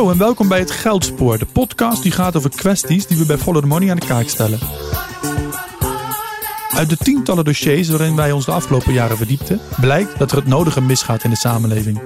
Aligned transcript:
Hallo 0.00 0.14
en 0.14 0.18
welkom 0.18 0.48
bij 0.48 0.58
het 0.58 0.70
Geldspoor, 0.70 1.38
de 1.38 1.46
podcast 1.46 2.02
die 2.02 2.12
gaat 2.12 2.36
over 2.36 2.50
kwesties 2.50 3.06
die 3.06 3.18
we 3.18 3.26
bij 3.26 3.38
Follow 3.38 3.62
the 3.62 3.68
Money 3.68 3.90
aan 3.90 3.96
de 3.96 4.06
kaak 4.06 4.28
stellen. 4.28 4.58
Uit 6.70 6.88
de 6.88 6.96
tientallen 6.96 7.44
dossiers 7.44 7.88
waarin 7.88 8.16
wij 8.16 8.32
ons 8.32 8.44
de 8.44 8.52
afgelopen 8.52 8.92
jaren 8.92 9.16
verdiepten, 9.16 9.60
blijkt 9.80 10.18
dat 10.18 10.30
er 10.30 10.36
het 10.36 10.46
nodige 10.46 10.80
misgaat 10.80 11.24
in 11.24 11.30
de 11.30 11.36
samenleving. 11.36 12.00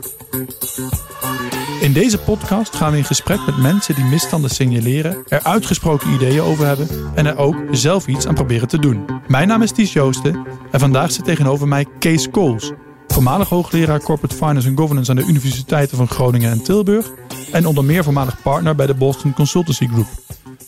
In 1.80 1.92
deze 1.92 2.18
podcast 2.18 2.76
gaan 2.76 2.90
we 2.90 2.96
in 2.96 3.04
gesprek 3.04 3.40
met 3.46 3.56
mensen 3.56 3.94
die 3.94 4.04
misstanden 4.04 4.50
signaleren, 4.50 5.24
er 5.28 5.42
uitgesproken 5.42 6.12
ideeën 6.12 6.42
over 6.42 6.66
hebben 6.66 6.88
en 7.14 7.26
er 7.26 7.36
ook 7.36 7.56
zelf 7.70 8.06
iets 8.06 8.26
aan 8.26 8.34
proberen 8.34 8.68
te 8.68 8.78
doen. 8.78 9.04
Mijn 9.26 9.48
naam 9.48 9.62
is 9.62 9.72
Ties 9.72 9.92
Joosten 9.92 10.46
en 10.70 10.80
vandaag 10.80 11.12
zit 11.12 11.24
tegenover 11.24 11.68
mij 11.68 11.86
Kees 11.98 12.30
Kools, 12.30 12.72
voormalig 13.14 13.48
hoogleraar 13.48 14.00
Corporate 14.00 14.34
Finance 14.34 14.68
and 14.68 14.78
Governance 14.78 15.10
aan 15.10 15.16
de 15.16 15.26
universiteiten 15.26 15.96
van 15.96 16.08
Groningen 16.08 16.50
en 16.50 16.62
Tilburg 16.62 17.10
en 17.52 17.66
onder 17.66 17.84
meer 17.84 18.04
voormalig 18.04 18.42
partner 18.42 18.74
bij 18.74 18.86
de 18.86 18.94
Boston 18.94 19.32
Consultancy 19.32 19.86
Group. 19.86 20.06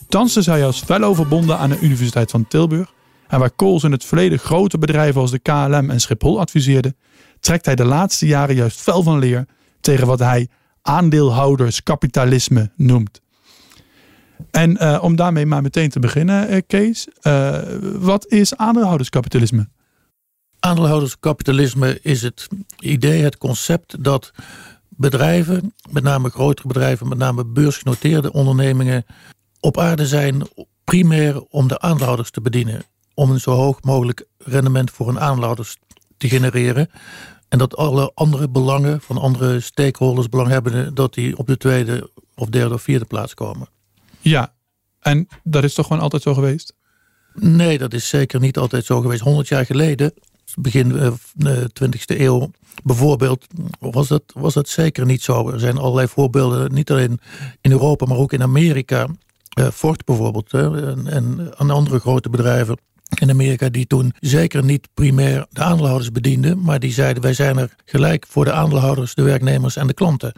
Thans 0.07 0.37
is 0.37 0.45
hij 0.45 0.65
als 0.65 0.81
fellow 0.81 1.15
verbonden 1.15 1.57
aan 1.57 1.69
de 1.69 1.79
Universiteit 1.79 2.31
van 2.31 2.47
Tilburg 2.47 2.93
en 3.27 3.39
waar 3.39 3.51
Kools 3.51 3.83
in 3.83 3.91
het 3.91 4.05
verleden 4.05 4.39
grote 4.39 4.77
bedrijven 4.77 5.21
als 5.21 5.31
de 5.31 5.39
KLM 5.39 5.89
en 5.89 5.99
Schiphol 5.99 6.39
adviseerde, 6.39 6.95
trekt 7.39 7.65
hij 7.65 7.75
de 7.75 7.85
laatste 7.85 8.25
jaren 8.25 8.55
juist 8.55 8.81
fel 8.81 9.03
van 9.03 9.19
leer 9.19 9.45
tegen 9.81 10.07
wat 10.07 10.19
hij 10.19 10.47
aandeelhouderskapitalisme 10.81 12.71
noemt. 12.75 13.21
En 14.51 14.77
uh, 14.81 14.99
om 15.01 15.15
daarmee 15.15 15.45
maar 15.45 15.61
meteen 15.61 15.89
te 15.89 15.99
beginnen, 15.99 16.53
uh, 16.53 16.57
Kees, 16.67 17.07
uh, 17.21 17.57
wat 17.99 18.27
is 18.27 18.55
aandeelhouderskapitalisme? 18.55 19.67
Aandeelhouderskapitalisme 20.67 21.99
is 22.01 22.21
het 22.21 22.47
idee, 22.79 23.23
het 23.23 23.37
concept 23.37 24.03
dat 24.03 24.31
bedrijven, 24.89 25.73
met 25.89 26.03
name 26.03 26.29
grotere 26.29 26.67
bedrijven, 26.67 27.07
met 27.07 27.17
name 27.17 27.45
beursgenoteerde 27.45 28.31
ondernemingen, 28.31 29.05
op 29.59 29.77
aarde 29.77 30.07
zijn 30.07 30.47
primair 30.83 31.41
om 31.41 31.67
de 31.67 31.79
aandeelhouders 31.79 32.31
te 32.31 32.41
bedienen. 32.41 32.83
Om 33.13 33.31
een 33.31 33.39
zo 33.39 33.51
hoog 33.51 33.81
mogelijk 33.81 34.25
rendement 34.37 34.91
voor 34.91 35.07
hun 35.07 35.19
aandeelhouders 35.19 35.77
te 36.17 36.29
genereren. 36.29 36.89
En 37.49 37.57
dat 37.57 37.75
alle 37.75 38.11
andere 38.13 38.49
belangen 38.49 39.01
van 39.01 39.17
andere 39.17 39.59
stakeholders, 39.59 40.29
belanghebbenden, 40.29 40.95
dat 40.95 41.13
die 41.13 41.37
op 41.37 41.47
de 41.47 41.57
tweede 41.57 42.09
of 42.35 42.49
derde 42.49 42.73
of 42.73 42.81
vierde 42.81 43.05
plaats 43.05 43.33
komen. 43.33 43.67
Ja, 44.19 44.53
en 44.99 45.27
dat 45.43 45.63
is 45.63 45.73
toch 45.73 45.87
gewoon 45.87 46.01
altijd 46.01 46.21
zo 46.21 46.33
geweest? 46.33 46.73
Nee, 47.33 47.77
dat 47.77 47.93
is 47.93 48.09
zeker 48.09 48.39
niet 48.39 48.57
altijd 48.57 48.85
zo 48.85 49.01
geweest. 49.01 49.21
100 49.21 49.47
jaar 49.47 49.65
geleden, 49.65 50.13
begin 50.55 50.91
uh, 50.91 51.11
de 51.33 51.69
20e 51.83 52.19
eeuw, 52.19 52.51
bijvoorbeeld, 52.83 53.47
was 53.79 54.07
dat, 54.07 54.23
was 54.33 54.53
dat 54.53 54.69
zeker 54.69 55.05
niet 55.05 55.21
zo. 55.21 55.49
Er 55.49 55.59
zijn 55.59 55.77
allerlei 55.77 56.07
voorbeelden, 56.07 56.73
niet 56.73 56.91
alleen 56.91 57.19
in 57.61 57.71
Europa, 57.71 58.05
maar 58.05 58.17
ook 58.17 58.33
in 58.33 58.41
Amerika. 58.41 59.07
Uh, 59.59 59.67
Ford 59.73 60.05
bijvoorbeeld 60.05 60.53
en, 60.53 61.53
en 61.57 61.69
andere 61.69 61.99
grote 61.99 62.29
bedrijven 62.29 62.77
in 63.15 63.29
Amerika 63.29 63.69
die 63.69 63.87
toen 63.87 64.13
zeker 64.19 64.63
niet 64.63 64.87
primair 64.93 65.45
de 65.49 65.61
aandeelhouders 65.61 66.11
bedienden, 66.11 66.61
maar 66.61 66.79
die 66.79 66.91
zeiden 66.91 67.23
wij 67.23 67.33
zijn 67.33 67.57
er 67.57 67.75
gelijk 67.85 68.25
voor 68.29 68.45
de 68.45 68.51
aandeelhouders, 68.51 69.15
de 69.15 69.21
werknemers 69.21 69.75
en 69.75 69.87
de 69.87 69.93
klanten. 69.93 70.33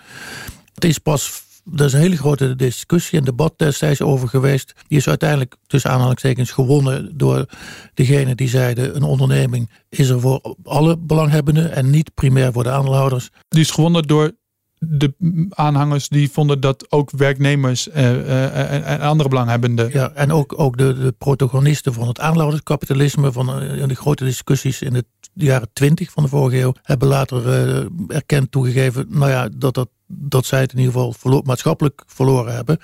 Het 0.74 0.86
is 0.86 0.98
pas, 0.98 1.44
er 1.76 1.86
is 1.86 1.94
een 1.94 2.00
hele 2.00 2.18
grote 2.18 2.56
discussie 2.56 3.20
en 3.20 3.26
debat 3.26 3.54
destijds 3.58 4.02
over 4.02 4.28
geweest. 4.28 4.74
Die 4.88 4.98
is 4.98 5.08
uiteindelijk 5.08 5.56
tussen 5.68 5.92
aanhalingstekens 5.92 6.52
gewonnen 6.52 7.18
door 7.18 7.46
degene 7.94 8.36
die 8.36 8.50
zeiden 8.50 8.96
een 8.96 9.04
onderneming 9.04 9.70
is 9.90 10.10
er 10.10 10.20
voor 10.20 10.56
alle 10.64 10.98
belanghebbenden 10.98 11.72
en 11.72 11.90
niet 11.90 12.14
primair 12.14 12.52
voor 12.52 12.64
de 12.64 12.72
aandeelhouders. 12.72 13.30
Die 13.48 13.62
is 13.62 13.72
gewonnen 13.72 14.04
door 14.04 14.32
de 14.80 15.14
aanhangers 15.50 16.08
die 16.08 16.32
vonden 16.32 16.60
dat 16.60 16.92
ook 16.92 17.12
werknemers 17.12 17.88
uh, 17.88 17.96
uh, 17.96 18.72
en, 18.74 18.84
en, 18.84 19.00
andere 19.00 19.30
belanghebbenden. 19.30 19.90
Ja, 19.94 20.12
en 20.12 20.32
ook, 20.32 20.60
ook 20.60 20.78
de, 20.78 20.94
de 20.94 21.12
protagonisten 21.18 21.94
van 21.94 22.08
het 22.08 22.20
aandeelhouderskapitalisme, 22.20 23.32
van 23.32 23.64
uh, 23.64 23.88
de 23.88 23.96
grote 23.96 24.24
discussies 24.24 24.82
in 24.82 24.94
de 24.94 25.06
jaren 25.34 25.70
twintig 25.74 26.12
van 26.12 26.24
de 26.24 26.30
vorige 26.30 26.60
eeuw, 26.60 26.74
hebben 26.82 27.08
later 27.08 27.88
erkend 28.08 28.52
toegegeven 28.52 29.06
nou 29.10 29.32
ja, 29.32 29.50
dat, 29.58 29.74
dat, 29.74 29.90
dat 30.12 30.46
zij 30.46 30.60
het 30.60 30.72
in 30.72 30.78
ieder 30.78 30.94
geval 30.94 31.14
verlo 31.14 31.42
maatschappelijk 31.42 32.04
verloren 32.08 32.56
hebben. 32.56 32.80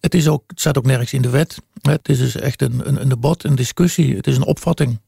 Het, 0.00 0.14
is 0.14 0.28
ook, 0.28 0.42
het 0.46 0.60
staat 0.60 0.78
ook 0.78 0.86
nergens 0.86 1.12
in 1.12 1.22
de 1.22 1.30
wet. 1.30 1.58
Het 1.82 2.08
is 2.08 2.18
dus 2.18 2.36
echt 2.36 2.62
een, 2.62 2.88
een, 2.88 3.00
een 3.00 3.08
debat, 3.08 3.44
een 3.44 3.54
discussie, 3.54 4.16
het 4.16 4.26
is 4.26 4.36
een 4.36 4.44
opvatting 4.44 4.98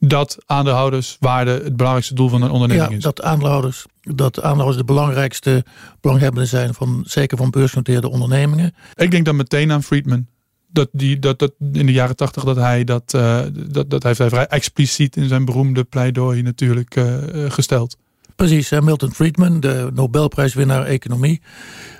dat 0.00 0.38
aandeelhouderswaarde 0.46 1.50
het 1.50 1.76
belangrijkste 1.76 2.14
doel 2.14 2.28
van 2.28 2.42
een 2.42 2.50
onderneming 2.50 2.90
ja, 2.90 2.96
is. 2.96 3.02
Dat 3.02 3.22
aandeelhouders, 3.22 3.86
dat 4.00 4.36
aandeelhouders 4.36 4.76
de 4.76 4.92
belangrijkste 4.92 5.64
belanghebbenden 6.00 6.48
zijn, 6.48 6.74
van, 6.74 7.02
zeker 7.06 7.36
van 7.36 7.50
beursgenoteerde 7.50 8.08
ondernemingen. 8.08 8.74
Ik 8.94 9.10
denk 9.10 9.24
dan 9.24 9.36
meteen 9.36 9.72
aan 9.72 9.82
Friedman. 9.82 10.26
Dat, 10.70 10.88
die, 10.92 11.18
dat, 11.18 11.38
dat 11.38 11.52
in 11.72 11.86
de 11.86 11.92
jaren 11.92 12.16
tachtig 12.16 12.44
dat 12.44 12.56
hij 12.56 12.84
dat, 12.84 13.12
uh, 13.16 13.40
dat, 13.52 13.90
dat 13.90 14.02
heeft 14.02 14.18
hij 14.18 14.28
vrij 14.28 14.46
expliciet 14.46 15.16
in 15.16 15.28
zijn 15.28 15.44
beroemde 15.44 15.84
pleidooi 15.84 16.42
natuurlijk 16.42 16.96
uh, 16.96 17.16
gesteld. 17.48 17.96
Precies, 18.38 18.70
Milton 18.70 19.14
Friedman, 19.14 19.60
de 19.60 19.90
Nobelprijswinnaar 19.94 20.84
economie. 20.84 21.40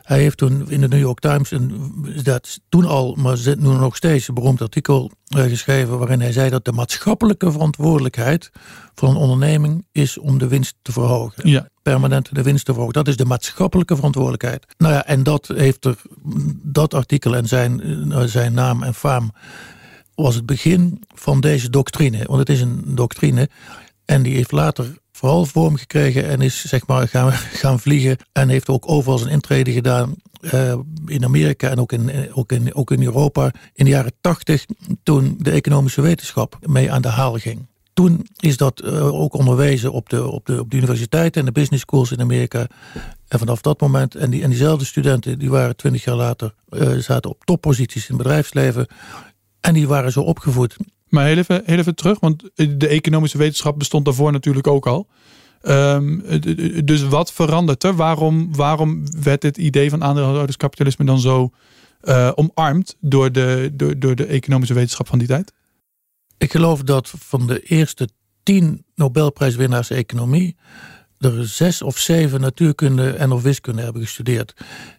Hij 0.02 0.18
heeft 0.20 0.36
toen 0.36 0.70
in 0.70 0.80
de 0.80 0.88
New 0.88 0.98
York 0.98 1.18
Times, 1.18 1.50
een, 1.50 1.92
dat 2.22 2.60
toen 2.68 2.84
al, 2.84 3.14
maar 3.14 3.36
zit 3.36 3.60
nu 3.60 3.68
nog 3.68 3.96
steeds, 3.96 4.28
een 4.28 4.34
beroemd 4.34 4.62
artikel 4.62 5.10
uh, 5.36 5.42
geschreven. 5.42 5.98
waarin 5.98 6.20
hij 6.20 6.32
zei 6.32 6.50
dat 6.50 6.64
de 6.64 6.72
maatschappelijke 6.72 7.52
verantwoordelijkheid 7.52 8.50
van 8.94 9.10
een 9.10 9.16
onderneming 9.16 9.86
is 9.92 10.18
om 10.18 10.38
de 10.38 10.48
winst 10.48 10.74
te 10.82 10.92
verhogen. 10.92 11.48
Ja. 11.48 11.68
Permanent 11.82 12.34
de 12.34 12.42
winst 12.42 12.64
te 12.64 12.72
verhogen. 12.72 12.94
Dat 12.94 13.08
is 13.08 13.16
de 13.16 13.24
maatschappelijke 13.24 13.96
verantwoordelijkheid. 13.96 14.66
Nou 14.76 14.92
ja, 14.92 15.06
en 15.06 15.22
dat 15.22 15.50
heeft 15.54 15.84
er, 15.84 15.96
dat 16.62 16.94
artikel 16.94 17.36
en 17.36 17.48
zijn, 17.48 17.80
uh, 17.86 18.22
zijn 18.22 18.54
naam 18.54 18.82
en 18.82 18.94
faam. 18.94 19.32
was 20.14 20.34
het 20.34 20.46
begin 20.46 21.02
van 21.14 21.40
deze 21.40 21.70
doctrine. 21.70 22.24
Want 22.24 22.38
het 22.38 22.48
is 22.48 22.60
een 22.60 22.82
doctrine. 22.86 23.48
En 24.04 24.22
die 24.22 24.34
heeft 24.34 24.52
later 24.52 24.98
vooral 25.18 25.44
vorm 25.44 25.76
gekregen 25.76 26.28
en 26.28 26.40
is 26.40 26.64
zeg 26.64 26.86
maar 26.86 27.08
gaan, 27.08 27.32
gaan 27.62 27.80
vliegen. 27.80 28.16
En 28.32 28.48
heeft 28.48 28.68
ook 28.68 28.90
overal 28.90 29.18
zijn 29.18 29.32
intrede 29.32 29.72
gedaan 29.72 30.14
uh, 30.40 30.74
in 31.06 31.24
Amerika 31.24 31.68
en 31.68 31.78
ook 31.78 31.92
in, 31.92 32.32
ook, 32.32 32.52
in, 32.52 32.74
ook 32.74 32.90
in 32.90 33.02
Europa 33.02 33.52
in 33.74 33.84
de 33.84 33.90
jaren 33.90 34.12
tachtig. 34.20 34.66
Toen 35.02 35.36
de 35.38 35.50
economische 35.50 36.00
wetenschap 36.00 36.58
mee 36.60 36.92
aan 36.92 37.02
de 37.02 37.08
haal 37.08 37.34
ging. 37.34 37.66
Toen 37.92 38.26
is 38.36 38.56
dat 38.56 38.82
uh, 38.84 39.14
ook 39.14 39.34
onderwezen 39.34 39.92
op 39.92 40.08
de, 40.08 40.26
op, 40.26 40.46
de, 40.46 40.60
op 40.60 40.70
de 40.70 40.76
universiteiten 40.76 41.40
en 41.40 41.46
de 41.46 41.60
business 41.60 41.82
schools 41.82 42.12
in 42.12 42.20
Amerika. 42.20 42.66
En 43.28 43.38
vanaf 43.38 43.60
dat 43.60 43.80
moment, 43.80 44.14
en, 44.14 44.30
die, 44.30 44.42
en 44.42 44.48
diezelfde 44.50 44.84
studenten, 44.84 45.38
die 45.38 45.50
waren 45.50 45.76
twintig 45.76 46.04
jaar 46.04 46.16
later, 46.16 46.54
zaten 46.98 47.30
op 47.30 47.44
topposities 47.44 48.08
in 48.08 48.14
het 48.14 48.22
bedrijfsleven. 48.22 48.86
En 49.60 49.74
die 49.74 49.88
waren 49.88 50.12
zo 50.12 50.20
opgevoed 50.20 50.76
maar 51.10 51.26
heel 51.26 51.36
even, 51.36 51.66
even 51.66 51.94
terug, 51.94 52.20
want 52.20 52.42
de 52.54 52.88
economische 52.88 53.38
wetenschap 53.38 53.78
bestond 53.78 54.04
daarvoor 54.04 54.32
natuurlijk 54.32 54.66
ook 54.66 54.86
al. 54.86 55.06
Um, 55.62 56.22
dus 56.84 57.02
wat 57.02 57.32
verandert 57.32 57.84
er? 57.84 57.96
Waarom, 57.96 58.56
waarom 58.56 59.02
werd 59.22 59.42
het 59.42 59.56
idee 59.56 59.90
van 59.90 60.04
aandeelhouderskapitalisme 60.04 61.04
dan 61.04 61.18
zo 61.18 61.50
uh, 62.02 62.30
omarmd 62.34 62.96
door 63.00 63.32
de, 63.32 63.70
door, 63.72 63.98
door 63.98 64.14
de 64.14 64.26
economische 64.26 64.74
wetenschap 64.74 65.08
van 65.08 65.18
die 65.18 65.28
tijd? 65.28 65.52
Ik 66.38 66.50
geloof 66.50 66.82
dat 66.82 67.12
van 67.18 67.46
de 67.46 67.60
eerste 67.60 68.08
tien 68.42 68.84
Nobelprijswinnaars 68.94 69.90
economie 69.90 70.56
er 71.18 71.48
zes 71.48 71.82
of 71.82 71.98
zeven 71.98 72.40
natuurkunde 72.40 73.10
en 73.10 73.32
of 73.32 73.42
wiskunde 73.42 73.82
hebben 73.82 74.02
gestudeerd. 74.02 74.54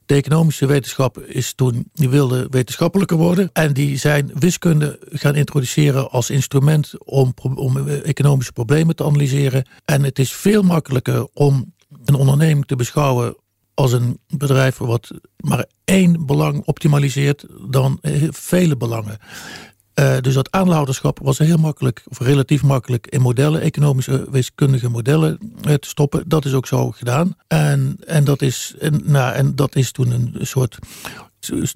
De 0.06 0.16
economische 0.16 0.66
wetenschap 0.66 1.20
is 1.20 1.54
toen, 1.54 1.90
die 1.94 2.10
wilde 2.10 2.48
wetenschappelijker 2.50 3.18
worden. 3.18 3.50
En 3.54 3.74
die 3.74 3.98
zijn 3.98 4.32
wiskunde 4.34 5.00
gaan 5.12 5.36
introduceren 5.36 6.12
als 6.12 6.30
instrument 6.30 6.94
om, 7.06 7.34
om 7.56 7.88
economische 7.88 8.52
problemen 8.52 8.96
te 8.96 9.04
analyseren. 9.04 9.66
En 9.86 10.04
het 10.04 10.20
is 10.20 10.32
veel 10.32 10.62
makkelijker 10.62 11.28
om 11.34 11.74
een 12.06 12.16
onderneming 12.16 12.66
te 12.66 12.76
beschouwen 12.76 13.36
als 13.74 13.92
een 13.92 14.20
bedrijf 14.28 14.78
wat 14.78 15.12
maar 15.38 15.66
één 15.84 16.26
belang 16.26 16.66
optimaliseert 16.66 17.46
dan 17.70 18.00
vele 18.30 18.78
belangen. 18.78 19.18
Uh, 20.00 20.18
dus 20.22 20.34
dat 20.34 20.52
aandeelhouderschap 20.52 21.20
was 21.22 21.38
heel 21.38 21.58
makkelijk, 21.58 22.04
of 22.10 22.20
relatief 22.20 22.64
makkelijk, 22.64 23.08
in 23.08 23.22
modellen, 23.22 23.62
economische 23.62 24.28
wiskundige 24.32 24.90
modellen 24.90 25.38
uh, 25.68 25.74
te 25.74 25.88
stoppen. 25.88 26.24
Dat 26.28 26.46
is 26.46 26.54
ook 26.54 26.68
zo 26.68 26.92
gedaan. 26.92 27.36
En, 27.48 27.98
en, 28.06 28.24
dat, 28.24 28.42
is, 28.42 28.76
en, 28.80 29.02
nou, 29.04 29.34
en 29.34 29.56
dat 29.56 29.76
is 29.76 29.92
toen 29.92 30.12
een 30.12 30.36
soort 30.42 30.78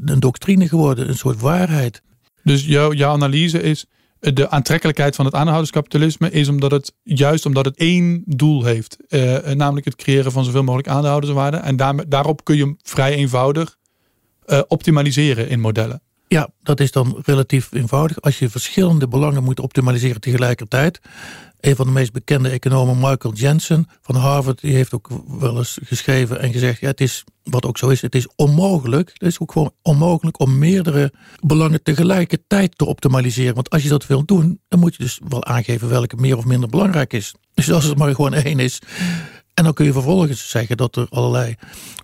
een 0.06 0.20
doctrine 0.20 0.68
geworden, 0.68 1.08
een 1.08 1.18
soort 1.18 1.40
waarheid. 1.40 2.02
Dus 2.44 2.66
jouw, 2.66 2.94
jouw 2.94 3.12
analyse 3.12 3.62
is, 3.62 3.86
de 4.20 4.50
aantrekkelijkheid 4.50 5.16
van 5.16 5.26
het 5.26 5.34
aandeelhouderskapitalisme 5.34 6.32
is 6.32 6.48
omdat 6.48 6.72
het 6.72 6.94
juist 7.04 7.46
omdat 7.46 7.66
het 7.66 7.78
één 7.78 8.24
doel 8.26 8.64
heeft. 8.64 8.98
Uh, 9.10 9.38
namelijk 9.40 9.86
het 9.86 9.96
creëren 9.96 10.32
van 10.32 10.44
zoveel 10.44 10.64
mogelijk 10.64 10.88
aandeelhouderswaarde. 10.88 11.58
En 11.58 11.76
daar, 11.76 12.10
daarop 12.10 12.44
kun 12.44 12.56
je 12.56 12.76
vrij 12.82 13.14
eenvoudig 13.14 13.78
optimaliseren 14.68 15.50
in 15.50 15.60
modellen. 15.60 16.02
Ja, 16.34 16.50
dat 16.64 16.80
is 16.80 16.92
dan 16.92 17.22
relatief 17.26 17.72
eenvoudig. 17.72 18.22
Als 18.22 18.40
je 18.40 18.50
verschillende 18.50 19.08
belangen 19.08 19.44
moet 19.44 19.60
optimaliseren 19.60 20.22
tegelijkertijd. 20.22 21.00
Een 21.60 21.76
van 21.76 21.86
de 21.86 21.92
meest 21.92 22.12
bekende 22.12 22.50
economen, 22.50 23.00
Michael 23.00 23.34
Jensen 23.34 23.88
van 24.02 24.16
Harvard, 24.16 24.62
die 24.62 24.74
heeft 24.74 24.94
ook 24.94 25.10
wel 25.28 25.58
eens 25.58 25.78
geschreven 25.84 26.40
en 26.40 26.52
gezegd: 26.52 26.80
ja, 26.80 26.88
het 26.88 27.02
is, 27.02 27.24
wat 27.44 27.66
ook 27.66 27.78
zo 27.78 27.90
is, 27.90 28.02
het 28.02 28.16
is 28.16 28.28
onmogelijk. 28.36 29.10
Het 29.14 29.22
is 29.22 29.40
ook 29.40 29.52
gewoon 29.52 29.74
onmogelijk 29.82 30.40
om 30.40 30.58
meerdere 30.58 31.14
belangen 31.40 31.84
tegelijkertijd 31.84 32.78
te 32.78 32.86
optimaliseren. 32.86 33.56
Want 33.56 33.70
als 33.70 33.84
je 33.84 33.90
dat 33.90 34.08
wilt 34.08 34.28
doen, 34.28 34.60
dan 34.68 34.80
moet 34.80 34.96
je 34.96 35.04
dus 35.04 35.20
wel 35.28 35.46
aangeven 35.46 35.90
welke 35.90 36.16
meer 36.16 36.38
of 36.38 36.46
minder 36.46 36.70
belangrijk 36.70 37.14
is. 37.14 37.34
Dus 37.54 37.72
als 37.72 37.84
het 37.84 37.98
maar 37.98 38.16
gewoon 38.16 38.34
één 38.34 38.60
is, 38.60 38.80
en 39.54 39.64
dan 39.64 39.74
kun 39.74 39.86
je 39.86 39.94
vervolgens 39.94 40.50
zeggen 40.50 40.78
dat 40.78 40.96
er 40.96 41.08
allerlei 41.10 41.56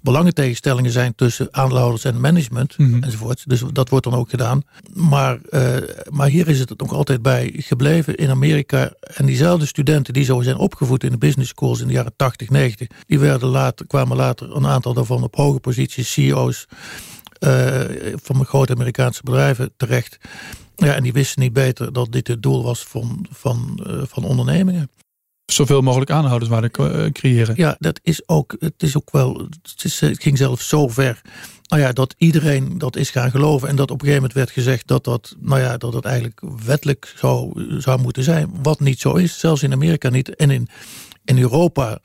belangentegenstellingen 0.01 0.92
zijn 0.92 1.16
tussen 1.16 1.48
aandeelhouders 1.51 2.04
en 2.04 2.19
management 2.19 2.78
mm 2.78 3.04
enzovoort. 3.04 3.44
Dus 3.50 3.63
dat 3.72 3.90
wordt 3.90 4.06
dan 4.06 4.13
ook 4.13 4.30
gedaan. 4.30 4.63
Maar, 4.94 5.40
uh, 5.50 5.75
maar 6.10 6.28
hier 6.28 6.48
is 6.48 6.60
het 6.60 6.80
nog 6.80 6.94
altijd 6.94 7.22
bij 7.22 7.54
gebleven 7.56 8.16
in 8.16 8.30
Amerika. 8.30 8.94
En 9.00 9.25
diezelfde 9.25 9.66
studenten 9.66 10.13
die 10.13 10.24
zo 10.24 10.42
zijn 10.42 10.57
opgevoed 10.57 11.04
in 11.04 11.12
de 11.12 11.18
business 11.18 11.50
schools 11.50 11.80
in 11.81 11.88
de 11.88 11.94
jaren 11.94 12.13
80, 12.16 12.50
90, 12.50 12.88
die 13.07 13.19
werden 13.19 13.50
later, 13.50 13.88
kwamen 13.88 14.18
later 14.18 14.56
een 14.56 14.68
aantal 14.68 14.94
daarvan 14.94 15.24
op 15.24 15.36
hoge 15.36 15.60
posities, 15.60 16.13
CEO's 16.13 16.68
uh, 17.40 17.81
van 18.24 18.45
grote 18.45 18.74
Amerikaanse 18.74 19.22
bedrijven 19.24 19.72
terecht. 19.78 20.18
Ja, 20.75 20.95
en 20.95 21.04
die 21.04 21.13
wisten 21.13 21.42
niet 21.42 21.54
beter 21.54 21.94
dat 21.94 22.12
dit 22.12 22.28
het 22.28 22.44
doel 22.44 22.63
was 22.63 22.84
van, 22.84 23.25
van, 23.31 23.86
uh, 23.88 24.02
van 24.06 24.24
ondernemingen 24.24 24.90
zoveel 25.51 25.81
mogelijk 25.81 26.12
aanhouderswaarde 26.12 26.69
eh, 26.72 27.12
creëren. 27.12 27.56
Ja, 27.57 27.75
dat 27.80 28.00
is 28.04 28.28
ook, 28.28 28.56
het 28.60 28.84
is 28.84 28.98
ook 28.98 29.12
wel, 29.12 29.38
het, 29.38 29.84
is, 29.84 30.00
het 30.00 30.22
ging 30.22 30.38
zelfs 30.38 30.68
zo 30.68 30.88
ver. 30.88 31.22
Nou 31.68 31.81
ja, 31.81 31.92
dat 31.92 32.16
iedereen 32.18 32.78
dat 32.78 32.96
is 32.96 33.10
gaan 33.10 33.31
geloven. 33.31 33.68
En 33.68 33.75
dat 33.75 33.92
op 33.92 34.01
een 34.01 34.07
gegeven 34.07 34.22
moment 34.22 34.34
werd 34.34 34.51
gezegd 34.51 34.88
dat 34.88 35.04
dat, 35.04 35.36
nou 35.40 35.62
ja, 35.62 35.78
dat 35.78 35.94
het 35.94 36.06
eigenlijk 36.06 36.42
wettelijk 36.66 37.13
zou, 37.18 37.66
zou 37.81 38.01
moeten 38.01 38.24
zijn. 38.24 38.51
Wat 38.62 38.80
niet 38.80 39.00
zo 39.00 39.13
is, 39.13 39.40
zelfs 39.40 39.63
in 39.63 39.74
Amerika 39.74 40.10
niet. 40.10 40.36
En 40.36 40.50
in, 40.51 40.68
in 41.25 41.40
Europa 41.40 42.00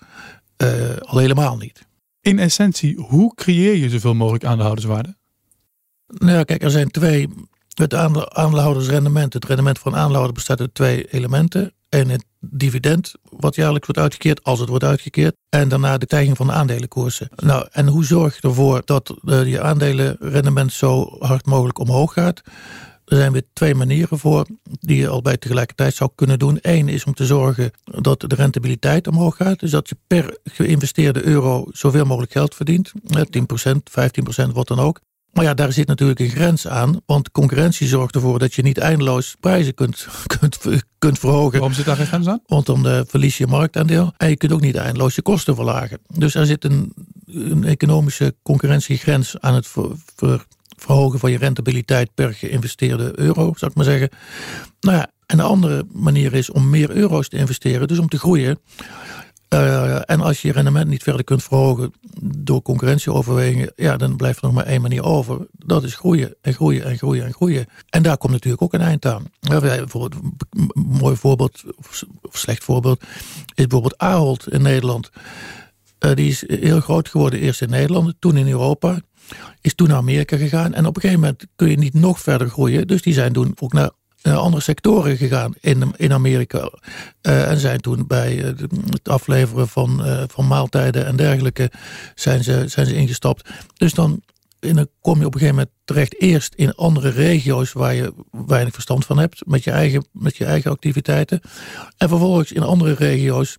uh, 0.62 0.96
al 1.00 1.18
helemaal 1.18 1.56
niet. 1.56 1.86
In 2.20 2.38
essentie, 2.38 2.96
hoe 2.96 3.34
creëer 3.34 3.76
je 3.76 3.90
zoveel 3.90 4.14
mogelijk 4.14 4.44
aandeelhouderswaarde? 4.44 5.16
Nou 6.06 6.32
ja, 6.32 6.44
kijk, 6.44 6.62
er 6.62 6.70
zijn 6.70 6.90
twee. 6.90 7.28
Het 7.74 7.94
aandeelhoudersrendement, 7.94 9.32
het 9.32 9.44
rendement 9.44 9.78
van 9.78 9.96
aandeelhouder 9.96 10.34
bestaat 10.34 10.60
uit 10.60 10.74
twee 10.74 11.12
elementen 11.12 11.72
en 11.88 12.08
het 12.08 12.24
dividend 12.50 13.12
wat 13.22 13.54
jaarlijks 13.54 13.86
wordt 13.86 14.00
uitgekeerd, 14.00 14.42
als 14.42 14.60
het 14.60 14.68
wordt 14.68 14.84
uitgekeerd. 14.84 15.34
En 15.48 15.68
daarna 15.68 15.98
de 15.98 16.04
stijging 16.06 16.36
van 16.36 16.46
de 16.46 16.52
aandelenkoersen. 16.52 17.28
Nou, 17.36 17.66
en 17.70 17.86
hoe 17.86 18.04
zorg 18.04 18.34
je 18.34 18.48
ervoor 18.48 18.82
dat 18.84 19.14
uh, 19.24 19.46
je 19.46 19.60
aandelenrendement 19.60 20.72
zo 20.72 21.16
hard 21.18 21.46
mogelijk 21.46 21.78
omhoog 21.78 22.12
gaat? 22.12 22.42
Er 23.04 23.16
zijn 23.16 23.32
weer 23.32 23.44
twee 23.52 23.74
manieren 23.74 24.18
voor 24.18 24.46
die 24.62 24.96
je 24.96 25.08
al 25.08 25.22
bij 25.22 25.36
tegelijkertijd 25.36 25.94
zou 25.94 26.10
kunnen 26.14 26.38
doen. 26.38 26.58
Eén 26.62 26.88
is 26.88 27.04
om 27.04 27.14
te 27.14 27.26
zorgen 27.26 27.70
dat 27.84 28.20
de 28.20 28.34
rentabiliteit 28.34 29.06
omhoog 29.06 29.36
gaat. 29.36 29.60
Dus 29.60 29.70
dat 29.70 29.88
je 29.88 29.96
per 30.06 30.38
geïnvesteerde 30.44 31.24
euro 31.24 31.66
zoveel 31.72 32.04
mogelijk 32.04 32.32
geld 32.32 32.54
verdient. 32.54 32.92
10%, 32.92 32.96
15%, 34.46 34.52
wat 34.52 34.68
dan 34.68 34.78
ook. 34.78 35.00
Maar 35.34 35.44
ja, 35.44 35.54
daar 35.54 35.72
zit 35.72 35.86
natuurlijk 35.86 36.20
een 36.20 36.30
grens 36.30 36.68
aan. 36.68 37.00
Want 37.06 37.30
concurrentie 37.30 37.86
zorgt 37.86 38.14
ervoor 38.14 38.38
dat 38.38 38.54
je 38.54 38.62
niet 38.62 38.78
eindeloos 38.78 39.36
prijzen 39.40 39.74
kunt, 39.74 40.06
kunt, 40.38 40.58
kunt 40.98 41.18
verhogen. 41.18 41.58
Waarom 41.58 41.72
zit 41.72 41.84
daar 41.84 41.96
geen 41.96 42.06
grens 42.06 42.28
aan? 42.28 42.40
Want 42.46 42.66
dan 42.66 42.86
uh, 42.86 43.00
verlies 43.06 43.38
je 43.38 43.46
marktaandeel. 43.46 44.12
En 44.16 44.28
je 44.28 44.36
kunt 44.36 44.52
ook 44.52 44.60
niet 44.60 44.76
eindeloos 44.76 45.14
je 45.14 45.22
kosten 45.22 45.54
verlagen. 45.54 45.98
Dus 46.06 46.34
er 46.34 46.46
zit 46.46 46.64
een, 46.64 46.92
een 47.26 47.64
economische 47.64 48.34
concurrentiegrens 48.42 49.40
aan 49.40 49.54
het 49.54 49.66
ver, 49.66 50.44
verhogen 50.76 51.18
van 51.18 51.30
je 51.30 51.38
rentabiliteit 51.38 52.10
per 52.14 52.34
geïnvesteerde 52.34 53.12
euro, 53.14 53.52
zou 53.56 53.70
ik 53.70 53.76
maar 53.76 53.84
zeggen. 53.84 54.08
Nou 54.80 54.96
ja, 54.96 55.10
en 55.26 55.36
de 55.36 55.42
andere 55.42 55.86
manier 55.92 56.34
is 56.34 56.50
om 56.50 56.70
meer 56.70 56.90
euro's 56.90 57.28
te 57.28 57.36
investeren, 57.36 57.88
dus 57.88 57.98
om 57.98 58.08
te 58.08 58.18
groeien. 58.18 58.58
En 60.04 60.20
als 60.20 60.42
je 60.42 60.48
je 60.48 60.54
rendement 60.54 60.88
niet 60.88 61.02
verder 61.02 61.24
kunt 61.24 61.42
verhogen 61.42 61.92
door 62.22 62.62
concurrentieoverwegingen, 62.62 63.72
ja, 63.76 63.96
dan 63.96 64.16
blijft 64.16 64.38
er 64.38 64.44
nog 64.44 64.54
maar 64.54 64.66
één 64.66 64.80
manier 64.80 65.02
over. 65.02 65.46
Dat 65.52 65.84
is 65.84 65.94
groeien 65.94 66.34
en 66.40 66.54
groeien 66.54 66.84
en 66.84 66.98
groeien 66.98 67.24
en 67.24 67.32
groeien. 67.32 67.66
En 67.88 68.02
daar 68.02 68.16
komt 68.16 68.32
natuurlijk 68.32 68.62
ook 68.62 68.72
een 68.72 68.80
eind 68.80 69.06
aan. 69.06 69.24
Bijvoorbeeld, 69.40 70.14
een 70.50 70.70
mooi 70.74 71.16
voorbeeld, 71.16 71.62
of 72.22 72.36
slecht 72.36 72.64
voorbeeld, 72.64 73.00
is 73.54 73.66
bijvoorbeeld 73.66 73.98
Ahold 73.98 74.48
in 74.48 74.62
Nederland. 74.62 75.10
Uh, 76.04 76.14
die 76.14 76.28
is 76.28 76.44
heel 76.46 76.80
groot 76.80 77.08
geworden, 77.08 77.40
eerst 77.40 77.62
in 77.62 77.70
Nederland, 77.70 78.14
toen 78.18 78.36
in 78.36 78.48
Europa. 78.48 79.00
Is 79.60 79.74
toen 79.74 79.88
naar 79.88 79.96
Amerika 79.96 80.36
gegaan. 80.36 80.74
En 80.74 80.86
op 80.86 80.94
een 80.94 81.00
gegeven 81.00 81.22
moment 81.22 81.46
kun 81.56 81.70
je 81.70 81.76
niet 81.76 81.94
nog 81.94 82.20
verder 82.20 82.48
groeien. 82.48 82.86
Dus 82.86 83.02
die 83.02 83.14
zijn 83.14 83.32
toen 83.32 83.52
ook 83.60 83.72
naar 83.72 83.90
uh, 84.26 84.36
andere 84.36 84.62
sectoren 84.62 85.16
gegaan 85.16 85.54
in, 85.60 85.94
in 85.96 86.12
Amerika. 86.12 86.70
Uh, 87.22 87.50
en 87.50 87.58
zijn 87.58 87.80
toen 87.80 88.06
bij 88.06 88.36
uh, 88.36 88.44
het 88.90 89.08
afleveren 89.08 89.68
van, 89.68 90.02
van 90.30 90.46
maaltijden 90.46 91.06
en 91.06 91.16
dergelijke 91.16 91.70
zijn 92.14 92.44
ze, 92.44 92.64
zijn 92.68 92.86
ze 92.86 92.94
ingestapt. 92.94 93.48
Dus 93.76 93.94
dan, 93.94 94.22
dan 94.58 94.88
kom 95.00 95.18
je 95.18 95.26
op 95.26 95.34
een 95.34 95.40
gegeven 95.40 95.58
moment 95.58 95.70
terecht 95.84 96.20
eerst 96.20 96.54
in 96.54 96.74
andere 96.74 97.08
regio's 97.08 97.72
waar 97.72 97.94
je 97.94 98.14
weinig 98.46 98.72
verstand 98.72 99.06
van 99.06 99.18
hebt 99.18 99.46
met 99.46 99.64
je 99.64 99.70
eigen, 99.70 100.06
met 100.12 100.36
je 100.36 100.44
eigen 100.44 100.70
activiteiten. 100.70 101.40
En 101.96 102.08
vervolgens 102.08 102.52
in 102.52 102.62
andere 102.62 102.92
regio's 102.92 103.58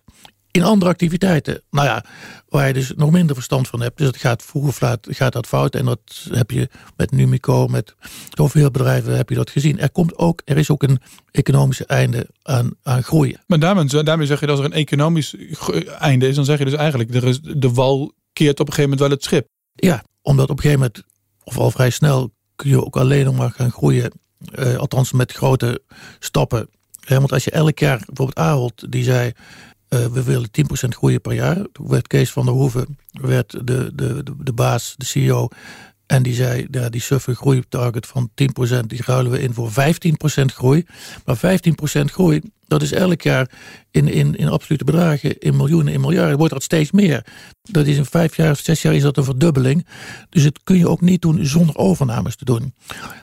in 0.56 0.62
andere 0.62 0.90
activiteiten. 0.90 1.62
Nou 1.70 1.86
ja, 1.86 2.04
waar 2.48 2.66
je 2.66 2.72
dus 2.72 2.92
nog 2.96 3.10
minder 3.10 3.34
verstand 3.34 3.68
van 3.68 3.80
hebt. 3.80 3.98
Dus 3.98 4.06
het 4.06 4.16
gaat 4.16 4.42
vroeg 4.42 4.66
of 4.66 4.80
laat 4.80 5.06
gaat 5.10 5.32
dat 5.32 5.46
fout. 5.46 5.74
En 5.74 5.84
dat 5.84 6.00
heb 6.30 6.50
je 6.50 6.68
met 6.96 7.10
Numico, 7.10 7.66
met 7.66 7.94
zoveel 8.30 8.70
bedrijven 8.70 9.16
heb 9.16 9.28
je 9.28 9.34
dat 9.34 9.50
gezien. 9.50 9.78
Er, 9.78 9.90
komt 9.90 10.18
ook, 10.18 10.42
er 10.44 10.56
is 10.56 10.70
ook 10.70 10.82
een 10.82 11.00
economische 11.30 11.86
einde 11.86 12.28
aan, 12.42 12.70
aan 12.82 13.02
groeien. 13.02 13.40
Maar 13.46 13.58
daarmee, 13.58 14.02
daarmee 14.02 14.26
zeg 14.26 14.40
je 14.40 14.46
dat 14.46 14.58
er 14.58 14.64
een 14.64 14.72
economisch 14.72 15.34
einde 15.98 16.28
is, 16.28 16.34
dan 16.34 16.44
zeg 16.44 16.58
je 16.58 16.64
dus 16.64 16.74
eigenlijk, 16.74 17.14
er 17.14 17.24
is, 17.24 17.40
de 17.40 17.72
wal 17.72 18.12
keert 18.32 18.60
op 18.60 18.66
een 18.66 18.72
gegeven 18.72 18.90
moment 18.90 19.00
wel 19.00 19.10
het 19.10 19.24
schip. 19.24 19.46
Ja, 19.74 20.04
omdat 20.22 20.50
op 20.50 20.56
een 20.56 20.62
gegeven 20.62 20.80
moment, 20.80 21.04
of 21.44 21.58
al 21.58 21.70
vrij 21.70 21.90
snel, 21.90 22.30
kun 22.56 22.70
je 22.70 22.84
ook 22.84 22.96
alleen 22.96 23.24
nog 23.24 23.36
maar 23.36 23.50
gaan 23.50 23.70
groeien. 23.70 24.12
Uh, 24.58 24.76
althans 24.76 25.12
met 25.12 25.32
grote 25.32 25.82
stappen. 26.18 26.68
want 27.08 27.32
als 27.32 27.44
je 27.44 27.50
elk 27.50 27.78
jaar, 27.78 28.02
bijvoorbeeld 28.06 28.38
Ahold, 28.38 28.92
die 28.92 29.04
zei... 29.04 29.32
Uh, 29.88 30.06
we 30.06 30.22
willen 30.22 30.48
10% 30.48 30.88
groeien 30.88 31.20
per 31.20 31.32
jaar. 31.32 31.66
Toen 31.72 31.88
werd 31.88 32.06
Kees 32.06 32.32
van 32.32 32.44
der 32.44 32.54
Hoeven 32.54 32.98
werd 33.10 33.50
de, 33.50 33.90
de, 33.94 34.22
de 34.38 34.52
baas, 34.52 34.94
de 34.96 35.04
CEO. 35.04 35.48
En 36.06 36.22
die 36.22 36.34
zei, 36.34 36.66
ja, 36.70 36.88
die 36.88 37.00
suffe 37.00 37.34
groeitarget 37.34 38.06
van 38.06 38.30
10%, 38.30 38.86
die 38.86 39.02
ruilen 39.04 39.32
we 39.32 39.40
in 39.40 39.54
voor 39.54 39.70
15% 39.70 39.72
groei. 40.44 40.86
Maar 41.24 41.36
15% 41.36 41.40
groei, 42.04 42.40
dat 42.66 42.82
is 42.82 42.92
elk 42.92 43.22
jaar 43.22 43.50
in, 43.90 44.08
in, 44.08 44.34
in 44.34 44.48
absolute 44.48 44.84
bedragen, 44.84 45.38
in 45.38 45.56
miljoenen, 45.56 45.92
in 45.92 46.00
miljarden, 46.00 46.38
wordt 46.38 46.52
dat 46.52 46.62
steeds 46.62 46.90
meer. 46.90 47.26
Dat 47.62 47.86
is 47.86 47.96
in 47.96 48.04
vijf 48.04 48.36
jaar 48.36 48.50
of 48.50 48.58
zes 48.58 48.82
jaar 48.82 48.94
is 48.94 49.02
dat 49.02 49.16
een 49.16 49.24
verdubbeling. 49.24 49.86
Dus 50.30 50.42
het 50.42 50.60
kun 50.62 50.78
je 50.78 50.88
ook 50.88 51.00
niet 51.00 51.22
doen 51.22 51.46
zonder 51.46 51.76
overnames 51.76 52.36
te 52.36 52.44
doen. 52.44 52.74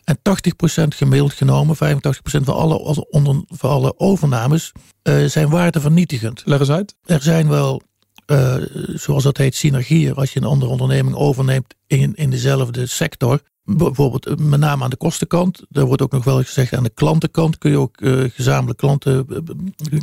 En 0.04 0.18
80% 0.18 0.88
gemiddeld 0.88 1.34
genomen, 1.34 1.75
85% 1.75 1.80
van 2.24 2.56
alle, 2.56 3.06
onder, 3.10 3.44
van 3.48 3.70
alle 3.70 4.00
overnames, 4.00 4.72
uh, 5.04 5.25
zijn 5.25 5.50
waardevernietigend. 5.50 6.42
Leg 6.46 6.60
eens 6.60 6.72
uit. 6.72 6.96
Er 7.06 7.22
zijn 7.22 7.48
wel 7.48 7.82
uh, 8.34 8.56
zoals 8.96 9.24
dat 9.24 9.38
heet, 9.38 9.56
synergieën. 9.56 10.13
Als 10.13 10.34
je 10.34 10.40
een 10.40 10.46
andere 10.46 10.72
onderneming 10.72 11.16
overneemt 11.16 11.75
in, 11.88 12.13
in 12.16 12.30
dezelfde 12.30 12.86
sector. 12.86 13.42
Bijvoorbeeld 13.66 14.25
eh, 14.25 14.36
met 14.36 14.60
name 14.60 14.84
aan 14.84 14.90
de 14.90 14.96
kostenkant. 14.96 15.62
Er 15.72 15.86
wordt 15.86 16.02
ook 16.02 16.12
nog 16.12 16.24
wel 16.24 16.44
gezegd 16.44 16.74
aan 16.74 16.84
de 16.84 16.90
klantenkant 16.90 17.58
kun 17.58 17.72
je 17.72 17.78
ook 17.78 18.02
uh, 18.02 18.30
gezamenlijk 18.30 18.78
klanten, 18.78 19.25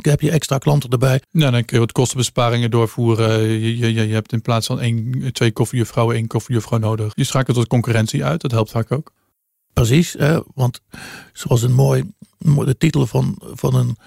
heb 0.01 0.21
je 0.21 0.31
extra 0.31 0.57
klanten 0.57 0.89
erbij. 0.89 1.21
Ja, 1.31 1.51
dan 1.51 1.65
kun 1.65 1.75
je 1.75 1.79
wat 1.79 1.91
kostenbesparingen 1.91 2.71
doorvoeren. 2.71 3.41
Je, 3.41 3.77
je, 3.77 4.07
je 4.07 4.13
hebt 4.13 4.33
in 4.33 4.41
plaats 4.41 4.67
van 4.67 4.79
één, 4.79 5.29
twee 5.33 5.51
koffiejuffrouwen 5.51 6.15
één 6.15 6.27
koffiejuffrouw 6.27 6.79
nodig. 6.79 7.11
Je 7.15 7.23
schakelt 7.23 7.57
tot 7.57 7.67
concurrentie 7.67 8.25
uit, 8.25 8.41
dat 8.41 8.51
helpt 8.51 8.71
vaak 8.71 8.91
ook. 8.91 9.11
Precies, 9.87 10.15
want 10.53 10.81
zoals 11.33 11.61
een 11.61 11.73
mooi, 11.73 12.11
de 12.37 12.77
titel 12.77 13.07
van, 13.07 13.41
van 13.53 13.75
een 13.75 13.97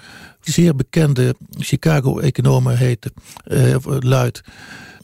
zeer 0.40 0.76
bekende 0.76 1.34
Chicago-econoom 1.58 2.68
heet, 2.68 3.10
uh, 3.46 3.76
luidt, 3.84 4.40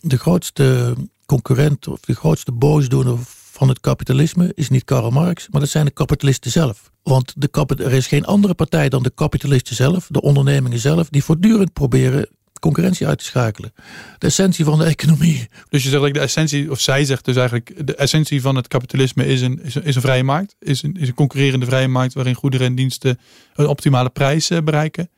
de 0.00 0.18
grootste 0.18 0.94
concurrent 1.26 1.88
of 1.88 2.00
de 2.00 2.14
grootste 2.14 2.52
boosdoener 2.52 3.18
van 3.52 3.68
het 3.68 3.80
kapitalisme 3.80 4.52
is 4.54 4.68
niet 4.68 4.84
Karl 4.84 5.10
Marx, 5.10 5.48
maar 5.50 5.60
dat 5.60 5.70
zijn 5.70 5.84
de 5.84 5.90
kapitalisten 5.90 6.50
zelf. 6.50 6.90
Want 7.02 7.34
de 7.36 7.48
er 7.76 7.92
is 7.92 8.06
geen 8.06 8.24
andere 8.24 8.54
partij 8.54 8.88
dan 8.88 9.02
de 9.02 9.12
kapitalisten 9.14 9.76
zelf, 9.76 10.06
de 10.10 10.22
ondernemingen 10.22 10.78
zelf, 10.78 11.08
die 11.08 11.24
voortdurend 11.24 11.72
proberen 11.72 12.28
concurrentie 12.60 13.06
uit 13.06 13.18
te 13.18 13.24
schakelen. 13.24 13.72
De 14.18 14.26
essentie 14.26 14.64
van 14.64 14.78
de 14.78 14.84
economie. 14.84 15.48
Dus 15.68 15.82
je 15.82 15.88
zegt 15.88 16.02
dat 16.02 16.14
de 16.14 16.20
essentie, 16.20 16.70
of 16.70 16.80
zij 16.80 17.04
zegt 17.04 17.24
dus 17.24 17.36
eigenlijk, 17.36 17.86
de 17.86 17.94
essentie 17.94 18.40
van 18.40 18.56
het 18.56 18.68
kapitalisme 18.68 19.26
is 19.26 19.40
een, 19.40 19.62
is 19.62 19.74
een, 19.74 19.84
is 19.84 19.94
een 19.94 20.02
vrije 20.02 20.24
markt. 20.24 20.56
Is 20.58 20.82
een, 20.82 20.96
is 21.00 21.08
een 21.08 21.14
concurrerende 21.14 21.66
vrije 21.66 21.88
markt 21.88 22.14
waarin 22.14 22.34
goederen 22.34 22.66
en 22.66 22.74
diensten 22.74 23.18
een 23.54 23.66
optimale 23.66 24.10
prijs 24.10 24.50
eh, 24.50 24.58
bereiken. 24.62 25.10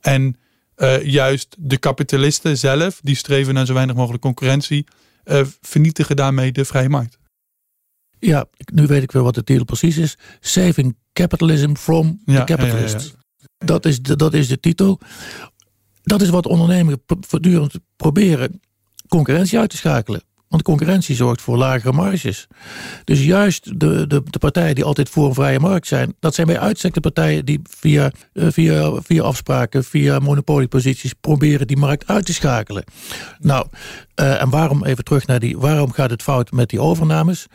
En 0.00 0.36
uh, 0.76 1.02
juist 1.04 1.56
de 1.58 1.78
kapitalisten 1.78 2.58
zelf, 2.58 3.00
die 3.02 3.14
streven 3.14 3.54
naar 3.54 3.66
zo 3.66 3.74
weinig 3.74 3.96
mogelijk 3.96 4.22
concurrentie, 4.22 4.86
uh, 5.24 5.40
vernietigen 5.60 6.16
daarmee 6.16 6.52
de 6.52 6.64
vrije 6.64 6.88
markt. 6.88 7.18
Ja, 8.18 8.46
nu 8.72 8.86
weet 8.86 9.02
ik 9.02 9.12
weer 9.12 9.22
wat 9.22 9.34
de 9.34 9.44
titel 9.44 9.64
precies 9.64 9.96
is. 9.96 10.18
Saving 10.40 10.96
Capitalism 11.12 11.74
from 11.74 12.20
the 12.24 12.42
Capitalists. 12.44 13.14
Dat, 13.58 13.86
is 13.86 14.02
de, 14.02 14.16
dat 14.16 14.34
is 14.34 14.48
de 14.48 14.60
titel. 14.60 15.00
Dat 16.10 16.20
is 16.20 16.28
wat 16.28 16.46
ondernemingen 16.46 17.02
voortdurend 17.06 17.74
proberen 17.96 18.60
concurrentie 19.08 19.58
uit 19.58 19.70
te 19.70 19.76
schakelen. 19.76 20.22
Want 20.48 20.62
concurrentie 20.62 21.14
zorgt 21.14 21.40
voor 21.42 21.56
lagere 21.56 21.92
marges. 21.92 22.46
Dus 23.04 23.24
juist 23.24 23.64
de, 23.64 24.06
de, 24.06 24.22
de, 24.24 24.38
partijen 24.38 24.74
die 24.74 24.84
altijd 24.84 25.08
voor 25.08 25.26
een 25.26 25.34
vrije 25.34 25.58
markt 25.60 25.86
zijn, 25.86 26.14
dat 26.20 26.34
zijn 26.34 26.46
bij 26.46 26.58
uitstek 26.58 26.94
de 26.94 27.00
partijen 27.00 27.44
die 27.44 27.60
via, 27.62 28.10
eh, 28.32 28.46
via, 28.50 29.00
via 29.02 29.22
afspraken, 29.22 29.84
via 29.84 30.18
monopolieposities 30.18 31.12
proberen 31.20 31.66
die 31.66 31.76
markt 31.76 32.06
uit 32.06 32.26
te 32.26 32.32
schakelen. 32.32 32.84
Nou, 33.38 33.66
uh, 34.20 34.42
en 34.42 34.50
waarom 34.50 34.84
even 34.84 35.04
terug 35.04 35.26
naar 35.26 35.40
die, 35.40 35.58
waarom 35.58 35.92
gaat 35.92 36.10
het 36.10 36.22
fout 36.22 36.50
met 36.50 36.68
die 36.68 36.80
overnames? 36.80 37.46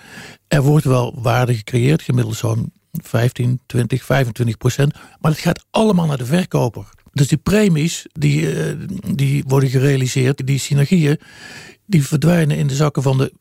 Er 0.47 0.61
wordt 0.61 0.85
wel 0.85 1.15
waarde 1.21 1.55
gecreëerd, 1.55 2.01
gemiddeld 2.01 2.35
zo'n 2.35 2.73
15, 2.91 3.59
20, 3.65 4.03
25 4.03 4.57
procent. 4.57 4.93
Maar 5.19 5.31
het 5.31 5.39
gaat 5.39 5.65
allemaal 5.71 6.05
naar 6.05 6.17
de 6.17 6.25
verkoper. 6.25 6.85
Dus 7.15 7.27
die 7.27 7.37
premies 7.37 8.05
die, 8.11 8.41
uh, 8.41 8.73
die 9.15 9.43
worden 9.47 9.69
gerealiseerd, 9.69 10.47
die 10.47 10.59
synergieën, 10.59 11.19
die 11.85 12.07
verdwijnen 12.07 12.57
in 12.57 12.67
de 12.67 12.75
zakken 12.75 13.03
van 13.03 13.17
de, 13.17 13.33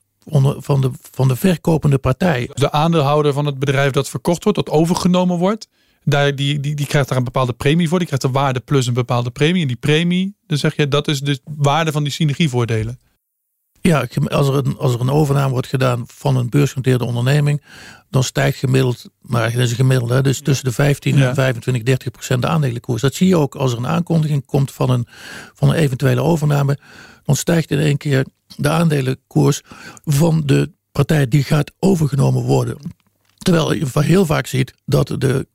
van 0.59 0.81
de, 0.81 0.91
van 1.11 1.29
de 1.29 1.37
verkopende 1.37 1.99
partij. 1.99 2.51
De 2.55 2.73
aandeelhouder 2.73 3.33
van 3.33 3.47
het 3.47 3.59
bedrijf 3.59 3.91
dat 3.91 4.09
verkocht 4.09 4.45
wordt, 4.45 4.59
dat 4.59 4.71
overgenomen 4.71 5.39
wordt, 5.39 5.69
daar, 6.05 6.35
die, 6.35 6.61
die, 6.61 6.75
die 6.75 6.87
krijgt 6.87 7.09
daar 7.09 7.19
een 7.19 7.25
bepaalde 7.25 7.53
premie 7.53 7.89
voor. 7.89 7.99
Die 7.99 8.07
krijgt 8.07 8.27
de 8.27 8.33
waarde 8.33 8.61
plus 8.61 8.87
een 8.87 8.95
bepaalde 8.95 9.31
premie. 9.31 9.63
En 9.63 9.69
die 9.69 9.77
premie, 9.77 10.37
dan 10.47 10.59
zeg 10.59 10.77
je, 10.77 10.89
dat 10.89 11.09
is 11.09 11.21
de 11.21 11.41
waarde 11.45 11.93
van 11.93 12.03
die 12.03 12.13
synergievoordelen. 12.13 12.99
Ja, 13.89 14.07
als 14.25 14.49
er, 14.49 14.55
een, 14.55 14.79
als 14.79 14.95
er 14.95 15.01
een 15.01 15.11
overname 15.11 15.53
wordt 15.53 15.67
gedaan 15.67 16.05
van 16.07 16.37
een 16.37 16.49
beursgenoteerde 16.49 17.05
onderneming, 17.05 17.63
dan 18.11 18.25
stijgt 18.25 18.59
gemiddeld, 18.59 19.09
maar 19.21 19.53
dat 19.53 19.61
is 19.61 19.71
een 19.71 19.77
gemiddelde, 19.77 20.23
dus 20.23 20.41
tussen 20.41 20.65
de 20.65 20.73
15 20.73 21.23
en 21.23 21.35
25, 21.35 21.83
30 21.83 22.11
procent 22.11 22.43
de 22.43 22.49
aandelenkoers. 22.49 23.03
Dat 23.03 23.15
zie 23.15 23.29
je 23.29 23.37
ook 23.37 23.55
als 23.55 23.73
er 23.73 23.79
een 23.79 23.87
aankondiging 23.87 24.47
komt 24.47 24.73
van 24.73 24.91
een, 24.91 25.07
van 25.55 25.69
een 25.69 25.75
eventuele 25.75 26.23
overname 26.23 26.79
dan 27.25 27.37
stijgt 27.37 27.71
in 27.71 27.79
één 27.79 27.97
keer 27.97 28.27
de 28.57 28.69
aandelenkoers 28.69 29.61
van 30.05 30.43
de 30.47 30.73
partij 30.93 31.29
die 31.29 31.43
gaat 31.43 31.73
overgenomen 31.79 32.43
worden. 32.43 32.77
Terwijl 33.39 33.73
je 33.73 33.87
heel 33.95 34.27
vaak 34.27 34.47
ziet 34.47 34.75
dat 34.85 35.07
de, 35.07 35.47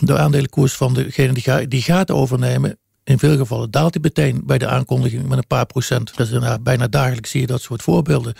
de 0.00 0.18
aandelenkoers 0.18 0.72
van 0.72 0.94
degene 0.94 1.32
die, 1.32 1.42
ga, 1.42 1.60
die 1.60 1.82
gaat 1.82 2.10
overnemen 2.10 2.78
in 3.08 3.18
veel 3.18 3.36
gevallen 3.36 3.70
daalt 3.70 3.92
die 3.92 4.02
meteen 4.02 4.42
bij 4.44 4.58
de 4.58 4.66
aankondiging 4.66 5.28
met 5.28 5.38
een 5.38 5.46
paar 5.46 5.66
procent. 5.66 6.16
Dat 6.16 6.28
is 6.28 6.38
bijna 6.62 6.88
dagelijks 6.88 7.30
zie 7.30 7.40
je 7.40 7.46
dat 7.46 7.62
soort 7.62 7.82
voorbeelden. 7.82 8.34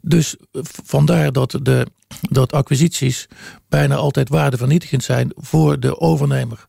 Dus 0.00 0.36
vandaar 0.84 1.32
dat, 1.32 1.58
de, 1.62 1.86
dat 2.20 2.52
acquisities 2.52 3.26
bijna 3.68 3.94
altijd 3.94 4.28
waardevernietigend 4.28 5.04
zijn 5.04 5.32
voor 5.36 5.80
de 5.80 6.00
overnemer. 6.00 6.66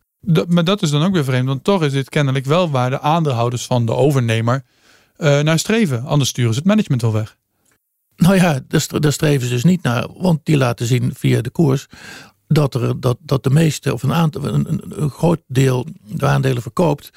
maar 0.48 0.64
dat 0.64 0.82
is 0.82 0.90
dan 0.90 1.04
ook 1.04 1.14
weer 1.14 1.24
vreemd, 1.24 1.48
want 1.48 1.64
toch 1.64 1.84
is 1.84 1.92
dit 1.92 2.10
kennelijk 2.10 2.46
wel 2.46 2.70
waar 2.70 2.90
de 2.90 3.00
aandeelhouders 3.00 3.66
van 3.66 3.86
de 3.86 3.94
overnemer 3.96 4.64
uh, 5.18 5.40
naar 5.40 5.60
streven. 5.60 6.04
Anders 6.04 6.30
sturen 6.30 6.54
ze 6.54 6.60
het 6.60 6.68
management 6.68 7.02
wel 7.02 7.14
weg. 7.14 7.38
Nou 8.16 8.36
ja, 8.36 8.60
daar 9.00 9.12
streven 9.14 9.48
ze 9.48 9.54
dus 9.54 9.64
niet 9.64 9.84
naar. 9.84 10.08
Want 10.18 10.40
die 10.44 10.58
laten 10.58 10.86
zien 10.86 11.12
via 11.16 11.42
de 11.42 11.50
koers 11.50 11.88
dat, 12.48 12.76
er, 12.76 13.00
dat, 13.00 13.18
dat 13.22 13.44
de 13.44 13.50
meeste 13.50 13.94
of 13.94 14.04
een, 14.04 14.14
aantal, 14.14 14.44
een, 14.44 14.82
een, 15.02 15.10
groot 15.10 15.42
deel 15.48 15.86
de 16.06 16.26
aandelen 16.26 16.62
verkoopt. 16.62 17.10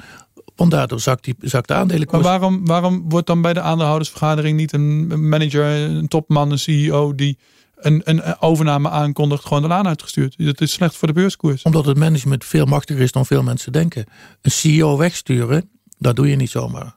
Want 0.57 0.71
daardoor 0.71 1.01
zakt, 1.01 1.25
die, 1.25 1.35
zakt 1.41 1.69
de 1.69 1.75
aandelenkoers. 1.75 2.23
Maar 2.23 2.39
waarom, 2.39 2.67
waarom 2.67 3.05
wordt 3.09 3.27
dan 3.27 3.43
bij 3.43 3.53
de 3.53 3.61
aandeelhoudersvergadering 3.61 4.57
niet 4.57 4.73
een 4.73 5.29
manager, 5.29 5.65
een 5.65 6.09
topman, 6.09 6.51
een 6.51 6.59
CEO 6.59 7.15
die 7.15 7.39
een, 7.77 8.01
een 8.05 8.41
overname 8.41 8.91
aankondigt, 8.91 9.45
gewoon 9.45 9.63
de 9.63 9.69
laan 9.69 9.87
uitgestuurd? 9.87 10.35
Dat 10.39 10.61
is 10.61 10.73
slecht 10.73 10.97
voor 10.97 11.09
de 11.09 11.15
beurskoers. 11.15 11.63
Omdat 11.63 11.85
het 11.85 11.97
management 11.97 12.45
veel 12.45 12.67
machtiger 12.67 13.03
is 13.03 13.13
dan 13.13 13.27
veel 13.27 13.43
mensen 13.43 13.73
denken. 13.73 14.05
Een 14.43 14.51
CEO 14.51 14.97
wegsturen, 14.97 15.71
dat 15.99 16.17
doe 16.17 16.29
je 16.29 16.37
niet 16.37 16.51
zomaar. 16.51 16.97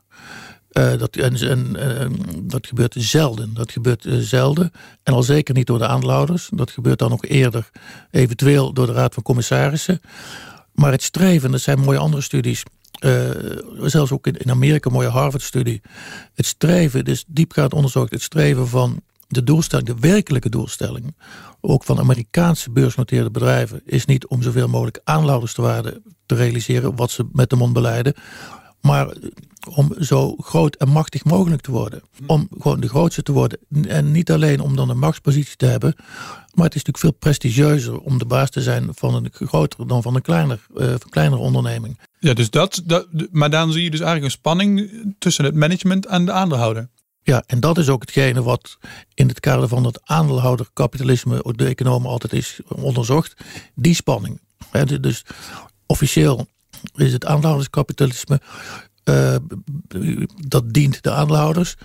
Uh, 0.72 0.98
dat, 0.98 1.16
en, 1.16 1.36
en 1.36 1.76
uh, 1.76 2.06
dat 2.44 2.68
gebeurt 2.68 2.96
zelden. 2.98 3.54
Dat 3.54 3.72
gebeurt 3.72 4.06
uh, 4.06 4.18
zelden. 4.20 4.72
En 5.04 5.14
al 5.14 5.24
zeker 5.24 5.54
niet 5.54 5.68
door 5.68 5.78
de 5.78 5.88
aandeelhouders. 5.88 6.50
Dat 6.54 6.72
gebeurt 6.72 7.00
dan 7.00 7.10
nog 7.10 7.26
eerder, 7.26 7.70
eventueel 8.12 8.74
door 8.74 8.86
de 8.86 8.92
Raad 8.92 9.14
van 9.14 9.24
Commissarissen. 9.24 10.02
Maar 10.74 10.92
het 10.92 11.04
streven, 11.04 11.52
dat 11.52 11.62
zijn 11.62 11.80
mooie 11.80 11.98
andere 11.98 12.22
studies. 12.22 12.64
Zelfs 13.82 14.12
ook 14.12 14.28
in, 14.28 14.52
Amerika, 14.52 14.90
mooie 14.90 15.08
Harvard-studie. 15.08 15.82
Het 16.34 16.46
streven, 16.46 17.06
dus 17.06 17.24
diepgaand 17.28 17.74
onderzocht, 17.74 18.12
het 18.12 18.22
streven 18.22 18.68
van 18.68 19.02
de 19.28 19.44
doelstelling, 19.44 19.88
de 19.88 20.00
werkelijke 20.00 20.50
doelstelling, 20.50 21.16
ook 21.62 21.84
van 21.84 22.00
Amerikaanse 22.00 22.72
beursgenoteerde 22.72 23.32
bedrijven, 23.32 23.82
is 23.86 24.06
niet 24.06 24.28
om 24.28 24.42
zoveel 24.42 24.68
mogelijk 24.68 25.02
aandeelhouders 25.04 25.54
te 25.54 26.02
te 26.26 26.36
realiseren, 26.36 26.96
wat 26.96 27.12
ze 27.12 27.28
met 27.32 27.50
de 27.50 27.56
mond 27.56 27.74
beleiden, 27.74 28.14
maar 28.82 29.14
om 29.76 29.94
zo 30.00 30.36
groot 30.36 30.76
en 30.76 30.90
machtig 30.90 31.24
mogelijk 31.24 31.62
te 31.62 31.72
worden. 31.72 32.02
Om 32.26 32.48
gewoon 32.60 32.80
de 32.80 32.90
grootste 32.90 33.24
te 33.24 33.32
worden. 33.32 33.60
En 33.88 34.12
niet 34.12 34.32
alleen 34.32 34.60
om 34.60 34.76
dan 34.76 34.90
een 34.90 35.00
machtspositie 35.00 35.56
te 35.56 35.66
hebben. 35.66 35.94
Maar 36.54 36.66
het 36.66 36.76
is 36.76 36.84
natuurlijk 36.84 36.98
veel 36.98 37.12
prestigieuzer 37.12 38.00
om 38.00 38.18
de 38.18 38.26
baas 38.26 38.50
te 38.50 38.62
zijn 38.62 38.90
van 38.92 39.16
een 39.16 39.30
groter 39.32 39.88
dan 39.88 40.02
van 40.02 40.16
een 40.16 40.22
kleiner, 40.22 40.60
uh, 40.76 40.94
kleinere 41.10 41.42
onderneming. 41.42 42.00
Ja, 42.20 42.34
dus 42.34 42.50
dat, 42.50 42.82
dat, 42.86 43.08
maar 43.32 43.50
dan 43.50 43.72
zie 43.72 43.84
je 43.84 43.90
dus 43.90 44.00
eigenlijk 44.00 44.32
een 44.34 44.40
spanning 44.40 44.92
tussen 45.20 45.46
het 45.46 45.56
management 45.56 46.06
en 46.06 46.26
de 46.26 46.32
aandeelhouder. 46.32 46.90
Ja, 47.24 47.44
en 47.48 47.60
dat 47.60 47.78
is 47.78 47.90
ook 47.90 48.02
hetgene 48.02 48.44
wat 48.44 48.78
in 49.14 49.28
het 49.28 49.40
kader 49.40 49.68
van 49.68 49.86
het 49.86 50.00
aandeelhouderkapitalisme 50.04 51.54
de 51.56 51.66
economen 51.66 52.10
altijd 52.10 52.34
is 52.34 52.60
onderzocht. 52.68 53.34
Die 53.76 53.94
spanning. 53.94 54.42
dus 55.02 55.26
officieel 55.86 56.48
is 56.96 57.14
het 57.14 57.26
aandeelhouderskapitalisme. 57.26 58.42
Uh, 59.04 59.36
dat 60.48 60.74
dient 60.74 61.04
de 61.04 61.12
aandeelhouders. 61.12 61.76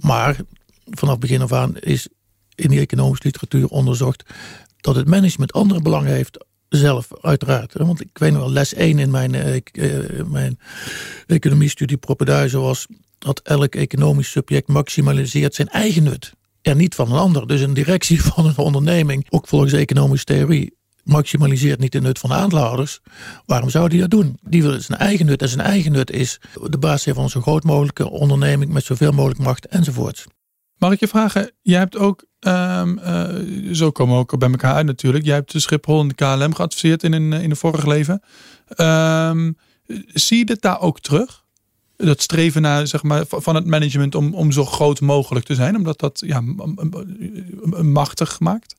Maar 0.00 0.36
vanaf 0.84 1.18
begin 1.18 1.42
af 1.42 1.52
aan 1.52 1.78
is 1.78 2.08
in 2.54 2.68
die 2.68 2.80
economische 2.80 3.24
literatuur 3.24 3.68
onderzocht 3.68 4.24
dat 4.76 4.96
het 4.96 5.08
management 5.08 5.52
andere 5.52 5.82
belangen 5.82 6.12
heeft 6.12 6.44
zelf, 6.68 7.08
uiteraard. 7.20 7.72
Want 7.72 8.00
ik 8.00 8.18
weet 8.18 8.32
nog 8.32 8.40
wel, 8.40 8.52
les 8.52 8.74
1 8.74 8.98
in 8.98 9.10
mijn, 9.10 9.34
uh, 9.34 9.56
uh, 9.72 10.24
mijn 10.24 10.58
economiestudie 11.26 11.96
Propeduizen 11.96 12.60
was 12.60 12.86
dat 13.18 13.40
elk 13.40 13.74
economisch 13.74 14.30
subject 14.30 14.68
maximaliseert 14.68 15.54
zijn 15.54 15.68
eigen 15.68 16.02
nut. 16.02 16.32
En 16.62 16.76
niet 16.76 16.94
van 16.94 17.12
een 17.12 17.18
ander. 17.18 17.46
Dus 17.46 17.60
een 17.60 17.74
directie 17.74 18.22
van 18.32 18.46
een 18.46 18.56
onderneming, 18.56 19.26
ook 19.28 19.48
volgens 19.48 19.72
economische 19.72 20.24
theorie, 20.24 20.74
maximaliseert 21.06 21.80
niet 21.80 21.92
de 21.92 22.00
nut 22.00 22.18
van 22.18 22.32
de. 22.32 23.00
Waarom 23.46 23.70
zou 23.70 23.88
die 23.88 24.00
dat 24.00 24.10
doen? 24.10 24.38
Die 24.42 24.62
wil 24.62 24.80
zijn 24.80 24.98
eigen 24.98 25.26
nut. 25.26 25.42
En 25.42 25.48
zijn 25.48 25.66
eigen 25.66 25.92
nut 25.92 26.10
is 26.10 26.40
de 26.70 26.78
basis 26.78 27.12
van 27.12 27.22
een 27.22 27.30
zo 27.30 27.40
groot 27.40 27.64
mogelijke 27.64 28.10
onderneming 28.10 28.72
met 28.72 28.84
zoveel 28.84 29.12
mogelijk 29.12 29.40
macht 29.40 29.66
enzovoorts. 29.66 30.26
Mag 30.76 30.92
ik 30.92 31.00
je 31.00 31.08
vragen, 31.08 31.50
jij 31.62 31.78
hebt 31.78 31.96
ook, 31.96 32.24
um, 32.40 32.98
uh, 32.98 33.74
zo 33.74 33.90
komen 33.90 34.14
we 34.14 34.20
ook 34.20 34.38
bij 34.38 34.50
elkaar 34.50 34.74
uit 34.74 34.86
natuurlijk. 34.86 35.24
Jij 35.24 35.34
hebt 35.34 35.52
de 35.52 35.60
Schiphol 35.60 36.00
en 36.00 36.08
de 36.08 36.14
KLM 36.14 36.54
geadviseerd 36.54 37.02
in 37.02 37.12
een, 37.12 37.32
in 37.32 37.50
een 37.50 37.56
vorig 37.56 37.86
leven. 37.86 38.22
Um, 38.76 39.56
zie 40.12 40.38
je 40.38 40.44
dit 40.44 40.60
daar 40.60 40.80
ook 40.80 41.00
terug? 41.00 41.44
Dat 41.96 42.22
streven 42.22 42.62
naar, 42.62 42.86
zeg 42.86 43.02
maar, 43.02 43.24
van 43.28 43.54
het 43.54 43.66
management 43.66 44.14
om, 44.14 44.34
om 44.34 44.52
zo 44.52 44.64
groot 44.64 45.00
mogelijk 45.00 45.46
te 45.46 45.54
zijn, 45.54 45.76
omdat 45.76 45.98
dat 45.98 46.22
ja, 46.26 46.42
machtig 47.82 48.40
maakt? 48.40 48.74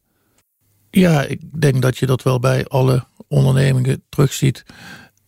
Ja, 0.89 1.23
ik 1.23 1.61
denk 1.61 1.81
dat 1.81 1.97
je 1.97 2.05
dat 2.05 2.23
wel 2.23 2.39
bij 2.39 2.65
alle 2.65 3.05
ondernemingen 3.27 4.03
terugziet. 4.09 4.65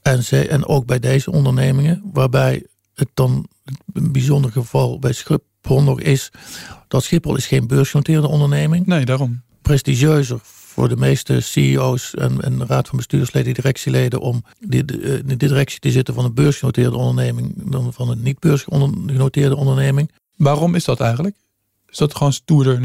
En, 0.01 0.23
ze, 0.23 0.47
en 0.47 0.65
ook 0.65 0.85
bij 0.85 0.99
deze 0.99 1.31
ondernemingen, 1.31 2.01
waarbij 2.13 2.65
het 2.93 3.09
dan 3.13 3.47
een 3.93 4.11
bijzonder 4.11 4.51
geval 4.51 4.99
bij 4.99 5.13
Schiphol 5.13 5.83
nog 5.83 6.01
is. 6.01 6.31
Dat 6.87 7.03
Schiphol 7.03 7.35
is 7.35 7.47
geen 7.47 7.67
beursgenoteerde 7.67 8.27
onderneming. 8.27 8.85
Nee, 8.85 9.05
daarom. 9.05 9.41
Prestigieuzer 9.61 10.39
voor 10.43 10.89
de 10.89 10.95
meeste 10.95 11.39
CEO's 11.39 12.13
en, 12.13 12.41
en 12.41 12.65
raad 12.67 12.87
van 12.87 12.97
bestuursleden, 12.97 13.53
directieleden 13.53 14.19
om 14.19 14.43
in 14.69 14.85
de, 15.25 15.37
directie 15.37 15.79
te 15.79 15.91
zitten 15.91 16.13
van 16.13 16.25
een 16.25 16.33
beursgenoteerde 16.33 16.97
onderneming 16.97 17.71
dan 17.71 17.93
van 17.93 18.09
een 18.09 18.21
niet 18.21 18.39
beursgenoteerde 18.39 19.55
onderneming. 19.55 20.11
Waarom 20.35 20.75
is 20.75 20.83
dat 20.83 20.99
eigenlijk? 20.99 21.35
Is 21.91 21.97
dat 21.97 22.15
gewoon 22.15 22.33
stoerder? 22.33 22.83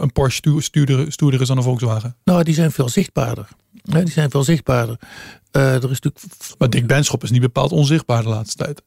Een 0.00 0.12
Porsche 0.12 0.60
stoerder, 0.60 1.12
stoerder 1.12 1.40
is 1.40 1.48
dan 1.48 1.56
een 1.56 1.62
Volkswagen? 1.62 2.16
Nou, 2.24 2.42
die 2.42 2.54
zijn 2.54 2.72
veel 2.72 2.88
zichtbaarder. 2.88 3.48
die 3.82 4.10
zijn 4.10 4.30
veel 4.30 4.42
zichtbaarder. 4.42 4.98
Uh, 5.52 5.74
er 5.74 5.90
is 5.90 6.00
natuurlijk... 6.00 6.24
Maar 6.58 6.70
Dick 6.70 6.86
Benschop 6.86 7.22
is 7.22 7.30
niet 7.30 7.40
bepaald 7.40 7.72
onzichtbaar 7.72 8.22
de 8.22 8.28
laatste 8.28 8.64
tijd. 8.64 8.82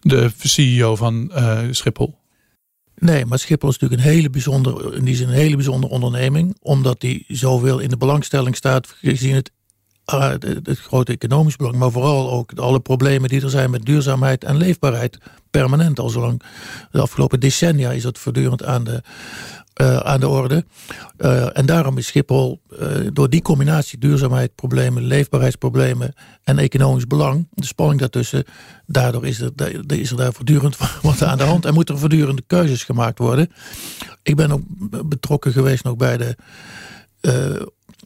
De 0.00 0.30
CEO 0.38 0.96
van 0.96 1.30
uh, 1.34 1.60
Schiphol. 1.70 2.18
Nee, 2.98 3.26
maar 3.26 3.38
Schiphol 3.38 3.68
is 3.68 3.78
natuurlijk 3.78 4.08
een 4.08 4.14
hele 4.14 4.30
bijzondere, 4.30 5.00
die 5.00 5.14
is 5.14 5.20
een 5.20 5.28
hele 5.28 5.56
bijzondere 5.56 5.92
onderneming. 5.92 6.56
Omdat 6.60 7.00
die 7.00 7.24
zoveel 7.28 7.78
in 7.78 7.88
de 7.88 7.96
belangstelling 7.96 8.56
staat 8.56 8.94
gezien 9.00 9.34
het, 9.34 9.50
uh, 10.14 10.30
het, 10.62 10.78
grote 10.78 11.12
economisch 11.12 11.56
belang. 11.56 11.76
Maar 11.76 11.90
vooral 11.90 12.30
ook 12.30 12.52
alle 12.52 12.80
problemen 12.80 13.28
die 13.28 13.42
er 13.42 13.50
zijn 13.50 13.70
met 13.70 13.84
duurzaamheid 13.84 14.44
en 14.44 14.56
leefbaarheid 14.56 15.18
permanent 15.50 15.98
al 15.98 16.08
zolang. 16.08 16.42
De 16.90 17.00
afgelopen 17.00 17.40
decennia 17.40 17.90
is 17.90 18.02
dat 18.02 18.18
voortdurend 18.18 18.64
aan 18.64 18.84
de, 18.84 19.02
uh, 19.80 19.96
aan 19.96 20.20
de 20.20 20.28
orde. 20.28 20.64
Uh, 21.18 21.58
en 21.58 21.66
daarom 21.66 21.98
is 21.98 22.06
Schiphol 22.06 22.60
uh, 22.80 23.08
door 23.12 23.30
die 23.30 23.42
combinatie 23.42 23.98
duurzaamheidsproblemen, 23.98 25.02
leefbaarheidsproblemen 25.02 26.14
en 26.42 26.58
economisch 26.58 27.06
belang, 27.06 27.48
de 27.50 27.66
spanning 27.66 28.00
daartussen, 28.00 28.44
daardoor 28.86 29.26
is 29.26 29.40
er, 29.40 29.52
is 29.86 30.10
er 30.10 30.16
daar 30.16 30.32
voortdurend 30.32 30.76
wat 31.02 31.22
aan 31.22 31.38
de 31.38 31.44
hand 31.44 31.64
en 31.64 31.74
moeten 31.74 31.94
er 31.94 32.00
voortdurende 32.00 32.42
keuzes 32.46 32.84
gemaakt 32.84 33.18
worden. 33.18 33.50
Ik 34.22 34.36
ben 34.36 34.52
ook 34.52 34.62
betrokken 35.08 35.52
geweest 35.52 35.84
nog 35.84 35.96
bij 35.96 36.16
de, 36.16 36.36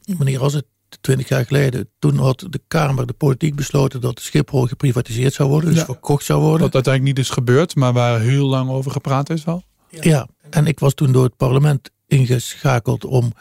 wanneer 0.04 0.38
was 0.38 0.52
het, 0.52 0.64
twintig 1.00 1.28
jaar 1.28 1.46
geleden, 1.46 1.88
toen 1.98 2.16
had 2.16 2.46
de 2.50 2.60
Kamer, 2.68 3.06
de 3.06 3.12
politiek 3.12 3.54
besloten 3.54 4.00
dat 4.00 4.20
Schiphol 4.20 4.66
geprivatiseerd 4.66 5.32
zou 5.32 5.48
worden, 5.48 5.70
dus 5.70 5.78
ja, 5.78 5.84
verkocht 5.84 6.24
zou 6.24 6.40
worden. 6.40 6.60
Wat 6.60 6.74
uiteindelijk 6.74 7.16
niet 7.16 7.26
is 7.26 7.32
gebeurd, 7.32 7.74
maar 7.74 7.92
waar 7.92 8.20
heel 8.20 8.46
lang 8.46 8.70
over 8.70 8.90
gepraat 8.90 9.30
is 9.30 9.46
al. 9.46 9.62
Ja, 9.88 10.28
en 10.50 10.66
ik 10.66 10.78
was 10.78 10.94
toen 10.94 11.12
door 11.12 11.24
het 11.24 11.36
parlement 11.36 11.90
ingeschakeld 12.06 13.04
om 13.04 13.32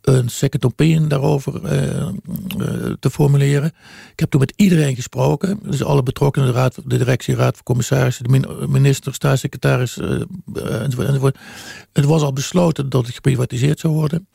een 0.00 0.28
second 0.28 0.64
opinion 0.64 1.08
daarover 1.08 1.60
uh, 1.64 1.82
uh, 1.82 2.92
te 3.00 3.10
formuleren. 3.10 3.72
Ik 4.12 4.20
heb 4.20 4.30
toen 4.30 4.40
met 4.40 4.52
iedereen 4.56 4.94
gesproken. 4.94 5.58
Dus 5.62 5.84
alle 5.84 6.02
betrokkenen, 6.02 6.48
de, 6.48 6.54
raad, 6.54 6.74
de 6.84 6.98
directie, 6.98 7.34
raad 7.34 7.54
van 7.54 7.62
commissarissen, 7.62 8.24
de 8.24 8.66
minister, 8.68 9.14
staatssecretaris 9.14 9.96
uh, 9.96 10.10
enzovoort, 10.54 11.08
enzovoort. 11.08 11.38
Het 11.92 12.04
was 12.04 12.22
al 12.22 12.32
besloten 12.32 12.88
dat 12.88 13.06
het 13.06 13.14
geprivatiseerd 13.14 13.80
zou 13.80 13.94
worden. 13.94 14.28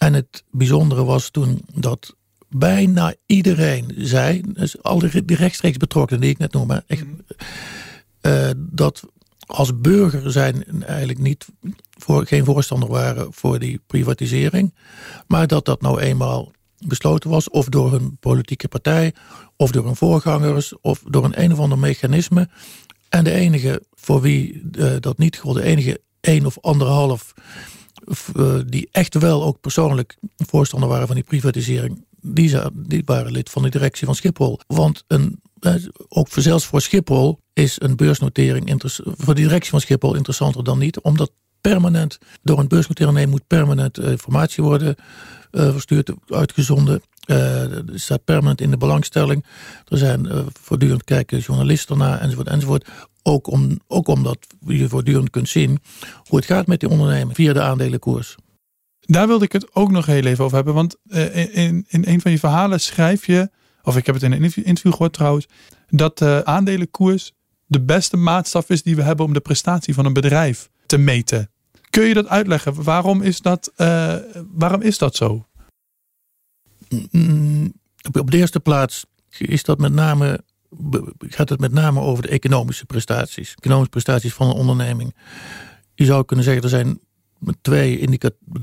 En 0.00 0.14
het 0.14 0.44
bijzondere 0.50 1.04
was 1.04 1.30
toen 1.30 1.62
dat 1.74 2.16
bijna 2.48 3.14
iedereen 3.26 3.94
zei, 3.96 4.42
dus 4.52 4.82
al 4.82 4.98
die 4.98 5.36
rechtstreeks 5.36 5.76
betrokkenen 5.76 6.20
die 6.20 6.30
ik 6.30 6.38
net 6.38 6.52
noemde, 6.52 6.84
echt, 6.86 7.04
dat 8.56 9.02
als 9.46 9.80
burger 9.80 10.32
zijn 10.32 10.84
eigenlijk 10.84 11.18
niet 11.18 11.46
voor, 11.98 12.26
geen 12.26 12.44
voorstander 12.44 12.88
waren 12.88 13.32
voor 13.32 13.58
die 13.58 13.80
privatisering. 13.86 14.74
Maar 15.26 15.46
dat 15.46 15.64
dat 15.64 15.80
nou 15.80 16.00
eenmaal 16.00 16.52
besloten 16.86 17.30
was, 17.30 17.50
of 17.50 17.68
door 17.68 17.92
een 17.92 18.16
politieke 18.20 18.68
partij, 18.68 19.14
of 19.56 19.70
door 19.70 19.84
hun 19.84 19.96
voorgangers, 19.96 20.80
of 20.80 21.02
door 21.08 21.24
een 21.24 21.42
een 21.42 21.52
of 21.52 21.58
ander 21.58 21.78
mechanisme. 21.78 22.48
En 23.08 23.24
de 23.24 23.32
enige 23.32 23.82
voor 23.94 24.20
wie 24.20 24.62
uh, 24.72 24.92
dat 25.00 25.18
niet 25.18 25.38
gold, 25.38 25.56
de 25.56 25.62
enige 25.62 26.00
één 26.20 26.46
of 26.46 26.58
anderhalf, 26.60 27.32
die 28.66 28.88
echt 28.90 29.14
wel 29.14 29.44
ook 29.44 29.60
persoonlijk 29.60 30.16
voorstander 30.36 30.88
waren 30.88 31.06
van 31.06 31.16
die 31.16 31.24
privatisering, 31.24 32.04
die, 32.20 32.56
die 32.72 33.02
waren 33.04 33.32
lid 33.32 33.50
van 33.50 33.62
de 33.62 33.68
directie 33.68 34.06
van 34.06 34.14
Schiphol. 34.14 34.60
Want 34.66 35.04
een 35.06 35.40
ook 36.08 36.28
voor, 36.28 36.42
zelfs 36.42 36.66
voor 36.66 36.80
Schiphol 36.80 37.40
is 37.52 37.76
een 37.80 37.96
beursnotering 37.96 38.82
voor 39.16 39.34
de 39.34 39.42
directie 39.42 39.70
van 39.70 39.80
Schiphol 39.80 40.14
interessanter 40.14 40.64
dan 40.64 40.78
niet. 40.78 41.00
Omdat 41.00 41.30
permanent 41.60 42.18
door 42.42 42.58
een 42.58 42.68
beursnotering 42.68 43.30
moet 43.30 43.46
permanent 43.46 43.98
eh, 43.98 44.10
informatie 44.10 44.62
worden 44.62 44.96
verstuurd, 45.50 46.12
uitgezonden. 46.28 47.02
Uh, 47.26 47.62
staat 47.94 48.24
permanent 48.24 48.60
in 48.60 48.70
de 48.70 48.76
belangstelling. 48.76 49.44
Er 49.88 49.98
zijn 49.98 50.28
voortdurend 50.60 51.04
kijken 51.04 51.38
journalisten 51.38 51.98
naar 51.98 52.20
enzovoort 52.20 52.48
enzovoort. 52.48 52.88
Ook, 53.22 53.46
om, 53.46 53.78
ook 53.86 54.08
omdat 54.08 54.46
je 54.66 54.88
voortdurend 54.88 55.30
kunt 55.30 55.48
zien 55.48 55.78
hoe 56.24 56.38
het 56.38 56.46
gaat 56.46 56.66
met 56.66 56.80
die 56.80 56.88
onderneming 56.88 57.34
via 57.34 57.52
de 57.52 57.62
aandelenkoers. 57.62 58.36
Daar 59.00 59.26
wilde 59.26 59.44
ik 59.44 59.52
het 59.52 59.74
ook 59.74 59.90
nog 59.90 60.06
heel 60.06 60.24
even 60.24 60.44
over 60.44 60.56
hebben. 60.56 60.74
Want 60.74 60.96
in, 61.52 61.84
in 61.88 62.04
een 62.06 62.20
van 62.20 62.30
je 62.30 62.38
verhalen 62.38 62.80
schrijf 62.80 63.26
je 63.26 63.50
of 63.82 63.96
ik 63.96 64.06
heb 64.06 64.14
het 64.14 64.24
in 64.24 64.32
een 64.32 64.42
interview 64.42 64.92
gehoord 64.92 65.12
trouwens, 65.12 65.46
dat 65.88 66.18
de 66.18 66.42
aandelenkoers 66.44 67.32
de 67.66 67.80
beste 67.80 68.16
maatstaf 68.16 68.68
is 68.68 68.82
die 68.82 68.96
we 68.96 69.02
hebben 69.02 69.26
om 69.26 69.32
de 69.32 69.40
prestatie 69.40 69.94
van 69.94 70.04
een 70.04 70.12
bedrijf 70.12 70.70
te 70.86 70.98
meten. 70.98 71.50
Kun 71.90 72.04
je 72.04 72.14
dat 72.14 72.26
uitleggen? 72.26 72.82
Waarom 72.82 73.22
is 73.22 73.40
dat, 73.40 73.72
uh, 73.76 74.14
waarom 74.48 74.82
is 74.82 74.98
dat 74.98 75.16
zo? 75.16 75.46
Mm, 77.10 77.72
op 78.12 78.30
de 78.30 78.36
eerste 78.36 78.60
plaats 78.60 79.04
is 79.38 79.62
dat 79.62 79.78
met 79.78 79.92
name, 79.92 80.44
gaat 81.18 81.48
het 81.48 81.60
met 81.60 81.72
name 81.72 82.00
over 82.00 82.22
de 82.22 82.28
economische 82.28 82.86
prestaties. 82.86 83.54
Economische 83.54 83.90
prestaties 83.90 84.34
van 84.34 84.48
een 84.48 84.54
onderneming. 84.54 85.14
Je 85.94 86.04
zou 86.04 86.24
kunnen 86.24 86.44
zeggen, 86.44 86.62
er 86.62 86.68
zijn 86.68 87.00
twee, 87.60 88.18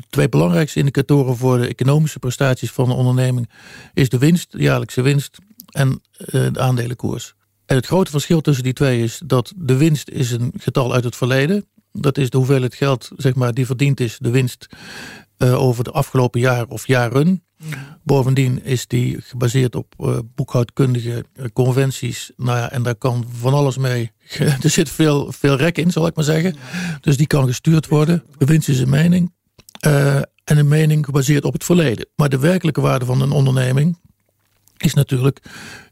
twee 0.09 0.29
belangrijkste 0.29 0.79
indicatoren 0.79 1.37
voor 1.37 1.57
de 1.57 1.67
economische 1.67 2.19
prestaties 2.19 2.71
van 2.71 2.89
een 2.89 2.95
onderneming 2.95 3.49
is 3.93 4.09
de 4.09 4.17
winst, 4.17 4.51
de 4.51 4.61
jaarlijkse 4.61 5.01
winst 5.01 5.37
en 5.67 6.01
uh, 6.19 6.47
de 6.53 6.59
aandelenkoers. 6.59 7.35
En 7.65 7.75
het 7.75 7.85
grote 7.85 8.11
verschil 8.11 8.41
tussen 8.41 8.63
die 8.63 8.73
twee 8.73 9.03
is 9.03 9.21
dat 9.25 9.53
de 9.55 9.77
winst 9.77 10.09
is 10.09 10.31
een 10.31 10.53
getal 10.57 10.93
uit 10.93 11.03
het 11.03 11.15
verleden. 11.15 11.65
Dat 11.91 12.17
is 12.17 12.29
de 12.29 12.37
hoeveelheid 12.37 12.75
geld 12.75 13.09
zeg 13.15 13.35
maar, 13.35 13.53
die 13.53 13.65
verdiend 13.65 13.99
is, 13.99 14.17
de 14.19 14.29
winst 14.29 14.67
uh, 15.37 15.61
over 15.61 15.83
de 15.83 15.91
afgelopen 15.91 16.39
jaar 16.39 16.67
of 16.67 16.87
jaren. 16.87 17.46
Bovendien 18.03 18.63
is 18.63 18.87
die 18.87 19.21
gebaseerd 19.21 19.75
op 19.75 19.93
uh, 19.99 20.17
boekhoudkundige 20.35 21.25
conventies. 21.53 22.31
Nou 22.35 22.57
ja, 22.57 22.71
en 22.71 22.83
daar 22.83 22.95
kan 22.95 23.25
van 23.39 23.53
alles 23.53 23.77
mee. 23.77 24.11
er 24.63 24.69
zit 24.69 24.89
veel, 24.89 25.31
veel 25.31 25.55
rek 25.55 25.77
in, 25.77 25.91
zal 25.91 26.07
ik 26.07 26.15
maar 26.15 26.23
zeggen. 26.23 26.55
Dus 27.01 27.17
die 27.17 27.27
kan 27.27 27.47
gestuurd 27.47 27.87
worden. 27.87 28.23
De 28.37 28.45
winst 28.45 28.69
is 28.69 28.79
een 28.79 28.89
mening. 28.89 29.33
Uh, 29.87 30.15
en 30.15 30.57
een 30.57 30.67
mening 30.67 31.05
gebaseerd 31.05 31.43
op 31.43 31.53
het 31.53 31.63
verleden. 31.63 32.07
Maar 32.15 32.29
de 32.29 32.39
werkelijke 32.39 32.81
waarde 32.81 33.05
van 33.05 33.21
een 33.21 33.31
onderneming 33.31 33.97
is 34.77 34.93
natuurlijk 34.93 35.39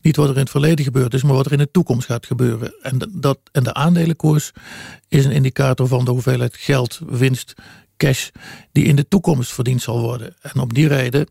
niet 0.02 0.16
wat 0.16 0.30
er 0.30 0.34
in 0.34 0.42
het 0.42 0.50
verleden 0.50 0.86
gebeurd 0.86 1.14
is, 1.14 1.24
maar 1.24 1.36
wat 1.36 1.46
er 1.46 1.52
in 1.52 1.58
de 1.58 1.72
toekomst 1.72 2.06
gaat 2.06 2.26
gebeuren. 2.26 2.74
En, 2.82 3.12
dat, 3.14 3.40
en 3.52 3.64
de 3.64 3.74
aandelenkoers 3.74 4.52
is 5.08 5.26
een 5.26 5.32
indicator 5.32 5.88
van 5.88 6.06
de 6.06 6.12
hoeveelheid 6.12 6.56
geld, 6.58 7.00
winst, 7.08 7.54
cash 7.98 8.30
die 8.72 8.86
in 8.86 8.96
de 8.96 9.08
toekomst 9.08 9.54
verdiend 9.54 9.82
zal 9.82 10.00
worden. 10.00 10.36
En 10.42 10.60
op 10.60 10.74
die 10.74 10.88
reden 10.88 11.28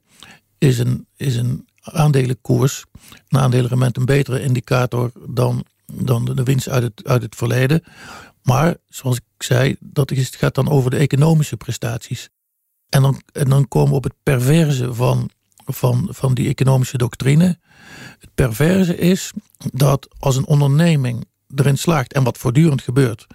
is 0.58 0.78
een, 0.78 1.06
is 1.16 1.36
een 1.36 1.68
aandelenkoers, 1.80 2.84
een 3.28 3.38
aandelenrement 3.38 3.96
een 3.96 4.04
betere 4.04 4.42
indicator 4.42 5.12
dan, 5.28 5.64
dan 5.86 6.24
de 6.24 6.42
winst 6.42 6.68
uit 6.68 6.82
het, 6.82 7.04
uit 7.04 7.22
het 7.22 7.36
verleden. 7.36 7.82
Maar 8.42 8.76
zoals 8.88 9.16
ik 9.16 9.42
zei, 9.42 9.76
dat 9.80 10.10
is, 10.10 10.28
gaat 10.28 10.54
dan 10.54 10.68
over 10.68 10.90
de 10.90 10.96
economische 10.96 11.56
prestaties. 11.56 12.28
En 12.88 13.02
dan, 13.02 13.22
en 13.32 13.48
dan 13.48 13.68
komen 13.68 13.90
we 13.90 13.96
op 13.96 14.04
het 14.04 14.14
perverse 14.22 14.94
van, 14.94 15.30
van, 15.64 16.08
van 16.10 16.34
die 16.34 16.48
economische 16.48 16.98
doctrine. 16.98 17.58
Het 18.18 18.30
perverse 18.34 18.96
is 18.96 19.32
dat 19.72 20.08
als 20.18 20.36
een 20.36 20.46
onderneming 20.46 21.24
erin 21.54 21.78
slaagt, 21.78 22.12
en 22.12 22.24
wat 22.24 22.38
voortdurend 22.38 22.82
gebeurt, 22.82 23.26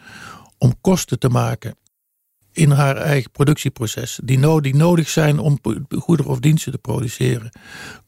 om 0.57 0.81
kosten 0.81 1.19
te 1.19 1.29
maken 1.29 1.75
in 2.51 2.71
haar 2.71 2.95
eigen 2.95 3.31
productieproces, 3.31 4.19
die, 4.23 4.61
die 4.61 4.75
nodig 4.75 5.09
zijn 5.09 5.39
om 5.39 5.59
goederen 5.99 6.31
of 6.31 6.39
diensten 6.39 6.71
te 6.71 6.77
produceren, 6.77 7.49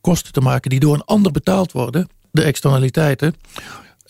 kosten 0.01 0.33
te 0.33 0.41
maken 0.41 0.69
die 0.69 0.79
door 0.79 0.93
een 0.93 1.05
ander 1.05 1.31
betaald 1.31 1.71
worden, 1.71 2.07
de 2.31 2.43
externaliteiten, 2.43 3.35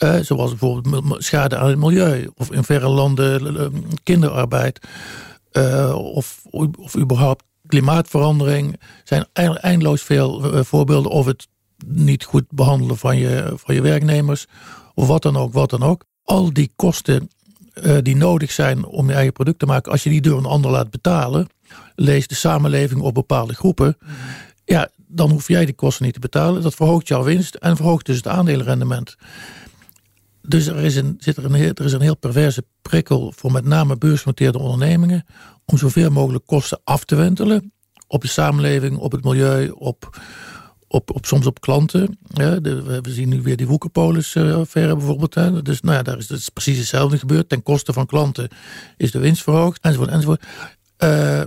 eh, 0.01 0.15
zoals 0.19 0.49
bijvoorbeeld 0.49 1.23
schade 1.23 1.57
aan 1.57 1.69
het 1.69 1.77
milieu. 1.77 2.29
Of 2.35 2.51
in 2.51 2.63
verre 2.63 2.87
landen 2.87 3.57
eh, 3.57 3.65
kinderarbeid. 4.03 4.79
Uh, 5.51 5.95
of, 5.95 6.45
of 6.77 6.97
überhaupt 6.97 7.43
klimaatverandering, 7.67 8.79
zijn 9.03 9.25
eindeloos 9.33 10.01
veel 10.01 10.53
uh, 10.53 10.63
voorbeelden 10.63 11.11
of 11.11 11.25
het 11.25 11.47
niet 11.87 12.23
goed 12.23 12.45
behandelen 12.49 12.97
van 12.97 13.17
je, 13.17 13.53
van 13.55 13.75
je 13.75 13.81
werknemers. 13.81 14.45
Of 14.93 15.07
wat 15.07 15.21
dan 15.21 15.37
ook, 15.37 15.53
wat 15.53 15.69
dan 15.69 15.83
ook. 15.83 16.03
Al 16.23 16.53
die 16.53 16.71
kosten 16.75 17.29
uh, 17.73 17.97
die 18.01 18.15
nodig 18.15 18.51
zijn 18.51 18.85
om 18.85 19.07
je 19.07 19.13
eigen 19.13 19.33
product 19.33 19.59
te 19.59 19.65
maken, 19.65 19.91
als 19.91 20.03
je 20.03 20.09
die 20.09 20.21
door 20.21 20.37
een 20.37 20.45
ander 20.45 20.71
laat 20.71 20.91
betalen, 20.91 21.47
lees 21.95 22.27
de 22.27 22.35
samenleving 22.35 23.01
op 23.01 23.13
bepaalde 23.13 23.53
groepen, 23.53 23.97
ja, 24.65 24.89
dan 25.07 25.29
hoef 25.29 25.47
jij 25.47 25.65
die 25.65 25.75
kosten 25.75 26.05
niet 26.05 26.13
te 26.13 26.19
betalen. 26.19 26.61
Dat 26.61 26.75
verhoogt 26.75 27.07
jouw 27.07 27.23
winst 27.23 27.55
en 27.55 27.75
verhoogt 27.75 28.05
dus 28.05 28.15
het 28.15 28.27
aandelenrendement. 28.27 29.15
Dus 30.41 30.67
er 30.67 30.77
is, 30.83 30.95
een, 30.95 31.15
zit 31.19 31.37
er, 31.37 31.45
een, 31.45 31.53
er 31.53 31.85
is 31.85 31.93
een 31.93 32.01
heel 32.01 32.17
perverse 32.17 32.65
prikkel 32.81 33.33
voor 33.35 33.51
met 33.51 33.65
name 33.65 33.97
beursgenoteerde 33.97 34.59
ondernemingen 34.59 35.25
om 35.65 35.77
zoveel 35.77 36.11
mogelijk 36.11 36.45
kosten 36.45 36.79
af 36.83 37.05
te 37.05 37.15
wentelen 37.15 37.73
op 38.07 38.21
de 38.21 38.27
samenleving, 38.27 38.97
op 38.97 39.11
het 39.11 39.23
milieu, 39.23 39.69
op, 39.69 40.19
op, 40.91 41.11
op, 41.15 41.25
soms 41.25 41.45
op 41.45 41.61
klanten. 41.61 42.17
We 42.33 43.01
zien 43.03 43.29
nu 43.29 43.41
weer 43.41 43.57
die 43.57 43.67
Woekerpolis-affaire 43.67 44.95
bijvoorbeeld. 44.95 45.35
Hè. 45.35 45.61
Dus 45.61 45.81
nou 45.81 45.95
ja, 45.95 46.03
daar 46.03 46.17
is, 46.17 46.49
precies 46.53 46.77
hetzelfde 46.77 47.17
gebeurd. 47.17 47.49
Ten 47.49 47.63
koste 47.63 47.93
van 47.93 48.05
klanten 48.05 48.49
is 48.97 49.11
de 49.11 49.19
winst 49.19 49.43
verhoogd, 49.43 49.81
enzovoort, 49.81 50.09
enzovoort. 50.09 50.43
Uh, 51.03 51.39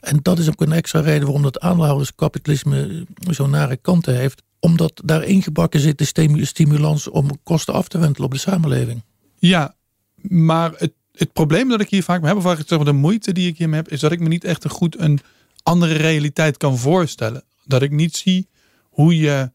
en 0.00 0.18
dat 0.22 0.38
is 0.38 0.48
ook 0.48 0.60
een 0.60 0.72
extra 0.72 1.00
reden 1.00 1.22
waarom 1.22 1.42
dat 1.42 1.60
aandeelhouderskapitalisme 1.60 3.06
zo'n 3.30 3.50
nare 3.50 3.76
kanten 3.76 4.16
heeft. 4.16 4.42
Omdat 4.60 5.00
daar 5.04 5.24
ingebakken 5.24 5.80
zit 5.80 5.98
de 5.98 6.44
stimulans 6.44 7.08
om 7.08 7.30
kosten 7.42 7.74
af 7.74 7.88
te 7.88 7.98
wentelen 7.98 8.26
op 8.26 8.32
de 8.32 8.40
samenleving. 8.40 9.02
Ja, 9.38 9.74
maar 10.22 10.72
het, 10.76 10.92
het 11.12 11.32
probleem 11.32 11.68
dat 11.68 11.80
ik 11.80 11.90
hier 11.90 12.02
vaak 12.02 12.20
mee 12.20 12.34
heb, 12.34 12.46
of 12.46 12.68
maar 12.70 12.84
de 12.84 12.92
moeite 12.92 13.32
die 13.32 13.48
ik 13.48 13.58
hiermee 13.58 13.80
heb, 13.80 13.88
is 13.88 14.00
dat 14.00 14.12
ik 14.12 14.20
me 14.20 14.28
niet 14.28 14.44
echt 14.44 14.64
een 14.64 14.70
goed 14.70 15.00
een 15.00 15.20
andere 15.62 15.94
realiteit 15.94 16.56
kan 16.56 16.78
voorstellen 16.78 17.42
dat 17.68 17.82
ik 17.82 17.90
niet 17.90 18.16
zie 18.16 18.48
hoe 18.82 19.16
je 19.16 19.50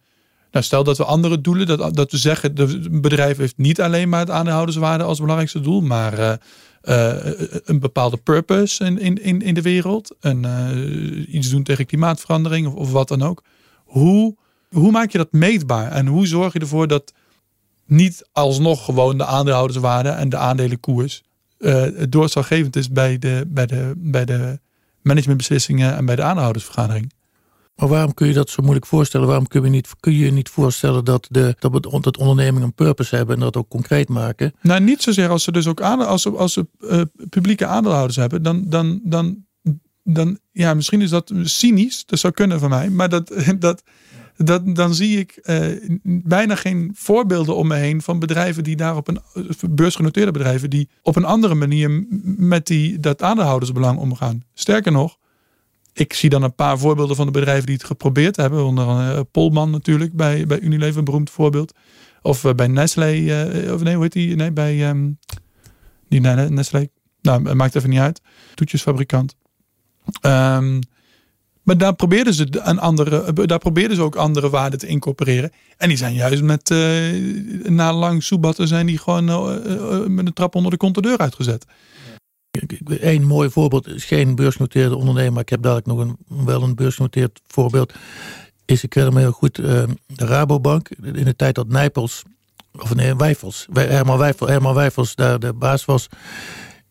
Nou, 0.52 0.66
stel 0.66 0.84
dat 0.84 0.98
we 0.98 1.06
andere 1.06 1.42
doelen, 1.42 1.68
dat, 1.68 1.96
dat 1.96 2.12
we 2.12 2.18
zeggen, 2.18 2.56
het 2.56 3.02
bedrijf 3.02 3.38
heeft 3.38 3.58
niet 3.58 3.82
alleen 3.82 4.10
maar 4.10 4.20
het 4.20 4.30
aandeelhouderswaarde 4.30 5.04
als 5.04 5.20
belangrijkste 5.20 5.60
doel, 5.62 5.82
maar 5.82 6.20
uh, 6.20 6.34
uh, 6.84 7.16
een 7.66 7.80
bepaalde 7.80 8.18
purpose 8.18 8.86
in, 8.86 9.22
in, 9.22 9.42
in 9.42 9.54
de 9.54 9.62
wereld. 9.62 10.16
En 10.20 10.44
uh, 10.46 11.34
iets 11.36 11.50
doen 11.50 11.64
tegen 11.64 11.86
klimaatverandering 11.86 12.68
of, 12.68 12.74
of 12.74 12.92
wat 12.92 13.08
dan 13.08 13.22
ook. 13.22 13.44
Hoe, 13.84 14.36
hoe 14.70 14.92
maak 14.92 15.12
je 15.12 15.18
dat 15.18 15.32
meetbaar? 15.32 15.92
En 15.92 16.08
hoe 16.08 16.28
zorg 16.28 16.54
je 16.54 16.60
ervoor 16.60 16.88
dat 16.88 17.14
niet 17.86 18.28
alsnog 18.32 18.86
gewoon 18.86 19.18
de 19.18 19.26
aandeelhouderswaarde 19.26 20.10
en 20.10 20.30
de 20.30 20.38
aandelenkoers 20.38 21.24
uh, 21.60 21.86
doorslaggevend 22.10 22.76
is 22.76 22.90
bij 22.90 23.20
de, 23.20 23.44
bij, 23.48 23.66
de, 23.66 23.94
bij 23.98 24.26
de 24.26 24.60
managementbeslissingen 25.02 25.96
en 25.96 26.06
bij 26.06 26.16
de 26.16 26.24
aandeelhoudersvergadering? 26.24 27.14
Maar 27.76 27.88
waarom 27.88 28.14
kun 28.14 28.28
je 28.28 28.34
dat 28.34 28.50
zo 28.50 28.62
moeilijk 28.62 28.86
voorstellen? 28.86 29.28
Waarom 29.28 29.48
kun 29.48 29.64
je 29.64 29.70
niet, 29.70 29.90
kun 30.00 30.14
je 30.14 30.32
niet 30.32 30.50
voorstellen 30.50 31.06
dat, 31.06 31.28
de, 31.30 31.56
dat, 31.60 31.84
dat 32.04 32.18
ondernemingen 32.18 32.68
een 32.68 32.74
purpose 32.74 33.16
hebben 33.16 33.36
en 33.36 33.42
dat 33.42 33.58
ook 33.58 33.70
concreet 33.70 34.10
maken? 34.10 34.54
Nou, 34.62 34.82
niet 34.82 35.02
zozeer 35.02 35.30
als 35.30 35.44
ze 35.44 35.52
dus 35.52 35.68
ook 35.68 35.82
aan, 35.82 36.08
als 36.08 36.26
als 36.28 36.54
ze 36.54 36.68
uh, 36.80 37.02
publieke 37.30 37.66
aandeelhouders 37.66 38.16
hebben, 38.16 38.44
dan, 38.44 38.64
dan, 38.66 39.00
dan, 39.04 39.46
dan, 40.04 40.40
ja, 40.52 40.74
misschien 40.74 41.02
is 41.02 41.10
dat 41.10 41.32
cynisch, 41.42 42.06
dat 42.06 42.20
zou 42.20 42.34
kunnen 42.34 42.60
van 42.60 42.70
mij, 42.70 42.90
maar 42.90 43.10
dat, 43.10 43.34
dat, 43.60 43.84
dat, 44.38 44.76
dan 44.76 44.96
zie 44.96 45.20
ik 45.20 45.40
uh, 45.44 46.00
bijna 46.04 46.56
geen 46.56 46.92
voorbeelden 46.96 47.56
om 47.56 47.68
me 47.68 47.76
heen 47.76 48.02
van 48.02 48.20
bedrijven 48.20 48.64
die 48.64 48.76
daar 48.76 48.96
op 48.96 49.08
een 49.08 49.20
beursgenoteerde 49.70 50.32
bedrijven 50.32 50.70
die 50.70 50.90
op 51.02 51.16
een 51.16 51.26
andere 51.26 51.56
manier 51.56 52.06
met 52.24 52.68
die, 52.68 53.00
dat 53.00 53.22
aandeelhoudersbelang 53.22 54.00
omgaan. 54.00 54.44
Sterker 54.54 54.92
nog, 54.92 55.18
ik 55.94 56.14
zie 56.14 56.30
dan 56.30 56.44
een 56.44 56.56
paar 56.56 56.78
voorbeelden 56.78 57.16
van 57.16 57.26
de 57.26 57.32
bedrijven 57.32 57.66
die 57.66 57.76
het 57.76 57.84
geprobeerd 57.84 58.36
hebben. 58.36 58.66
Onder 58.66 58.86
andere 58.86 59.16
uh, 59.16 59.22
Polman 59.32 59.70
natuurlijk, 59.70 60.14
bij, 60.14 60.48
bij 60.48 60.60
Unilever, 60.60 60.98
een 60.98 61.04
beroemd 61.04 61.30
voorbeeld. 61.30 61.74
Of 62.22 62.44
uh, 62.44 62.54
bij 62.54 62.68
Nestlé, 62.68 63.14
uh, 63.14 63.74
of 63.74 63.84
nee, 63.84 63.94
hoe 63.94 64.04
heet 64.04 64.14
die? 64.14 64.36
Nee, 64.36 64.52
bij 64.52 64.90
um, 64.90 65.20
die, 66.10 66.22
Nestlé. 66.22 66.88
Nou, 67.22 67.54
maakt 67.54 67.76
even 67.76 67.90
niet 67.90 68.00
uit. 68.00 68.22
Toetjesfabrikant. 68.56 69.36
Um, 70.22 70.80
maar 71.64 71.78
daar 71.78 71.96
probeerden 71.96 72.34
ze 72.34 72.48
een 72.52 72.80
andere, 72.80 73.46
daar 73.46 73.60
probeerden 73.60 73.96
ze 73.96 74.04
ook 74.04 74.16
andere 74.16 74.50
waarden 74.50 74.80
te 74.80 74.88
incorporeren. 74.88 75.52
En 75.78 75.88
die 75.88 75.98
zijn 75.98 76.14
juist 76.14 76.44
met 76.44 76.70
na 77.64 77.94
lang 77.94 78.24
soebatten 78.24 78.68
zijn 78.68 78.86
die 78.86 78.98
gewoon 78.98 79.26
met 80.14 80.26
een 80.26 80.34
trap 80.34 80.56
onder 80.56 80.72
de 80.72 80.78
contadeur 80.78 81.18
uitgezet. 81.18 81.66
Een 82.86 83.26
mooi 83.26 83.50
voorbeeld 83.50 83.88
is 83.88 84.06
geen 84.06 84.36
beursgenoteerde 84.36 84.96
ondernemer. 84.96 85.42
Ik 85.42 85.50
heb 85.50 85.62
dadelijk 85.62 85.88
nog 85.88 85.98
een, 86.00 86.18
wel 86.46 86.64
een 86.64 86.76
beursgenoteerd 86.76 87.42
voorbeeld. 87.48 87.94
Is, 88.66 88.84
ik 88.84 88.94
herinner 88.94 89.20
me 89.20 89.26
heel 89.26 89.38
goed, 89.38 89.58
uh, 89.58 89.66
de 90.06 90.26
Rabobank. 90.26 90.90
In 90.90 91.26
de 91.26 91.36
tijd 91.36 91.56
dat 91.56 91.68
Nijpels, 91.68 92.24
of 92.80 92.96
nee, 92.96 93.16
Wijfels. 93.16 93.68
Herman, 93.74 94.18
Wijfels, 94.18 94.50
Herman 94.50 94.74
Wijfels 94.74 95.16
daar 95.16 95.40
de 95.40 95.54
baas 95.54 95.86
was. 95.86 96.08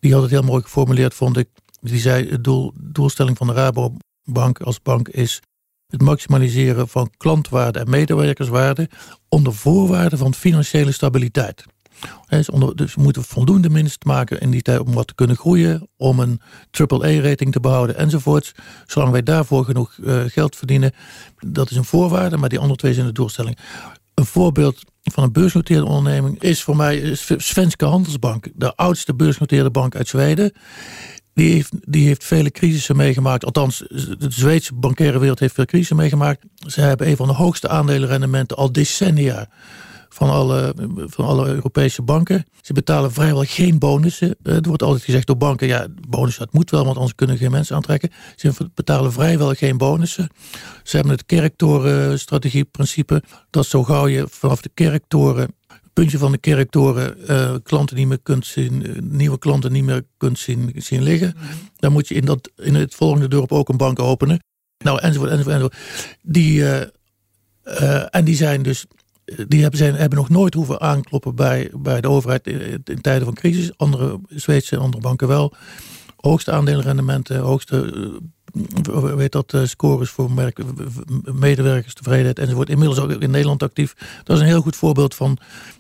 Die 0.01 0.13
had 0.13 0.23
het 0.23 0.31
heel 0.31 0.43
mooi 0.43 0.63
geformuleerd, 0.63 1.15
vond 1.15 1.37
ik. 1.37 1.49
Die 1.81 2.01
zei, 2.01 2.29
de 2.29 2.41
doel, 2.41 2.73
doelstelling 2.81 3.37
van 3.37 3.47
de 3.47 3.53
Rabobank 3.53 4.61
als 4.61 4.83
bank 4.83 5.09
is 5.09 5.41
het 5.87 6.01
maximaliseren 6.01 6.89
van 6.89 7.11
klantwaarde 7.17 7.79
en 7.79 7.91
medewerkerswaarde 7.91 8.89
onder 9.29 9.55
voorwaarden 9.55 10.19
van 10.19 10.35
financiële 10.35 10.93
stabiliteit. 10.93 11.65
Dus 12.75 12.95
we 12.95 13.03
moeten 13.03 13.23
voldoende 13.23 13.69
winst 13.69 14.05
maken 14.05 14.41
in 14.41 14.51
die 14.51 14.63
tijd 14.63 14.81
om 14.81 14.93
wat 14.93 15.07
te 15.07 15.15
kunnen 15.15 15.37
groeien, 15.37 15.89
om 15.97 16.21
een 16.21 16.41
AAA-rating 16.71 17.53
te 17.53 17.61
behouden 17.61 17.97
enzovoorts. 17.97 18.53
Zolang 18.87 19.13
wij 19.13 19.23
daarvoor 19.23 19.65
genoeg 19.65 19.97
uh, 19.97 20.23
geld 20.27 20.57
verdienen, 20.57 20.93
dat 21.39 21.71
is 21.71 21.77
een 21.77 21.85
voorwaarde, 21.85 22.37
maar 22.37 22.49
die 22.49 22.59
andere 22.59 22.79
twee 22.79 22.95
zijn 22.95 23.07
de 23.07 23.13
doelstelling. 23.13 23.59
Een 24.15 24.25
voorbeeld 24.25 24.83
van 25.03 25.23
een 25.23 25.33
beursgenoteerde 25.33 25.87
onderneming 25.87 26.43
is 26.43 26.63
voor 26.63 26.77
mij 26.77 27.15
Svenska 27.37 27.87
Handelsbank, 27.87 28.49
de 28.55 28.75
oudste 28.77 29.15
beursgenoteerde 29.15 29.71
bank 29.71 29.97
uit 29.97 30.09
Zweden. 30.09 30.53
Die 31.35 31.53
heeft, 31.53 31.73
die 31.81 32.07
heeft 32.07 32.25
vele 32.25 32.51
crisissen 32.51 32.97
meegemaakt. 32.97 33.45
Althans, 33.45 33.79
de 34.19 34.27
Zweedse 34.29 34.75
bankaire 34.75 35.19
wereld 35.19 35.39
heeft 35.39 35.55
veel 35.55 35.65
crisissen 35.65 35.97
meegemaakt. 35.97 36.45
Ze 36.55 36.81
hebben 36.81 37.09
een 37.09 37.17
van 37.17 37.27
de 37.27 37.35
hoogste 37.35 37.69
aandelenrendementen 37.69 38.57
al 38.57 38.73
decennia 38.73 39.49
van 40.13 40.31
alle, 40.31 40.75
van 40.97 41.25
alle 41.25 41.49
Europese 41.49 42.03
banken. 42.03 42.45
Ze 42.61 42.73
betalen 42.73 43.13
vrijwel 43.13 43.45
geen 43.47 43.79
bonussen. 43.79 44.37
Eh, 44.43 44.55
er 44.55 44.69
wordt 44.69 44.83
altijd 44.83 45.05
gezegd 45.05 45.27
door 45.27 45.37
banken, 45.37 45.67
ja, 45.67 45.87
bonus 46.09 46.37
dat 46.37 46.53
moet 46.53 46.71
wel, 46.71 46.85
want 46.85 46.97
anders 46.97 47.15
kunnen 47.15 47.37
geen 47.37 47.51
mensen 47.51 47.77
aantrekken. 47.77 48.11
Ze 48.37 48.71
betalen 48.75 49.13
vrijwel 49.13 49.53
geen 49.53 49.77
bonussen. 49.77 50.29
Ze 50.83 50.97
hebben 50.97 51.13
het 51.13 51.27
kerktorenstrategieprincipe, 51.27 53.23
dat 53.51 53.67
zo 53.67 53.85
gauw 53.85 54.07
je 54.07 54.27
vanaf 54.29 54.61
de 54.61 54.71
kerktoren 54.75 55.55
puntje 55.93 56.19
van 56.19 56.33
de 56.33 56.39
kerktoren 56.39 57.17
uh, 57.31 57.55
klanten 57.63 57.97
niet 57.97 58.07
meer 58.07 58.21
kunt 58.23 58.47
zien, 58.47 58.87
eh, 58.87 59.03
nieuwe 59.03 59.39
klanten 59.39 59.73
niet 59.73 59.85
meer 59.85 60.03
kunt 60.17 60.39
zien, 60.39 60.73
zien 60.77 61.03
liggen. 61.03 61.35
Dan 61.77 61.93
moet 61.93 62.09
je 62.09 62.15
in, 62.15 62.25
dat, 62.25 62.51
in 62.57 62.75
het 62.75 62.95
volgende 62.95 63.29
dorp 63.29 63.53
ook 63.53 63.69
een 63.69 63.77
bank 63.77 63.99
openen. 63.99 64.43
Nou, 64.85 65.01
enzovoort, 65.01 65.31
enzovoort, 65.31 65.55
enzovoort. 65.55 65.77
Die, 66.23 66.65
en 68.11 68.25
die 68.25 68.37
zijn 68.37 68.63
dus 68.63 68.87
die 69.49 69.61
hebben, 69.61 69.79
zijn, 69.79 69.95
hebben 69.95 70.19
nog 70.19 70.29
nooit 70.29 70.55
hoeven 70.55 70.81
aankloppen 70.81 71.35
bij, 71.35 71.71
bij 71.75 72.01
de 72.01 72.09
overheid 72.09 72.47
in, 72.47 72.83
in 72.85 73.01
tijden 73.01 73.25
van 73.25 73.35
crisis. 73.35 73.73
Andere 73.77 74.21
Zweedse 74.29 74.77
en 74.77 74.83
andere 74.83 75.03
banken 75.03 75.29
wel. 75.29 75.55
Hoogste 76.17 76.53
aandelenrendementen, 76.53 77.39
hoogste 77.39 78.11
weet 79.17 79.33
dat, 79.33 79.53
uh, 79.53 79.65
scores 79.65 80.11
voor 80.11 80.33
merk, 80.33 80.59
medewerkerstevredenheid 81.33 82.39
enzovoort. 82.39 82.69
Inmiddels 82.69 82.99
ook 82.99 83.11
in 83.11 83.31
Nederland 83.31 83.63
actief. 83.63 83.95
Dat 84.25 84.37
is 84.37 84.43
een 84.43 84.49
heel 84.49 84.61
goed 84.61 84.77
voorbeeld 84.77 85.15
van, 85.15 85.39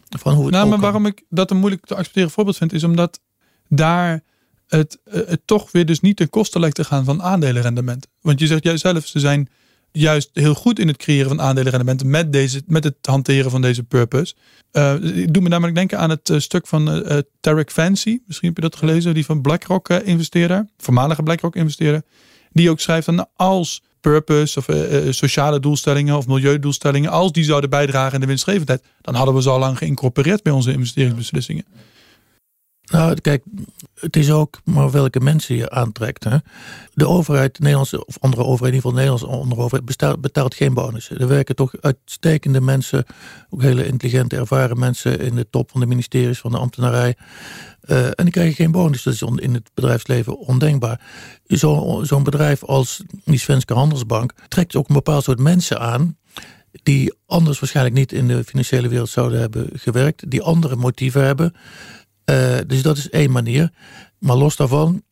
van 0.08 0.34
hoe 0.34 0.44
het 0.44 0.54
Nou, 0.54 0.68
maar 0.68 0.80
waarom 0.80 1.06
ik 1.06 1.22
dat 1.28 1.50
een 1.50 1.56
moeilijk 1.56 1.86
te 1.86 1.94
accepteren 1.94 2.30
voorbeeld 2.30 2.56
vind, 2.56 2.72
is 2.72 2.84
omdat 2.84 3.20
daar 3.68 4.22
het, 4.66 4.98
het 5.10 5.40
toch 5.44 5.72
weer 5.72 5.86
dus 5.86 6.00
niet 6.00 6.16
ten 6.16 6.30
koste 6.30 6.60
lijkt 6.60 6.76
te 6.76 6.84
gaan 6.84 7.04
van 7.04 7.22
aandelenrendement. 7.22 8.06
Want 8.20 8.40
je 8.40 8.46
zegt 8.46 8.64
juist 8.64 8.82
zelf, 8.82 9.06
ze 9.06 9.20
zijn 9.20 9.48
juist 9.92 10.30
heel 10.32 10.54
goed 10.54 10.78
in 10.78 10.88
het 10.88 10.96
creëren 10.96 11.28
van 11.28 11.40
aandelenrendementen 11.40 12.10
met, 12.10 12.32
deze, 12.32 12.62
met 12.66 12.84
het 12.84 12.96
hanteren 13.02 13.50
van 13.50 13.60
deze 13.60 13.82
purpose. 13.82 14.34
Uh, 14.72 14.94
ik 15.02 15.34
doe 15.34 15.42
me 15.42 15.48
namelijk 15.48 15.76
denken 15.76 15.98
aan 15.98 16.10
het 16.10 16.28
uh, 16.28 16.38
stuk 16.38 16.66
van 16.66 16.96
uh, 16.96 17.18
Tarek 17.40 17.70
Fancy. 17.70 18.18
Misschien 18.26 18.48
heb 18.48 18.56
je 18.56 18.62
dat 18.62 18.76
gelezen, 18.76 19.14
die 19.14 19.24
van 19.24 19.40
BlackRock 19.40 19.88
investeerder, 19.88 20.68
voormalige 20.78 21.22
BlackRock 21.22 21.56
investeerder. 21.56 22.02
Die 22.52 22.70
ook 22.70 22.80
schrijft 22.80 23.04
van 23.04 23.26
als 23.36 23.82
purpose 24.00 24.58
of 24.58 24.66
sociale 25.14 25.60
doelstellingen 25.60 26.16
of 26.16 26.26
milieudoelstellingen, 26.26 27.10
als 27.10 27.32
die 27.32 27.44
zouden 27.44 27.70
bijdragen 27.70 28.14
in 28.14 28.20
de 28.20 28.26
winstgevendheid, 28.26 28.82
dan 29.00 29.14
hadden 29.14 29.34
we 29.34 29.42
ze 29.42 29.50
al 29.50 29.58
lang 29.58 29.78
geïncorporeerd 29.78 30.42
bij 30.42 30.52
onze 30.52 30.72
investeringsbeslissingen. 30.72 31.64
Nou, 32.90 33.20
kijk, 33.20 33.42
het 33.94 34.16
is 34.16 34.30
ook 34.30 34.60
maar 34.64 34.90
welke 34.90 35.20
mensen 35.20 35.56
je 35.56 35.70
aantrekt. 35.70 36.24
Hè? 36.24 36.36
De 36.94 37.08
overheid, 37.08 37.54
de 37.54 37.62
Nederlandse 37.62 38.06
of 38.06 38.16
andere 38.20 38.42
overheid, 38.42 38.74
in 38.74 38.74
ieder 38.74 38.90
geval 38.90 38.90
de 38.90 38.96
Nederlandse 38.96 39.42
onderoverheid, 39.42 39.84
betaalt, 39.84 40.20
betaalt 40.20 40.54
geen 40.54 40.74
bonussen. 40.74 41.18
Er 41.18 41.28
werken 41.28 41.56
toch 41.56 41.74
uitstekende 41.80 42.60
mensen, 42.60 43.04
ook 43.50 43.62
hele 43.62 43.86
intelligente, 43.86 44.36
ervaren 44.36 44.78
mensen 44.78 45.20
in 45.20 45.34
de 45.34 45.50
top 45.50 45.70
van 45.70 45.80
de 45.80 45.86
ministeries, 45.86 46.38
van 46.38 46.50
de 46.50 46.58
ambtenarij. 46.58 47.16
Uh, 47.84 48.06
en 48.06 48.14
die 48.16 48.30
krijgen 48.30 48.54
geen 48.54 48.70
bonus. 48.70 49.02
Dat 49.02 49.14
is 49.14 49.22
in 49.22 49.54
het 49.54 49.70
bedrijfsleven 49.74 50.38
ondenkbaar. 50.38 51.00
Zo'n 51.46 52.06
zo 52.06 52.22
bedrijf 52.22 52.64
als 52.64 53.02
die 53.24 53.38
Svenska 53.38 53.74
Handelsbank 53.74 54.34
trekt 54.48 54.76
ook 54.76 54.88
een 54.88 54.94
bepaald 54.94 55.24
soort 55.24 55.38
mensen 55.38 55.80
aan 55.80 56.16
die 56.82 57.14
anders 57.26 57.60
waarschijnlijk 57.60 57.96
niet 57.96 58.12
in 58.12 58.28
de 58.28 58.44
financiële 58.44 58.88
wereld 58.88 59.08
zouden 59.08 59.40
hebben 59.40 59.68
gewerkt, 59.72 60.30
die 60.30 60.42
andere 60.42 60.76
motieven 60.76 61.24
hebben. 61.24 61.54
Uh, 62.24 62.58
dus 62.66 62.82
dat 62.82 62.96
is 62.96 63.10
één 63.10 63.30
manier. 63.30 63.72
Maar 64.18 64.36
los 64.36 64.56
daarvan, 64.56 65.02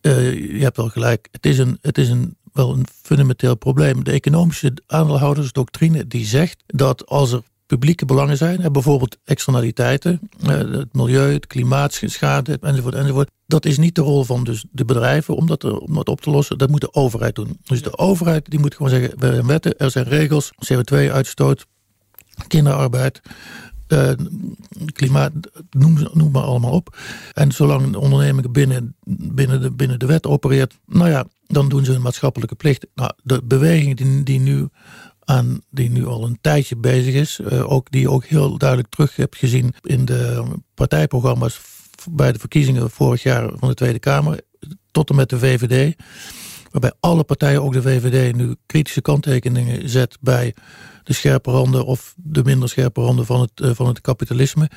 uh, 0.00 0.32
je 0.58 0.62
hebt 0.62 0.76
wel 0.76 0.88
gelijk, 0.88 1.28
het 1.30 1.46
is, 1.46 1.58
een, 1.58 1.78
het 1.80 1.98
is 1.98 2.08
een, 2.08 2.36
wel 2.52 2.72
een 2.72 2.86
fundamenteel 3.02 3.54
probleem. 3.54 4.04
De 4.04 4.12
economische 4.12 4.72
aandeelhoudersdoctrine 4.86 6.06
die 6.06 6.26
zegt 6.26 6.62
dat 6.66 7.06
als 7.06 7.32
er 7.32 7.42
publieke 7.66 8.04
belangen 8.04 8.36
zijn, 8.36 8.72
bijvoorbeeld 8.72 9.18
externaliteiten, 9.24 10.20
uh, 10.42 10.48
het 10.48 10.92
milieu, 10.92 11.32
het 11.32 11.46
klimaat, 11.46 12.00
schade 12.04 12.58
enzovoort, 12.60 12.94
enzovoort. 12.94 13.30
Dat 13.46 13.64
is 13.64 13.78
niet 13.78 13.94
de 13.94 14.02
rol 14.02 14.24
van 14.24 14.44
dus 14.44 14.64
de 14.70 14.84
bedrijven 14.84 15.36
om 15.36 15.46
dat, 15.46 15.64
om 15.64 15.94
dat 15.94 16.08
op 16.08 16.20
te 16.20 16.30
lossen. 16.30 16.58
Dat 16.58 16.70
moet 16.70 16.80
de 16.80 16.94
overheid 16.94 17.34
doen. 17.34 17.58
Dus 17.62 17.82
de 17.82 17.98
overheid 17.98 18.50
die 18.50 18.58
moet 18.58 18.74
gewoon 18.74 18.90
zeggen, 18.90 19.18
er 19.18 19.34
zijn 19.34 19.46
wetten, 19.46 19.78
er 19.78 19.90
zijn 19.90 20.04
regels, 20.04 20.50
CO2-uitstoot, 20.72 21.66
kinderarbeid, 22.46 23.20
uh, 23.88 24.10
klimaat, 24.92 25.32
noem, 25.70 26.30
maar 26.32 26.42
allemaal 26.42 26.72
op. 26.72 26.96
En 27.32 27.52
zolang 27.52 27.82
een 27.82 27.94
onderneming 27.94 28.52
binnen, 28.52 28.96
binnen, 29.32 29.60
de, 29.60 29.70
binnen 29.72 29.98
de 29.98 30.06
wet 30.06 30.26
opereert, 30.26 30.78
nou 30.86 31.10
ja, 31.10 31.24
dan 31.46 31.68
doen 31.68 31.84
ze 31.84 31.92
hun 31.92 32.02
maatschappelijke 32.02 32.54
plicht. 32.54 32.86
Nou, 32.94 33.10
de 33.22 33.42
beweging 33.44 33.96
die, 33.96 34.22
die, 34.22 34.40
nu, 34.40 34.68
aan, 35.24 35.60
die 35.70 35.90
nu 35.90 36.06
al 36.06 36.24
een 36.24 36.38
tijdje 36.40 36.76
bezig 36.76 37.14
is, 37.14 37.40
uh, 37.52 37.72
ook, 37.72 37.90
die 37.90 38.00
je 38.00 38.10
ook 38.10 38.24
heel 38.24 38.58
duidelijk 38.58 38.90
terug 38.90 39.16
hebt 39.16 39.36
gezien 39.36 39.74
in 39.82 40.04
de 40.04 40.44
partijprogramma's 40.74 41.60
bij 42.10 42.32
de 42.32 42.38
verkiezingen 42.38 42.90
vorig 42.90 43.22
jaar 43.22 43.50
van 43.54 43.68
de 43.68 43.74
Tweede 43.74 43.98
Kamer, 43.98 44.40
tot 44.90 45.10
en 45.10 45.16
met 45.16 45.28
de 45.28 45.38
VVD. 45.38 45.96
Waarbij 46.70 46.92
alle 47.00 47.24
partijen, 47.24 47.62
ook 47.62 47.72
de 47.72 47.82
VVD, 47.82 48.36
nu 48.36 48.56
kritische 48.66 49.00
kanttekeningen 49.00 49.88
zet 49.88 50.18
bij 50.20 50.54
de 51.04 51.12
scherpe 51.12 51.50
randen 51.50 51.84
of 51.84 52.14
de 52.16 52.44
minder 52.44 52.68
scherpe 52.68 53.00
randen 53.00 53.26
van 53.26 53.40
het, 53.40 53.76
van 53.76 53.86
het 53.86 54.00
kapitalisme, 54.00 54.70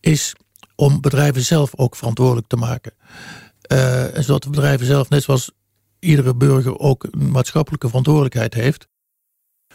is 0.00 0.34
om 0.74 1.00
bedrijven 1.00 1.42
zelf 1.42 1.76
ook 1.76 1.96
verantwoordelijk 1.96 2.46
te 2.46 2.56
maken. 2.56 2.92
en 4.12 4.24
zodat 4.24 4.42
de 4.42 4.50
bedrijven 4.50 4.86
zelf, 4.86 5.08
net 5.08 5.22
zoals 5.22 5.50
iedere 5.98 6.34
burger, 6.34 6.78
ook 6.78 7.06
een 7.10 7.30
maatschappelijke 7.30 7.86
verantwoordelijkheid 7.86 8.54
heeft. 8.54 8.88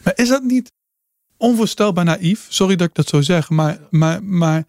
Maar 0.04 0.14
is 0.16 0.30
dat 0.30 0.44
niet 0.44 0.72
onvoorstelbaar 1.38 2.06
naïef? 2.06 2.46
Sorry 2.50 2.76
dat 2.76 2.88
ik 2.88 2.96
dat 2.96 3.08
zo 3.08 3.22
zeg, 3.22 3.50
maar, 3.50 3.80
maar, 3.90 4.24
maar 4.24 4.66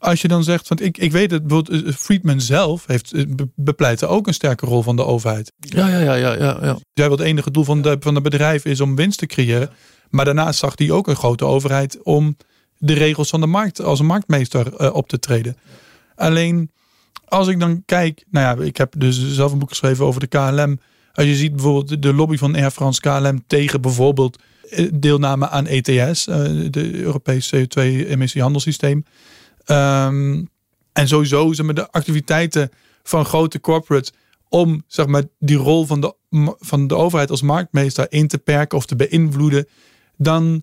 als 0.00 0.22
je 0.22 0.28
dan 0.28 0.44
zegt, 0.44 0.68
want 0.68 0.80
ik, 0.80 0.98
ik 0.98 1.12
weet 1.12 1.30
het, 1.30 1.46
bijvoorbeeld 1.46 1.84
eh, 1.84 1.92
Friedman 1.92 2.40
zelf 2.40 2.86
heeft 2.86 3.12
eh, 3.12 3.24
bepleitte 3.54 4.06
ook 4.06 4.26
een 4.26 4.34
sterke 4.34 4.66
rol 4.66 4.82
van 4.82 4.96
de 4.96 5.04
overheid. 5.04 5.52
Ja, 5.58 5.88
ja, 5.88 5.98
ja, 5.98 6.14
ja, 6.14 6.32
ja. 6.34 6.58
ja. 6.62 6.78
Jij 6.92 7.08
het 7.08 7.20
enige 7.20 7.50
doel 7.50 7.64
van 7.64 7.82
de, 7.82 7.96
van 8.00 8.14
de 8.14 8.20
bedrijf 8.20 8.64
is 8.64 8.80
om 8.80 8.96
winst 8.96 9.18
te 9.18 9.26
creëren. 9.26 9.70
Maar 10.10 10.24
daarnaast 10.24 10.58
zag 10.58 10.72
hij 10.76 10.90
ook 10.90 11.08
een 11.08 11.16
grote 11.16 11.44
overheid 11.44 12.02
om 12.02 12.36
de 12.78 12.92
regels 12.92 13.28
van 13.28 13.40
de 13.40 13.46
markt 13.46 13.80
als 13.80 14.00
marktmeester 14.00 14.80
uh, 14.80 14.94
op 14.94 15.08
te 15.08 15.18
treden. 15.18 15.56
Alleen 16.16 16.70
als 17.24 17.48
ik 17.48 17.60
dan 17.60 17.82
kijk, 17.86 18.24
nou 18.30 18.58
ja, 18.58 18.64
ik 18.64 18.76
heb 18.76 18.94
dus 18.98 19.32
zelf 19.32 19.52
een 19.52 19.58
boek 19.58 19.68
geschreven 19.68 20.04
over 20.04 20.20
de 20.20 20.26
KLM. 20.26 20.80
Als 21.12 21.26
je 21.26 21.34
ziet 21.34 21.52
bijvoorbeeld 21.52 22.02
de 22.02 22.14
lobby 22.14 22.36
van 22.36 22.54
Air 22.54 22.70
France 22.70 23.00
KLM 23.00 23.44
tegen 23.46 23.80
bijvoorbeeld 23.80 24.38
deelname 24.92 25.48
aan 25.48 25.66
ETS, 25.66 26.24
de 26.70 26.90
Europese 26.92 27.68
CO2-emissiehandelssysteem. 27.68 29.04
Um, 29.66 30.48
en 30.92 31.08
sowieso 31.08 31.52
zeg 31.52 31.66
maar, 31.66 31.74
de 31.74 31.90
activiteiten 31.90 32.70
van 33.02 33.24
grote 33.24 33.60
corporates 33.60 34.12
om 34.48 34.82
zeg 34.86 35.06
maar, 35.06 35.22
die 35.38 35.56
rol 35.56 35.86
van 35.86 36.00
de, 36.00 36.14
van 36.58 36.86
de 36.86 36.94
overheid 36.96 37.30
als 37.30 37.42
marktmeester 37.42 38.06
in 38.08 38.28
te 38.28 38.38
perken 38.38 38.78
of 38.78 38.86
te 38.86 38.96
beïnvloeden, 38.96 39.68
dan, 40.20 40.62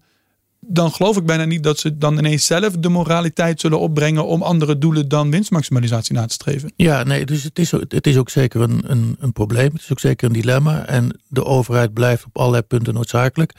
dan 0.60 0.91
geloof 0.91 1.17
ik 1.17 1.26
bijna 1.26 1.46
niet 1.46 1.63
dat 1.63 1.80
ze 1.80 1.98
dan 1.98 2.17
ineens 2.17 2.46
zelf 2.46 2.78
de 2.78 2.89
moraliteit 2.89 3.62
zullen 3.62 3.80
opbrengen 3.80 4.26
om 4.26 4.41
andere 4.41 4.78
doelen 4.78 5.08
dan 5.08 5.32
winstmaximalisatie 5.32 6.15
na 6.15 6.26
te 6.26 6.34
streven. 6.34 6.74
Ja, 6.76 7.04
nee, 7.04 7.26
dus 7.26 7.43
het 7.43 7.60
is, 7.60 7.72
het 7.72 8.08
is 8.08 8.17
ook 8.17 8.30
zeker 8.30 8.62
een, 8.62 8.82
een, 8.84 9.15
een 9.20 9.34
probleem. 9.34 9.72
Het 9.72 9.82
is 9.82 9.91
ook 9.91 10.00
zeker 10.00 10.28
een 10.28 10.34
dilemma. 10.34 10.86
En 10.86 11.20
de 11.28 11.46
overheid 11.46 11.93
blijft 11.93 12.26
op 12.26 12.38
allerlei 12.38 12.63
punten 12.63 12.93
noodzakelijk. 12.93 13.54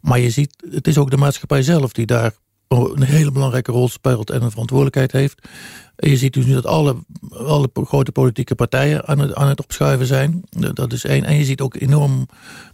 Maar 0.00 0.18
je 0.18 0.30
ziet, 0.30 0.64
het 0.70 0.86
is 0.86 0.98
ook 0.98 1.10
de 1.10 1.16
maatschappij 1.16 1.62
zelf 1.62 1.92
die 1.92 2.06
daar 2.06 2.32
een 2.68 3.02
hele 3.02 3.32
belangrijke 3.32 3.72
rol 3.72 3.88
speelt 3.88 4.30
en 4.30 4.42
een 4.42 4.50
verantwoordelijkheid 4.50 5.12
heeft. 5.12 5.48
je 5.96 6.16
ziet 6.16 6.32
dus 6.32 6.44
nu 6.44 6.54
dat 6.54 6.66
alle, 6.66 6.96
alle 7.30 7.70
grote 7.74 8.12
politieke 8.12 8.54
partijen 8.54 9.06
aan 9.06 9.18
het, 9.18 9.34
aan 9.34 9.48
het 9.48 9.60
opschuiven 9.62 10.06
zijn. 10.06 10.42
Dat 10.50 10.92
is 10.92 11.04
één. 11.04 11.24
En 11.24 11.36
je 11.36 11.44
ziet 11.44 11.60
ook 11.60 11.74
enorm 11.74 12.26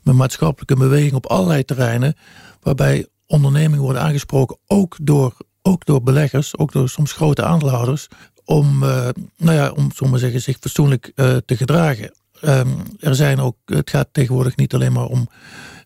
een 0.04 0.16
maatschappelijke 0.16 0.76
beweging 0.76 1.14
op 1.14 1.26
allerlei 1.26 1.64
terreinen. 1.64 2.16
Waarbij 2.61 3.07
ondernemingen 3.26 3.85
worden 3.85 4.02
aangesproken, 4.02 4.59
ook 4.66 4.96
door, 5.02 5.37
ook 5.62 5.85
door 5.85 6.02
beleggers, 6.02 6.59
ook 6.59 6.72
door 6.72 6.88
soms 6.88 7.12
grote 7.12 7.44
aandeelhouders. 7.44 8.09
Om, 8.44 8.83
uh, 8.83 9.09
nou 9.37 9.57
ja, 9.57 9.70
om 9.70 9.92
zomaar 9.94 10.18
zeggen, 10.18 10.40
zich 10.40 10.57
fatsoenlijk 10.61 11.12
uh, 11.14 11.37
te 11.46 11.57
gedragen. 11.57 12.12
Um, 12.42 12.83
er 13.00 13.14
zijn 13.14 13.40
ook, 13.40 13.57
het 13.64 13.90
gaat 13.90 14.09
tegenwoordig 14.12 14.57
niet 14.57 14.74
alleen 14.74 14.92
maar 14.92 15.07
om 15.07 15.28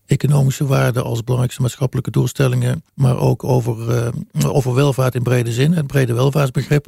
economische 0.09 0.67
waarden 0.67 1.05
als 1.05 1.21
belangrijkste 1.21 1.63
maatschappelijke 1.63 2.11
doelstellingen, 2.11 2.83
maar 2.95 3.19
ook 3.19 3.45
over, 3.45 4.13
uh, 4.35 4.55
over 4.55 4.75
welvaart 4.75 5.15
in 5.15 5.23
brede 5.23 5.53
zin, 5.53 5.73
het 5.73 5.87
brede 5.87 6.13
welvaartsbegrip. 6.13 6.87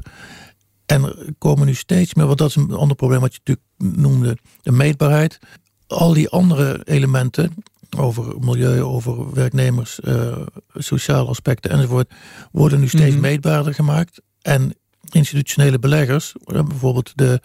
En 0.87 1.02
er 1.04 1.35
komen 1.38 1.66
nu 1.66 1.74
steeds 1.74 2.14
meer, 2.14 2.26
want 2.26 2.38
dat 2.38 2.48
is 2.48 2.56
een 2.56 2.72
ander 2.72 2.96
probleem 2.96 3.20
wat 3.20 3.35
je 3.35 3.40
natuurlijk 3.44 3.98
noemde, 4.00 4.38
de 4.62 4.72
meetbaarheid. 4.72 5.38
Al 5.87 6.12
die 6.12 6.28
andere 6.28 6.80
elementen 6.85 7.54
over 7.96 8.35
milieu, 8.40 8.83
over 8.83 9.35
werknemers, 9.35 10.00
uh, 10.04 10.37
sociale 10.74 11.28
aspecten 11.28 11.70
enzovoort, 11.70 12.11
worden 12.52 12.80
nu 12.80 12.88
steeds 12.88 13.14
mhm. 13.14 13.20
meetbaarder 13.20 13.74
gemaakt. 13.74 14.20
En 14.42 14.74
institutionele 15.11 15.78
beleggers, 15.78 16.35
bijvoorbeeld 16.44 17.12
de 17.14 17.40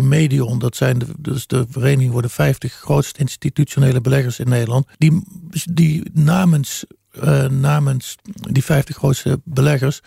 Medion, 0.00 0.58
dat 0.58 0.76
zijn 0.76 0.98
de, 0.98 1.06
dus 1.18 1.46
de 1.46 1.66
vereniging 1.68 2.12
voor 2.12 2.22
de 2.22 2.28
50 2.28 2.72
grootste 2.72 3.20
institutionele 3.20 4.00
beleggers 4.00 4.38
in 4.38 4.48
Nederland, 4.48 4.86
die, 4.98 5.22
die 5.70 6.10
namens 6.12 6.84
uh, 7.24 7.46
namens 7.46 8.16
die 8.50 8.64
50 8.64 8.96
grootste 8.96 9.40
beleggers 9.44 10.00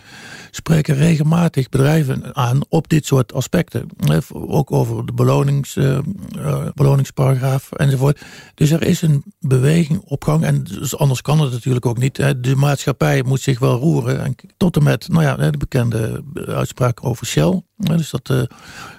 spreken 0.51 0.95
regelmatig 0.95 1.69
bedrijven 1.69 2.35
aan 2.35 2.59
op 2.69 2.89
dit 2.89 3.05
soort 3.05 3.33
aspecten. 3.33 3.87
Ook 4.31 4.71
over 4.71 5.05
de 5.05 5.13
belonings, 5.13 5.75
uh, 5.75 5.99
beloningsparagraaf 6.73 7.71
enzovoort. 7.71 8.21
Dus 8.53 8.71
er 8.71 8.83
is 8.83 9.01
een 9.01 9.23
beweging 9.39 10.01
op 10.05 10.23
gang. 10.23 10.43
En 10.43 10.63
dus 10.63 10.97
anders 10.97 11.21
kan 11.21 11.39
het 11.39 11.51
natuurlijk 11.51 11.85
ook 11.85 11.97
niet. 11.97 12.15
De 12.15 12.55
maatschappij 12.55 13.23
moet 13.23 13.41
zich 13.41 13.59
wel 13.59 13.77
roeren. 13.77 14.23
En 14.23 14.35
tot 14.57 14.75
en 14.75 14.83
met 14.83 15.07
nou 15.07 15.23
ja, 15.23 15.35
de 15.51 15.57
bekende 15.57 16.23
uitspraak 16.47 17.05
over 17.05 17.25
Shell. 17.25 17.61
Dus 17.77 18.09
dat, 18.09 18.47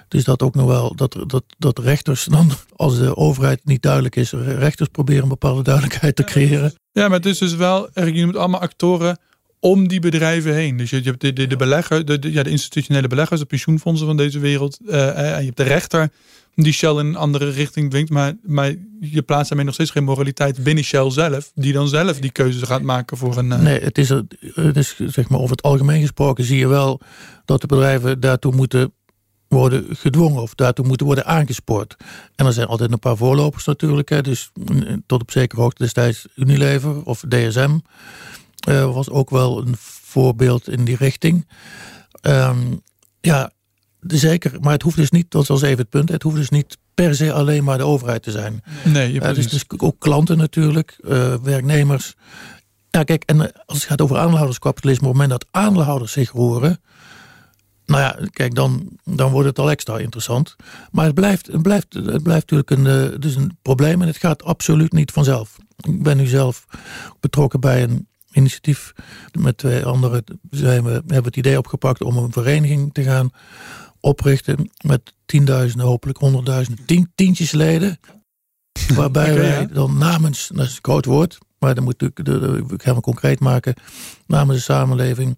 dus 0.07 0.23
dat 0.23 0.41
ook 0.41 0.55
nog 0.55 0.67
wel, 0.67 0.95
dat, 0.95 1.17
dat, 1.27 1.43
dat 1.57 1.79
rechters 1.79 2.25
dan, 2.25 2.51
als 2.75 2.97
de 2.97 3.15
overheid 3.15 3.65
niet 3.65 3.81
duidelijk 3.81 4.15
is, 4.15 4.31
rechters 4.31 4.89
proberen 4.89 5.23
een 5.23 5.29
bepaalde 5.29 5.63
duidelijkheid 5.63 6.15
te 6.15 6.23
creëren. 6.23 6.73
Ja, 6.97 7.07
maar 7.07 7.17
het 7.17 7.25
is 7.25 7.37
dus 7.37 7.55
wel, 7.55 7.89
je 7.93 8.25
moet 8.25 8.35
allemaal 8.35 8.59
actoren 8.59 9.17
om 9.59 9.87
die 9.87 9.99
bedrijven 9.99 10.53
heen. 10.53 10.77
Dus 10.77 10.89
je, 10.89 11.01
hebt 11.03 11.21
de, 11.21 11.33
de, 11.33 11.47
de 11.47 11.55
belegger, 11.55 12.05
de, 12.05 12.19
de, 12.19 12.31
ja, 12.31 12.43
de 12.43 12.49
institutionele 12.49 13.07
beleggers, 13.07 13.39
de 13.39 13.45
pensioenfondsen 13.45 14.07
van 14.07 14.17
deze 14.17 14.39
wereld. 14.39 14.77
Uh, 14.85 15.17
en 15.17 15.39
je 15.39 15.45
hebt 15.45 15.57
de 15.57 15.63
rechter 15.63 16.09
die 16.55 16.73
Shell 16.73 16.91
in 16.91 17.05
een 17.05 17.15
andere 17.15 17.49
richting 17.49 17.89
dwingt. 17.89 18.09
Maar, 18.09 18.33
maar 18.43 18.73
je 18.99 19.21
plaatst 19.21 19.47
daarmee 19.47 19.65
nog 19.65 19.73
steeds 19.73 19.91
geen 19.91 20.03
moraliteit 20.03 20.63
binnen 20.63 20.83
Shell 20.83 21.11
zelf. 21.11 21.51
Die 21.55 21.73
dan 21.73 21.87
zelf 21.87 22.19
die 22.19 22.31
keuzes 22.31 22.61
gaat 22.61 22.81
maken 22.81 23.17
voor 23.17 23.37
een... 23.37 23.51
Uh... 23.51 23.59
Nee, 23.59 23.79
het 23.79 23.97
is, 23.97 24.09
het 24.09 24.77
is 24.77 24.99
zeg 25.05 25.29
maar 25.29 25.39
over 25.39 25.51
het 25.51 25.61
algemeen 25.61 26.01
gesproken 26.01 26.43
zie 26.43 26.57
je 26.57 26.67
wel 26.67 27.01
dat 27.45 27.61
de 27.61 27.67
bedrijven 27.67 28.19
daartoe 28.19 28.55
moeten 28.55 28.93
worden 29.47 29.85
gedwongen 29.95 30.41
of 30.41 30.55
daartoe 30.55 30.87
moeten 30.87 31.05
worden 31.05 31.25
aangespoord. 31.25 31.95
En 32.35 32.45
er 32.45 32.53
zijn 32.53 32.67
altijd 32.67 32.91
een 32.91 32.99
paar 32.99 33.17
voorlopers 33.17 33.65
natuurlijk. 33.65 34.09
Hè, 34.09 34.21
dus 34.21 34.51
mm, 34.53 35.03
tot 35.05 35.21
op 35.21 35.31
zekere 35.31 35.61
hoogte 35.61 35.83
destijds 35.83 36.27
Unilever 36.35 37.03
of 37.03 37.23
DSM 37.27 37.77
uh, 38.69 38.93
was 38.93 39.09
ook 39.09 39.29
wel 39.29 39.61
een 39.61 39.75
voorbeeld 40.01 40.69
in 40.69 40.85
die 40.85 40.95
richting. 40.95 41.47
Um, 42.21 42.81
ja, 43.21 43.51
zeker. 44.07 44.51
Maar 44.59 44.73
het 44.73 44.81
hoeft 44.81 44.95
dus 44.95 45.11
niet, 45.11 45.31
dat 45.31 45.47
was 45.47 45.61
even 45.61 45.77
het 45.77 45.89
punt, 45.89 46.09
het 46.09 46.23
hoeft 46.23 46.35
dus 46.35 46.49
niet 46.49 46.77
per 46.93 47.15
se 47.15 47.33
alleen 47.33 47.63
maar 47.63 47.77
de 47.77 47.83
overheid 47.83 48.23
te 48.23 48.31
zijn. 48.31 48.63
Nee, 48.83 49.13
je 49.13 49.21
uh, 49.21 49.33
dus, 49.33 49.49
dus 49.49 49.63
ook 49.77 49.99
klanten 49.99 50.37
natuurlijk, 50.37 50.97
uh, 51.01 51.35
werknemers. 51.35 52.13
Ja, 52.89 53.03
kijk, 53.03 53.23
en 53.23 53.39
als 53.65 53.77
het 53.77 53.87
gaat 53.87 54.01
over 54.01 54.17
aandeelhouderskapitalisme, 54.17 55.07
op 55.07 55.13
het 55.13 55.21
moment 55.21 55.41
dat 55.41 55.63
aandeelhouders 55.63 56.11
zich 56.11 56.31
roeren, 56.31 56.81
nou 57.87 58.01
ja, 58.01 58.27
kijk, 58.31 58.55
dan, 58.55 58.89
dan 59.03 59.31
wordt 59.31 59.47
het 59.47 59.59
al 59.59 59.69
extra 59.69 59.97
interessant. 59.97 60.55
Maar 60.91 61.05
het 61.05 61.15
blijft, 61.15 61.47
het 61.47 61.61
blijft, 61.61 61.93
het 61.93 62.23
blijft 62.23 62.51
natuurlijk 62.51 62.69
een, 62.69 63.19
dus 63.19 63.35
een 63.35 63.57
probleem 63.61 64.01
en 64.01 64.07
het 64.07 64.17
gaat 64.17 64.43
absoluut 64.43 64.93
niet 64.93 65.11
vanzelf. 65.11 65.57
Ik 65.77 66.03
ben 66.03 66.17
nu 66.17 66.25
zelf 66.25 66.65
betrokken 67.19 67.59
bij 67.59 67.83
een 67.83 68.07
initiatief 68.31 68.93
met 69.39 69.57
twee 69.57 69.85
anderen. 69.85 70.23
Zijn 70.49 70.83
we, 70.83 70.91
hebben 70.91 71.23
het 71.23 71.37
idee 71.37 71.57
opgepakt 71.57 72.01
om 72.03 72.17
een 72.17 72.31
vereniging 72.31 72.93
te 72.93 73.03
gaan 73.03 73.29
oprichten 73.99 74.71
met 74.85 75.13
tienduizenden, 75.25 75.87
hopelijk 75.87 76.17
honderdduizenden, 76.17 76.85
tien, 76.85 77.11
tientjes 77.15 77.51
leden. 77.51 77.99
Waarbij 78.95 79.33
wij 79.35 79.67
dan 79.67 79.97
namens, 79.97 80.47
dat 80.53 80.65
is 80.65 80.75
een 80.75 80.79
groot 80.81 81.05
woord, 81.05 81.37
maar 81.59 81.75
dan 81.75 81.83
moet 81.83 81.95
we 81.97 82.73
gaan 82.77 82.95
we 82.95 83.01
concreet 83.01 83.39
maken, 83.39 83.73
namens 84.25 84.57
de 84.57 84.63
samenleving 84.63 85.37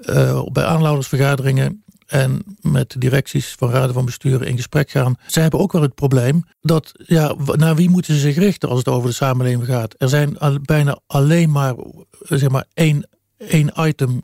uh, 0.00 0.42
bij 0.52 0.64
aanloudersvergaderingen 0.64 1.82
en 2.06 2.42
met 2.60 2.94
directies 2.98 3.54
van 3.58 3.70
raden 3.70 3.94
van 3.94 4.04
bestuur 4.04 4.42
in 4.42 4.56
gesprek 4.56 4.90
gaan. 4.90 5.14
Zij 5.26 5.42
hebben 5.42 5.60
ook 5.60 5.72
wel 5.72 5.82
het 5.82 5.94
probleem 5.94 6.44
dat, 6.60 6.92
ja, 7.06 7.34
naar 7.44 7.74
wie 7.74 7.90
moeten 7.90 8.14
ze 8.14 8.20
zich 8.20 8.36
richten 8.36 8.68
als 8.68 8.78
het 8.78 8.88
over 8.88 9.08
de 9.08 9.14
samenleving 9.14 9.66
gaat? 9.66 9.94
Er 9.98 10.08
zijn 10.08 10.38
al, 10.38 10.58
bijna 10.62 10.98
alleen 11.06 11.50
maar, 11.50 11.74
zeg 12.20 12.48
maar, 12.48 12.64
één, 12.74 13.08
één 13.36 13.72
item 13.76 14.22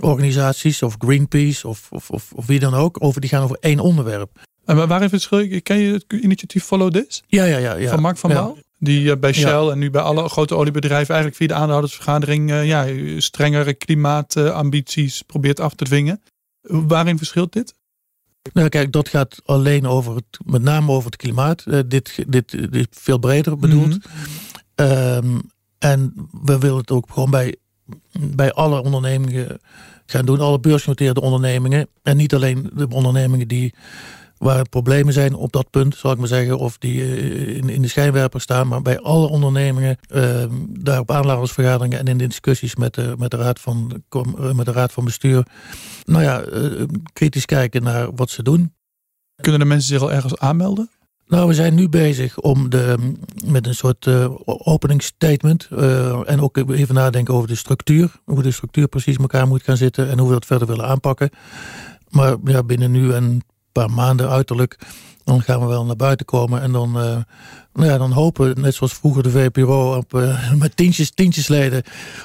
organisaties 0.00 0.82
of 0.82 0.94
Greenpeace 0.98 1.68
of, 1.68 1.86
of, 1.90 2.10
of, 2.10 2.32
of, 2.32 2.46
wie 2.46 2.58
dan 2.58 2.74
ook, 2.74 3.04
over, 3.04 3.20
die 3.20 3.30
gaan 3.30 3.42
over 3.42 3.56
één 3.60 3.78
onderwerp. 3.78 4.30
En 4.64 4.76
waar 4.88 5.00
heeft 5.00 5.12
het 5.12 5.26
verschil? 5.26 5.60
Ken 5.62 5.78
je 5.78 5.92
het 5.92 6.04
initiatief 6.08 6.64
Follow 6.64 6.90
This? 6.90 7.22
Ja, 7.26 7.44
ja, 7.44 7.56
ja. 7.56 7.74
ja. 7.74 7.90
Van 7.90 8.00
Mark 8.00 8.16
van 8.16 8.30
Baal? 8.30 8.56
Die 8.82 9.10
eh, 9.10 9.18
bij 9.18 9.32
Shell 9.32 9.68
en 9.68 9.78
nu 9.78 9.90
bij 9.90 10.02
alle 10.02 10.28
grote 10.28 10.56
oliebedrijven 10.56 11.14
eigenlijk 11.14 11.36
via 11.36 11.46
de 11.46 11.54
aandeelhoudersvergadering 11.54 12.50
uh, 12.50 12.66
ja, 12.66 12.86
strengere 13.20 13.74
klimaatambities 13.74 15.22
probeert 15.22 15.60
af 15.60 15.74
te 15.74 15.84
dwingen. 15.84 16.22
Waarin 16.60 17.18
verschilt 17.18 17.52
dit? 17.52 17.74
Nou, 18.52 18.68
kijk, 18.68 18.92
dat 18.92 19.08
gaat 19.08 19.40
alleen 19.44 19.86
over 19.86 20.14
het, 20.14 20.38
met 20.44 20.62
name 20.62 20.92
over 20.92 21.10
het 21.10 21.16
klimaat. 21.16 21.64
Uh, 21.66 21.80
dit, 21.86 22.24
dit, 22.26 22.50
dit, 22.50 22.72
is 22.72 22.86
veel 22.90 23.18
breder 23.18 23.58
bedoeld. 23.58 23.96
Mm 23.96 24.02
-hmm. 24.74 25.42
en 25.78 26.28
we 26.42 26.58
willen 26.58 26.78
het 26.78 26.90
ook 26.90 27.06
gewoon 27.12 27.30
bij, 27.30 27.56
bij 28.18 28.52
alle 28.52 28.82
ondernemingen 28.82 29.60
gaan 30.06 30.24
doen, 30.24 30.40
alle 30.40 30.60
beursgenoteerde 30.60 31.20
ondernemingen. 31.20 31.88
En 32.02 32.16
niet 32.16 32.34
alleen 32.34 32.70
de 32.74 32.88
ondernemingen 32.88 33.48
die 33.48 33.74
waar 34.40 34.68
problemen 34.68 35.12
zijn 35.12 35.34
op 35.34 35.52
dat 35.52 35.70
punt, 35.70 35.96
zal 35.96 36.12
ik 36.12 36.18
maar 36.18 36.28
zeggen, 36.28 36.58
of 36.58 36.78
die 36.78 37.02
eh, 37.02 37.56
in, 37.56 37.68
in 37.68 37.82
de 37.82 37.88
schijnwerper 37.88 38.40
staan. 38.40 38.68
Maar 38.68 38.82
bij 38.82 39.00
alle 39.00 39.28
ondernemingen, 39.28 39.98
uh, 40.14 40.44
daar 40.68 41.00
op 41.00 41.10
aanladersvergaderingen 41.10 41.98
en 41.98 42.06
in 42.06 42.18
de 42.18 42.26
discussies 42.26 42.76
met 42.76 42.94
de, 42.94 43.14
met, 43.18 43.30
de 43.30 43.36
raad 43.36 43.60
van, 43.60 44.02
met 44.54 44.66
de 44.66 44.72
raad 44.72 44.92
van 44.92 45.04
bestuur, 45.04 45.46
nou 46.04 46.22
ja, 46.22 46.44
kritisch 47.12 47.44
kijken 47.44 47.82
naar 47.82 48.14
wat 48.14 48.30
ze 48.30 48.42
doen. 48.42 48.74
Kunnen 49.36 49.60
de 49.60 49.66
mensen 49.66 49.88
zich 49.88 50.02
al 50.02 50.12
ergens 50.12 50.36
aanmelden? 50.38 50.90
Nou, 51.26 51.48
we 51.48 51.54
zijn 51.54 51.74
nu 51.74 51.88
bezig 51.88 52.38
om 52.38 52.70
de, 52.70 53.14
met 53.46 53.66
een 53.66 53.74
soort 53.74 54.06
uh, 54.06 54.30
openingsstatement. 54.44 55.68
Uh, 55.72 56.30
en 56.30 56.40
ook 56.40 56.56
even 56.56 56.94
nadenken 56.94 57.34
over 57.34 57.48
de 57.48 57.54
structuur. 57.54 58.12
Hoe 58.24 58.42
de 58.42 58.50
structuur 58.50 58.88
precies 58.88 59.16
elkaar 59.16 59.46
moet 59.46 59.62
gaan 59.62 59.76
zitten. 59.76 60.10
En 60.10 60.18
hoe 60.18 60.28
we 60.28 60.34
dat 60.34 60.46
verder 60.46 60.68
willen 60.68 60.86
aanpakken. 60.86 61.30
Maar 62.08 62.36
ja, 62.44 62.62
binnen 62.62 62.90
nu 62.90 63.12
en 63.12 63.42
paar 63.86 63.90
maanden 63.90 64.28
uiterlijk. 64.28 64.78
Dan 65.24 65.42
gaan 65.42 65.60
we 65.60 65.66
wel 65.66 65.84
naar 65.84 65.96
buiten 65.96 66.26
komen. 66.26 66.62
En 66.62 66.72
dan, 66.72 66.88
uh, 66.88 67.16
nou 67.72 67.88
ja, 67.88 67.98
dan 67.98 68.12
hopen, 68.12 68.60
net 68.60 68.74
zoals 68.74 68.94
vroeger 68.94 69.22
de 69.22 69.30
VPRO, 69.30 69.96
op, 69.96 70.12
met 70.58 70.76
tientjes, 70.76 71.10
tientjes 71.10 71.48
leden. 71.48 71.82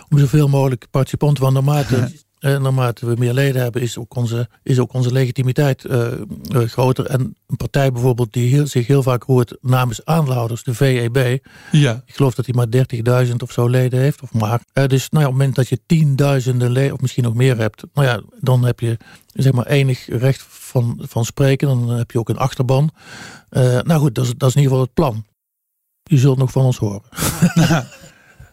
Om 0.10 0.20
zoveel 0.20 0.48
mogelijk 0.48 0.88
participanten 0.92 1.44
van 1.44 1.54
naarmate 1.54 1.96
En 1.98 2.14
naarmate 2.46 3.06
we 3.06 3.16
meer 3.18 3.34
leden 3.34 3.62
hebben, 3.62 3.82
is 3.82 3.98
ook 3.98 4.16
onze, 4.16 4.50
is 4.64 4.80
ook 4.80 4.94
onze 4.94 5.12
legitimiteit 5.12 5.84
uh, 5.84 6.08
groter. 6.50 7.06
En 7.06 7.36
een 7.48 7.58
partij 7.58 7.92
bijvoorbeeld 7.92 8.34
die 8.34 8.50
heel, 8.50 8.68
zich 8.68 8.88
heel 8.88 9.04
vaak 9.04 9.24
hoort 9.24 9.58
namens 9.62 10.06
aandeelhouders, 10.06 10.64
de 10.64 10.74
VEB. 10.74 11.38
Ja. 11.72 12.04
Ik 12.06 12.16
geloof 12.16 12.36
dat 12.36 12.46
hij 12.46 12.56
maar 12.56 13.26
30.000 13.28 13.36
of 13.38 13.52
zo 13.52 13.68
leden 13.68 14.00
heeft, 14.00 14.22
of 14.22 14.34
maar. 14.34 14.62
Uh, 14.74 14.86
dus 14.86 15.10
nou 15.10 15.24
ja, 15.24 15.30
op 15.30 15.34
het 15.34 15.42
moment 15.42 15.56
dat 15.56 15.68
je 15.68 15.80
tienduizenden 15.86 16.72
leden, 16.72 16.94
of 16.94 17.02
misschien 17.02 17.24
nog 17.24 17.34
meer 17.34 17.58
hebt, 17.58 17.84
nou 17.94 18.08
ja, 18.08 18.22
dan 18.40 18.66
heb 18.66 18.80
je 18.80 18.98
zeg 19.34 19.52
maar 19.52 19.66
enig 19.66 20.08
recht 20.08 20.46
van, 20.50 21.00
van 21.02 21.26
spreken. 21.26 21.68
Dan 21.68 21.90
heb 21.90 22.12
je 22.12 22.20
ook 22.20 22.30
een 22.30 22.38
achterban. 22.38 22.92
nou 23.50 23.94
goed, 23.94 24.16
dat 24.16 24.26
is, 24.26 24.34
dat 24.38 24.50
is 24.50 24.56
in 24.56 24.62
ieder 24.62 24.78
geval 24.78 24.82
het 24.82 24.94
plan. 24.94 25.26
Je 26.04 26.18
zult 26.18 26.38
nog 26.38 26.52
van 26.52 26.66
ons 26.66 26.78
horen. 26.78 27.02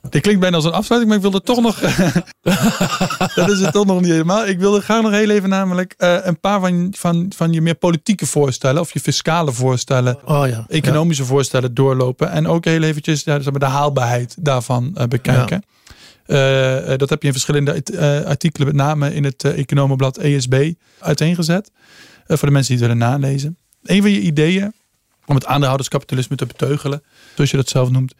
Dit 0.09 0.23
klinkt 0.23 0.41
bijna 0.41 0.57
als 0.57 0.65
een 0.65 0.73
afsluiting, 0.73 1.09
maar 1.09 1.25
ik 1.25 1.31
wilde 1.31 1.47
toch 1.47 1.61
nog. 1.61 1.81
dat 3.35 3.51
is 3.51 3.61
het 3.61 3.73
toch 3.73 3.87
nog 3.87 4.01
niet 4.01 4.11
helemaal. 4.11 4.47
Ik 4.47 4.59
wilde 4.59 4.81
graag 4.81 5.03
nog 5.03 5.11
heel 5.11 5.31
even 5.31 5.49
namelijk 5.49 5.95
uh, 5.99 6.17
een 6.23 6.41
paar 6.41 6.61
van, 6.61 6.95
van, 6.97 7.33
van 7.37 7.53
je 7.53 7.61
meer 7.61 7.75
politieke 7.75 8.27
voorstellen. 8.27 8.81
of 8.81 8.93
je 8.93 9.01
fiscale 9.01 9.53
voorstellen. 9.53 10.19
Oh 10.25 10.49
ja, 10.49 10.65
economische 10.69 11.25
voorstellen 11.25 11.75
doorlopen. 11.75 12.31
En 12.31 12.47
ook 12.47 12.65
heel 12.65 12.83
eventjes 12.83 13.25
ja, 13.25 13.38
de 13.38 13.65
haalbaarheid 13.65 14.37
daarvan 14.38 14.95
uh, 14.99 15.05
bekijken. 15.05 15.62
Ja. 16.27 16.91
Uh, 16.91 16.97
dat 16.97 17.11
heb 17.11 17.21
je 17.21 17.27
in 17.27 17.33
verschillende 17.33 17.83
artikelen, 18.27 18.67
met 18.67 18.77
name 18.77 19.15
in 19.15 19.25
het 19.25 19.45
Economenblad 19.45 20.17
ESB, 20.17 20.73
uiteengezet. 20.99 21.71
voor 22.27 22.49
de 22.49 22.55
mensen 22.55 22.77
die 22.77 22.85
het 22.85 22.93
willen 22.93 23.11
nalezen. 23.11 23.57
Een 23.83 24.03
van 24.03 24.11
je 24.11 24.21
ideeën 24.21 24.73
om 25.27 25.35
het 25.35 25.47
aandeelhouderskapitalisme 25.47 26.37
te 26.37 26.47
beteugelen, 26.47 27.03
zoals 27.35 27.51
je 27.51 27.57
dat 27.57 27.69
zelf 27.69 27.91
noemt, 27.91 28.15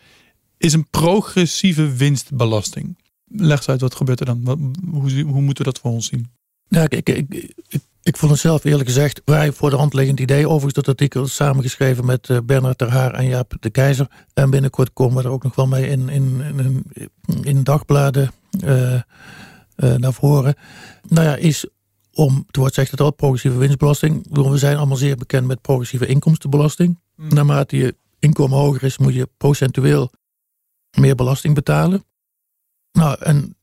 is 0.63 0.73
een 0.73 0.89
progressieve 0.91 1.93
winstbelasting. 1.93 2.97
Leg 3.25 3.57
eens 3.57 3.69
uit, 3.69 3.81
wat 3.81 3.95
gebeurt 3.95 4.21
er 4.21 4.27
dan? 4.27 4.67
Hoe, 4.91 5.23
hoe 5.23 5.41
moeten 5.41 5.65
we 5.65 5.71
dat 5.71 5.79
voor 5.79 5.91
ons 5.91 6.07
zien? 6.07 6.31
Ja, 6.69 6.83
ik, 6.89 7.09
ik, 7.09 7.35
ik, 7.69 7.81
ik 8.03 8.17
vond 8.17 8.33
het 8.33 8.41
zelf 8.41 8.65
eerlijk 8.65 8.89
gezegd 8.89 9.23
vrij 9.25 9.53
voor 9.53 9.71
de 9.71 9.77
hand 9.77 9.95
liggend 9.95 10.21
idee. 10.21 10.47
Overigens 10.47 10.75
dat 10.75 10.89
artikel 10.89 11.25
is 11.25 11.35
samengeschreven 11.35 12.05
met 12.05 12.29
uh, 12.29 12.39
Bernard 12.45 12.79
ter 12.79 12.91
Haar 12.91 13.15
en 13.15 13.27
Jaap 13.27 13.55
de 13.61 13.71
Keizer. 13.71 14.07
En 14.35 14.51
binnenkort 14.51 14.93
komen 14.93 15.17
we 15.17 15.23
er 15.23 15.31
ook 15.35 15.43
nog 15.43 15.55
wel 15.55 15.67
mee 15.67 15.89
in, 15.89 16.09
in, 16.09 16.41
in, 16.57 16.85
in 17.43 17.63
dagbladen 17.63 18.33
uh, 18.65 18.93
uh, 18.93 19.01
naar 19.77 20.13
voren. 20.13 20.55
Nou 21.09 21.27
ja, 21.27 21.37
is 21.37 21.67
om, 22.13 22.45
het 22.47 22.57
woord 22.57 22.75
zegt 22.75 22.91
het 22.91 23.01
al, 23.01 23.13
progressieve 23.13 23.59
winstbelasting. 23.59 24.27
We 24.31 24.59
zijn 24.59 24.77
allemaal 24.77 24.97
zeer 24.97 25.17
bekend 25.17 25.47
met 25.47 25.61
progressieve 25.61 26.07
inkomstenbelasting. 26.07 27.01
Mm. 27.17 27.35
Naarmate 27.35 27.77
je 27.77 27.95
inkomen 28.19 28.59
hoger 28.59 28.83
is, 28.83 28.99
moet 28.99 29.15
je 29.15 29.29
procentueel 29.37 30.11
meer 30.99 31.15
belasting 31.15 31.55
betalen. 31.55 32.05
Nou, 32.93 33.17
en 33.21 33.57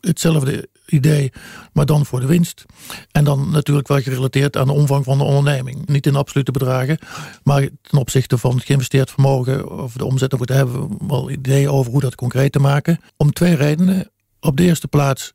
hetzelfde 0.00 0.68
idee, 0.86 1.32
maar 1.72 1.86
dan 1.86 2.06
voor 2.06 2.20
de 2.20 2.26
winst. 2.26 2.64
En 3.10 3.24
dan 3.24 3.50
natuurlijk 3.50 3.88
wel 3.88 4.00
gerelateerd 4.00 4.56
aan 4.56 4.66
de 4.66 4.72
omvang 4.72 5.04
van 5.04 5.18
de 5.18 5.24
onderneming. 5.24 5.86
Niet 5.86 6.06
in 6.06 6.16
absolute 6.16 6.52
bedragen, 6.52 6.98
maar 7.42 7.68
ten 7.82 7.98
opzichte 7.98 8.38
van 8.38 8.54
het 8.54 8.64
geïnvesteerd 8.64 9.10
vermogen 9.10 9.78
of 9.82 9.92
de 9.92 10.04
omzet, 10.04 10.30
dan 10.30 10.56
hebben 10.56 10.88
we 10.88 10.96
wel 11.06 11.30
ideeën 11.30 11.70
over 11.70 11.92
hoe 11.92 12.00
dat 12.00 12.14
concreet 12.14 12.52
te 12.52 12.58
maken. 12.58 13.00
Om 13.16 13.32
twee 13.32 13.54
redenen. 13.54 14.10
Op 14.40 14.56
de 14.56 14.62
eerste 14.62 14.88
plaats, 14.88 15.32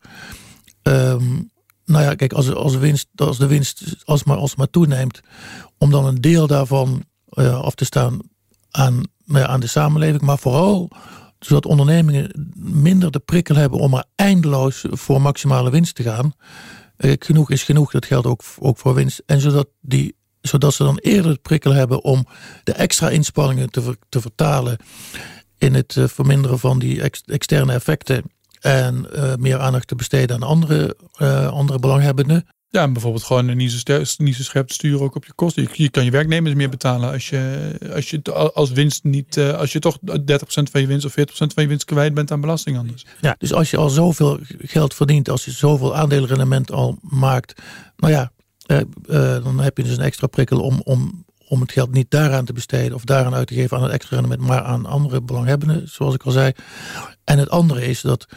um, 0.83 1.49
nou 1.85 2.03
ja, 2.03 2.15
kijk, 2.15 2.33
als, 2.33 2.53
als, 2.53 2.75
winst, 2.75 3.07
als 3.15 3.37
de 3.37 3.47
winst 3.47 3.95
als 4.03 4.23
maar, 4.23 4.37
als 4.37 4.55
maar 4.55 4.69
toeneemt, 4.69 5.21
om 5.77 5.91
dan 5.91 6.05
een 6.05 6.21
deel 6.21 6.47
daarvan 6.47 7.03
uh, 7.33 7.61
af 7.61 7.75
te 7.75 7.85
staan 7.85 8.19
aan, 8.71 9.03
nou 9.25 9.45
aan 9.45 9.59
de 9.59 9.67
samenleving, 9.67 10.21
maar 10.21 10.37
vooral 10.37 10.89
zodat 11.39 11.65
ondernemingen 11.65 12.51
minder 12.57 13.11
de 13.11 13.19
prikkel 13.19 13.55
hebben 13.55 13.79
om 13.79 13.93
er 13.93 14.03
eindeloos 14.15 14.85
voor 14.89 15.21
maximale 15.21 15.69
winst 15.69 15.95
te 15.95 16.03
gaan. 16.03 16.33
Eh, 16.97 17.13
genoeg 17.19 17.51
is 17.51 17.63
genoeg, 17.63 17.91
dat 17.91 18.05
geldt 18.05 18.27
ook, 18.27 18.41
ook 18.59 18.77
voor 18.77 18.93
winst. 18.93 19.23
En 19.25 19.41
zodat, 19.41 19.67
die, 19.81 20.15
zodat 20.41 20.73
ze 20.73 20.83
dan 20.83 20.97
eerder 20.97 21.33
de 21.33 21.39
prikkel 21.41 21.73
hebben 21.73 22.03
om 22.03 22.25
de 22.63 22.73
extra 22.73 23.09
inspanningen 23.09 23.69
te, 23.69 23.97
te 24.09 24.21
vertalen 24.21 24.77
in 25.57 25.73
het 25.73 25.95
uh, 25.95 26.07
verminderen 26.07 26.59
van 26.59 26.79
die 26.79 27.01
ex, 27.01 27.21
externe 27.25 27.73
effecten. 27.73 28.23
En 28.59 29.07
uh, 29.15 29.35
meer 29.35 29.59
aandacht 29.59 29.87
te 29.87 29.95
besteden 29.95 30.35
aan 30.35 30.49
andere, 30.49 30.97
andere 31.51 31.79
belanghebbenden. 31.79 32.47
Ja, 32.71 32.83
en 32.83 32.93
bijvoorbeeld 32.93 33.23
gewoon 33.23 33.55
niet 33.55 33.71
zo, 33.71 34.01
niet 34.17 34.35
zo 34.35 34.43
scherp 34.43 34.71
sturen 34.71 35.01
ook 35.01 35.15
op 35.15 35.25
je 35.25 35.33
kosten. 35.33 35.67
Je, 35.71 35.89
kan 35.89 36.05
je 36.05 36.11
werknemers 36.11 36.55
meer 36.55 36.69
betalen 36.69 37.11
als 37.11 37.29
je, 37.29 37.71
als 37.93 38.09
je 38.09 38.21
als 38.53 38.71
winst 38.71 39.03
niet, 39.03 39.37
uh, 39.37 39.53
als 39.53 39.71
je 39.73 39.79
toch 39.79 39.97
30% 40.01 40.03
van 40.43 40.81
je 40.81 40.87
winst 40.87 41.05
of 41.05 41.15
40% 41.19 41.23
van 41.33 41.63
je 41.63 41.67
winst 41.67 41.85
kwijt 41.85 42.13
bent 42.13 42.31
aan 42.31 42.41
belasting 42.41 42.77
anders. 42.77 43.05
Ja, 43.21 43.35
dus 43.37 43.53
als 43.53 43.69
je 43.69 43.77
al 43.77 43.89
zoveel 43.89 44.39
geld 44.59 44.93
verdient, 44.93 45.29
als 45.29 45.45
je 45.45 45.51
zoveel 45.51 45.95
aandelenrendement 45.95 46.71
al 46.71 46.97
maakt, 47.01 47.61
nou 47.97 48.13
ja, 48.13 48.31
uh, 48.67 48.77
uh, 48.77 49.43
dan 49.43 49.59
heb 49.59 49.77
je 49.77 49.83
dus 49.83 49.97
een 49.97 50.03
extra 50.03 50.27
prikkel 50.27 50.59
om, 50.59 50.81
om, 50.83 51.25
om 51.49 51.61
het 51.61 51.71
geld 51.71 51.91
niet 51.91 52.11
daaraan 52.11 52.45
te 52.45 52.53
besteden 52.53 52.95
of 52.95 53.03
daaraan 53.03 53.33
uit 53.33 53.47
te 53.47 53.53
geven 53.53 53.77
aan 53.77 53.83
het 53.83 53.91
extra 53.91 54.15
rendement, 54.15 54.41
maar 54.41 54.61
aan 54.61 54.85
andere 54.85 55.21
belanghebbenden, 55.21 55.89
zoals 55.89 56.13
ik 56.13 56.23
al 56.23 56.31
zei. 56.31 56.51
En 57.23 57.37
het 57.37 57.49
andere 57.49 57.85
is 57.85 58.01
dat 58.01 58.27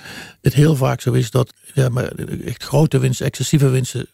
het 0.41 0.55
heel 0.55 0.77
vaak 0.77 1.01
zo 1.01 1.13
is 1.13 1.31
dat 1.31 1.53
ja, 1.75 1.89
maar 1.89 2.13
grote 2.43 2.99
winsten, 2.99 3.27
excessieve 3.27 3.69
winsten, 3.69 4.07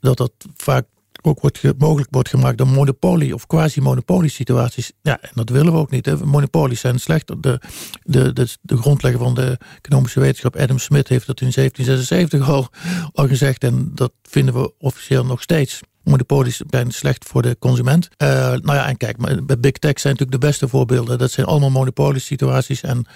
dat 0.00 0.16
dat 0.16 0.32
vaak 0.56 0.86
ook 1.22 1.40
wordt, 1.40 1.62
mogelijk 1.78 2.08
wordt 2.10 2.28
gemaakt 2.28 2.58
door 2.58 2.66
monopolie 2.66 3.34
of 3.34 3.46
quasi-monopolie 3.46 4.30
situaties. 4.30 4.92
Ja, 5.02 5.20
en 5.20 5.30
dat 5.34 5.48
willen 5.48 5.72
we 5.72 5.78
ook 5.78 5.90
niet. 5.90 6.06
Hè. 6.06 6.16
Monopolies 6.16 6.80
zijn 6.80 7.00
slecht. 7.00 7.42
De, 7.42 7.60
de, 8.02 8.32
de, 8.32 8.56
de 8.60 8.76
grondlegger 8.76 9.20
van 9.20 9.34
de 9.34 9.58
economische 9.76 10.20
wetenschap, 10.20 10.56
Adam 10.56 10.78
Smith, 10.78 11.08
heeft 11.08 11.26
dat 11.26 11.40
in 11.40 11.50
1776 11.54 12.48
al, 12.48 12.68
al 13.12 13.28
gezegd. 13.28 13.64
En 13.64 13.90
dat 13.94 14.12
vinden 14.22 14.54
we 14.54 14.72
officieel 14.78 15.24
nog 15.24 15.42
steeds. 15.42 15.80
Monopolies 16.02 16.62
zijn 16.70 16.90
slecht 16.90 17.24
voor 17.24 17.42
de 17.42 17.56
consument. 17.58 18.08
Uh, 18.18 18.28
nou 18.38 18.74
ja, 18.74 18.86
en 18.86 18.96
kijk, 18.96 19.16
maar 19.16 19.44
bij 19.44 19.60
Big 19.60 19.72
Tech 19.72 20.00
zijn 20.00 20.12
natuurlijk 20.12 20.42
de 20.42 20.46
beste 20.46 20.68
voorbeelden. 20.68 21.18
Dat 21.18 21.30
zijn 21.30 21.46
allemaal 21.46 21.70
monopoliesituaties 21.70 22.80
en 22.80 23.06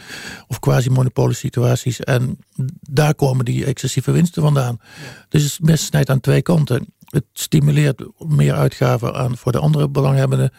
of 0.48 0.58
quasi-monopoliesituaties. 0.58 2.00
En 2.00 2.38
daar 2.80 3.14
komen 3.14 3.44
die 3.44 3.64
excessieve 3.64 4.10
winsten 4.10 4.42
vandaan. 4.42 4.80
Dus 5.28 5.42
het 5.42 5.60
mes 5.60 5.84
snijdt 5.84 6.10
aan 6.10 6.20
twee 6.20 6.42
kanten. 6.42 6.86
Het 7.04 7.24
stimuleert 7.32 8.04
meer 8.18 8.54
uitgaven 8.54 9.14
aan 9.14 9.36
voor 9.36 9.52
de 9.52 9.58
andere 9.58 9.88
belanghebbenden. 9.88 10.52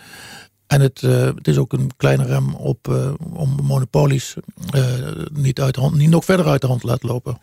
En 0.67 0.81
het, 0.81 1.01
uh, 1.01 1.25
het 1.25 1.47
is 1.47 1.57
ook 1.57 1.73
een 1.73 1.91
kleine 1.97 2.25
rem 2.25 2.55
op, 2.55 2.87
uh, 2.87 3.13
om 3.33 3.59
monopolies 3.63 4.35
niet, 5.33 5.61
uit 5.61 5.75
de 5.75 5.81
hand, 5.81 5.95
niet 5.95 6.09
nog 6.09 6.25
verder 6.25 6.47
uit 6.47 6.61
de 6.61 6.67
hand 6.67 6.81
te 6.81 6.87
laten 6.87 7.09
lopen. 7.09 7.39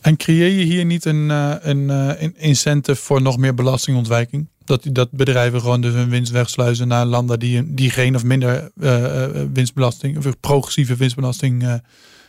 En 0.00 0.16
creëer 0.16 0.50
je 0.50 0.64
hier 0.64 0.84
niet 0.84 1.04
een, 1.04 1.28
een, 1.68 1.88
uh, 1.88 2.22
een 2.22 2.36
incentive 2.36 3.00
voor 3.00 3.22
nog 3.22 3.36
meer 3.36 3.54
belastingontwijking? 3.54 4.48
Dat, 4.64 4.86
dat 4.92 5.10
bedrijven 5.10 5.60
gewoon 5.60 5.80
dus 5.80 5.94
hun 5.94 6.08
winst 6.08 6.32
wegsluizen 6.32 6.88
naar 6.88 7.06
landen 7.06 7.38
die, 7.38 7.74
die 7.74 7.90
geen 7.90 8.14
of 8.14 8.24
minder 8.24 8.70
uh, 8.80 9.26
winstbelasting, 9.52 10.16
of 10.16 10.40
progressieve 10.40 10.96
winstbelasting. 10.96 11.80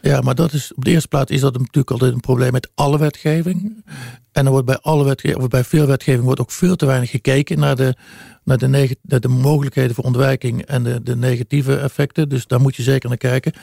Ja, 0.02 0.22
maar 0.22 0.36
dat 0.36 0.54
is 0.54 0.74
op 0.74 0.86
de 0.86 0.92
eerste 0.92 1.08
plaats 1.08 1.32
is 1.32 1.42
dat 1.42 1.58
natuurlijk 1.58 1.92
altijd 1.92 2.14
een 2.14 2.20
probleem 2.20 2.52
met 2.52 2.70
alle 2.76 2.98
wetgeving. 2.98 3.84
En 4.32 4.46
er 4.46 4.52
wordt 4.52 4.66
bij 4.66 4.80
alle 4.82 5.04
wetgeving, 5.04 5.42
of 5.42 5.48
bij 5.48 5.64
veel 5.64 5.86
wetgeving 5.86 6.24
wordt 6.24 6.40
ook 6.40 6.52
veel 6.52 6.76
te 6.76 6.86
weinig 6.86 7.10
gekeken 7.10 7.60
naar 7.60 7.76
de, 7.76 7.96
naar 8.44 8.58
de, 8.58 9.20
de 9.20 9.28
mogelijkheden 9.28 9.96
voor 9.96 10.04
ontwijking 10.04 10.62
en 10.62 10.84
de, 10.84 11.04
de 11.04 11.16
negatieve 11.16 11.78
effecten. 11.78 12.30
Dus 12.30 12.48
daar 12.48 12.62
moet 12.62 12.76
je 12.76 12.84
zeker 12.84 13.10
naar 13.10 13.18
kijken. 13.18 13.54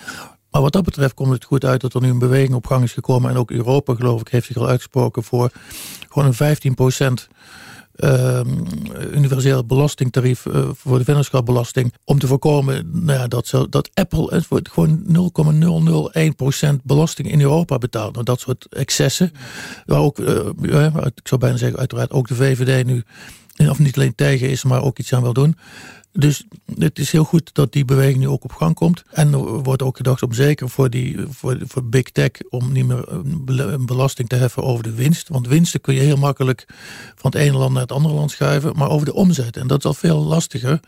Maar 0.51 0.63
wat 0.63 0.73
dat 0.73 0.85
betreft 0.85 1.15
komt 1.15 1.33
het 1.33 1.45
goed 1.45 1.65
uit 1.65 1.81
dat 1.81 1.95
er 1.95 2.01
nu 2.01 2.09
een 2.09 2.19
beweging 2.19 2.55
op 2.55 2.67
gang 2.67 2.83
is 2.83 2.93
gekomen. 2.93 3.31
En 3.31 3.37
ook 3.37 3.51
Europa, 3.51 3.95
geloof 3.95 4.21
ik, 4.21 4.29
heeft 4.29 4.47
zich 4.47 4.57
al 4.57 4.69
uitgesproken 4.69 5.23
voor 5.23 5.51
gewoon 6.09 6.29
een 6.29 6.35
15 6.35 6.75
procent. 6.75 7.29
Uh, 7.97 8.41
universeel 9.13 9.67
belastingtarief 9.67 10.45
uh, 10.45 10.69
voor 10.73 10.99
de 10.99 11.05
vennootschapbelasting. 11.05 11.95
Om 12.05 12.19
te 12.19 12.27
voorkomen 12.27 12.91
nou 12.93 13.19
ja, 13.19 13.27
dat, 13.27 13.47
zo, 13.47 13.69
dat 13.69 13.91
Apple 13.95 14.45
gewoon 14.49 15.03
0,001% 16.73 16.83
belasting 16.85 17.31
in 17.31 17.41
Europa 17.41 17.79
betaalt. 17.79 18.13
Nou, 18.13 18.25
dat 18.25 18.41
soort 18.41 18.67
excessen. 18.71 19.33
Waar 19.87 20.01
ook, 20.01 20.19
uh, 20.19 20.97
ik 21.15 21.29
zou 21.29 21.41
bijna 21.41 21.57
zeggen, 21.57 21.79
uiteraard 21.79 22.11
ook 22.11 22.29
de 22.29 22.35
VVD 22.35 22.87
nu 22.87 23.05
of 23.59 23.79
niet 23.79 23.97
alleen 23.97 24.15
tegen 24.15 24.49
is, 24.51 24.65
maar 24.65 24.83
ook 24.83 24.99
iets 24.99 25.13
aan 25.13 25.23
wil 25.23 25.33
doen. 25.33 25.57
Dus 26.19 26.45
het 26.79 26.99
is 26.99 27.11
heel 27.11 27.25
goed 27.25 27.51
dat 27.55 27.73
die 27.73 27.85
beweging 27.85 28.19
nu 28.19 28.29
ook 28.29 28.45
op 28.45 28.53
gang 28.53 28.75
komt. 28.75 29.03
En 29.11 29.33
er 29.33 29.63
wordt 29.63 29.83
ook 29.83 29.97
gedacht 29.97 30.23
om 30.23 30.33
zeker 30.33 30.69
voor, 30.71 30.91
die, 30.91 31.17
voor, 31.29 31.59
voor 31.67 31.85
big 31.85 32.11
tech 32.11 32.31
om 32.49 32.73
niet 32.73 32.87
meer 32.87 33.13
een 33.13 33.87
belasting 33.87 34.29
te 34.29 34.37
heffen 34.37 34.63
over 34.63 34.83
de 34.83 34.95
winst. 34.95 35.29
Want 35.29 35.49
winsten 35.49 35.81
kun 35.81 35.95
je 35.95 36.01
heel 36.01 36.17
makkelijk 36.17 36.65
van 37.15 37.31
het 37.31 37.41
ene 37.41 37.57
land 37.57 37.73
naar 37.73 37.83
het 37.83 37.93
andere 37.93 38.15
land 38.15 38.31
schuiven. 38.31 38.77
Maar 38.77 38.89
over 38.89 39.07
de 39.07 39.15
omzet. 39.15 39.57
En 39.57 39.67
dat 39.67 39.79
is 39.79 39.85
al 39.85 39.95
veel 39.95 40.19
lastiger. 40.25 40.81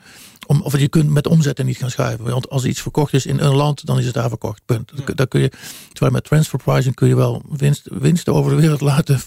Om, 0.47 0.63
of 0.63 0.79
je 0.79 0.89
kunt 0.89 1.11
met 1.11 1.27
omzetten 1.27 1.67
niet 1.67 1.77
gaan 1.77 1.91
schuiven. 1.91 2.25
Want 2.25 2.49
als 2.49 2.65
iets 2.65 2.83
verkocht 2.83 3.13
is 3.13 3.27
in 3.27 3.39
een 3.39 3.55
land, 3.55 3.87
dan 3.87 3.99
is 3.99 4.05
het 4.05 4.15
daar 4.15 4.29
verkocht. 4.29 4.63
Punt. 4.65 4.93
Daar 5.17 5.29
kun 5.29 5.41
je, 5.41 5.51
terwijl 5.89 6.13
met 6.13 6.25
transfer 6.25 6.59
pricing 6.59 6.95
kun 6.95 7.09
je 7.09 7.17
wel 7.17 7.43
winst, 7.49 7.89
winsten 7.91 8.35
over 8.35 8.51
de 8.51 8.61
wereld 8.61 8.81
laten, 8.93 9.21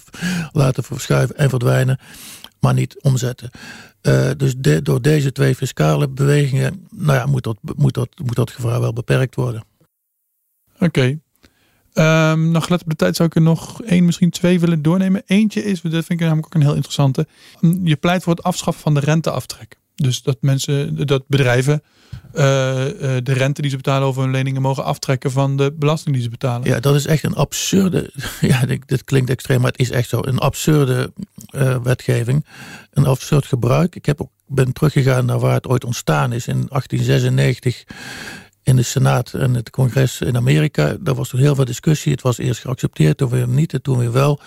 laten 0.52 0.84
verschuiven 0.84 1.38
en 1.38 1.50
verdwijnen. 1.50 2.00
Maar 2.60 2.74
niet 2.74 3.02
omzetten. 3.02 3.50
Uh, 4.02 4.30
dus 4.38 4.54
door 4.84 5.02
deze 5.02 5.32
twee 5.32 5.56
fiscale 5.56 6.10
bewegingen 6.10 6.88
nou 6.90 7.18
ja, 7.18 7.26
moet, 7.26 7.44
dat, 7.44 7.58
moet, 7.76 7.94
dat, 7.94 8.10
moet 8.24 8.36
dat 8.36 8.52
gevaar 8.52 8.80
wel 8.80 8.94
beperkt 8.94 9.36
worden. 9.36 9.64
Oké. 10.80 10.86
Okay. 10.86 11.20
Um, 12.32 12.52
nog 12.52 12.66
gelet 12.66 12.82
op 12.82 12.90
de 12.90 12.96
tijd 12.96 13.16
zou 13.16 13.30
ik 13.30 13.36
er 13.36 13.42
nog 13.42 13.82
één, 13.84 14.06
misschien 14.06 14.30
twee 14.30 14.60
willen 14.60 14.82
doornemen. 14.82 15.24
Eentje 15.26 15.64
is, 15.64 15.82
dat 15.82 15.92
vind 15.92 16.10
ik 16.10 16.20
namelijk 16.20 16.46
ook 16.46 16.54
een 16.54 16.62
heel 16.62 16.74
interessante. 16.74 17.28
Je 17.84 17.96
pleit 17.96 18.24
voor 18.24 18.34
het 18.34 18.44
afschaffen 18.44 18.84
van 18.84 18.94
de 18.94 19.00
renteaftrek. 19.00 19.78
Dus 19.96 20.22
dat 20.22 20.38
mensen, 20.42 21.06
dat 21.08 21.24
bedrijven 21.28 21.82
uh, 22.34 22.42
de 23.24 23.34
rente 23.34 23.62
die 23.62 23.70
ze 23.70 23.76
betalen 23.76 24.08
over 24.08 24.22
hun 24.22 24.32
leningen 24.32 24.62
mogen 24.62 24.84
aftrekken 24.84 25.32
van 25.32 25.58
de 25.58 25.74
belasting 25.80 26.16
die 26.16 26.24
ze 26.24 26.30
betalen. 26.30 26.68
Ja, 26.68 26.80
dat 26.80 26.96
is 26.96 27.06
echt 27.06 27.24
een 27.24 27.36
absurde. 27.36 28.12
Ja, 28.42 28.66
dit, 28.66 29.04
klinkt 29.04 29.30
extreem, 29.30 29.62
maar 29.62 29.72
het 29.72 29.80
is 29.80 29.92
echt 29.92 30.10
zo. 30.10 30.20
Een 30.24 30.40
absurde 30.40 31.14
uh, 31.56 31.78
wetgeving. 31.84 32.46
Een 32.92 33.06
absurd 33.06 33.46
gebruik. 33.46 33.96
Ik 33.96 34.06
heb 34.06 34.22
ook, 34.22 34.30
ben 34.48 34.74
teruggegaan 34.74 35.26
naar 35.26 35.40
waar 35.40 35.54
het 35.54 35.68
ooit 35.68 35.86
ontstaan 35.86 36.34
is 36.34 36.48
in 36.48 36.66
1896 36.70 37.84
in 38.64 38.76
de 38.76 38.84
Senaat 38.84 39.34
en 39.34 39.54
het 39.54 39.70
congres 39.70 40.22
in 40.22 40.36
Amerika. 40.36 40.98
Daar 41.00 41.16
was 41.16 41.30
toen 41.30 41.40
heel 41.40 41.56
veel 41.56 41.66
discussie. 41.66 42.12
Het 42.12 42.22
was 42.22 42.38
eerst 42.38 42.62
geaccepteerd, 42.62 43.18
toen 43.18 43.30
weer 43.30 43.48
niet, 43.48 43.74
en 43.74 43.82
toen 43.82 43.98
weer 43.98 44.12
wel. 44.12 44.40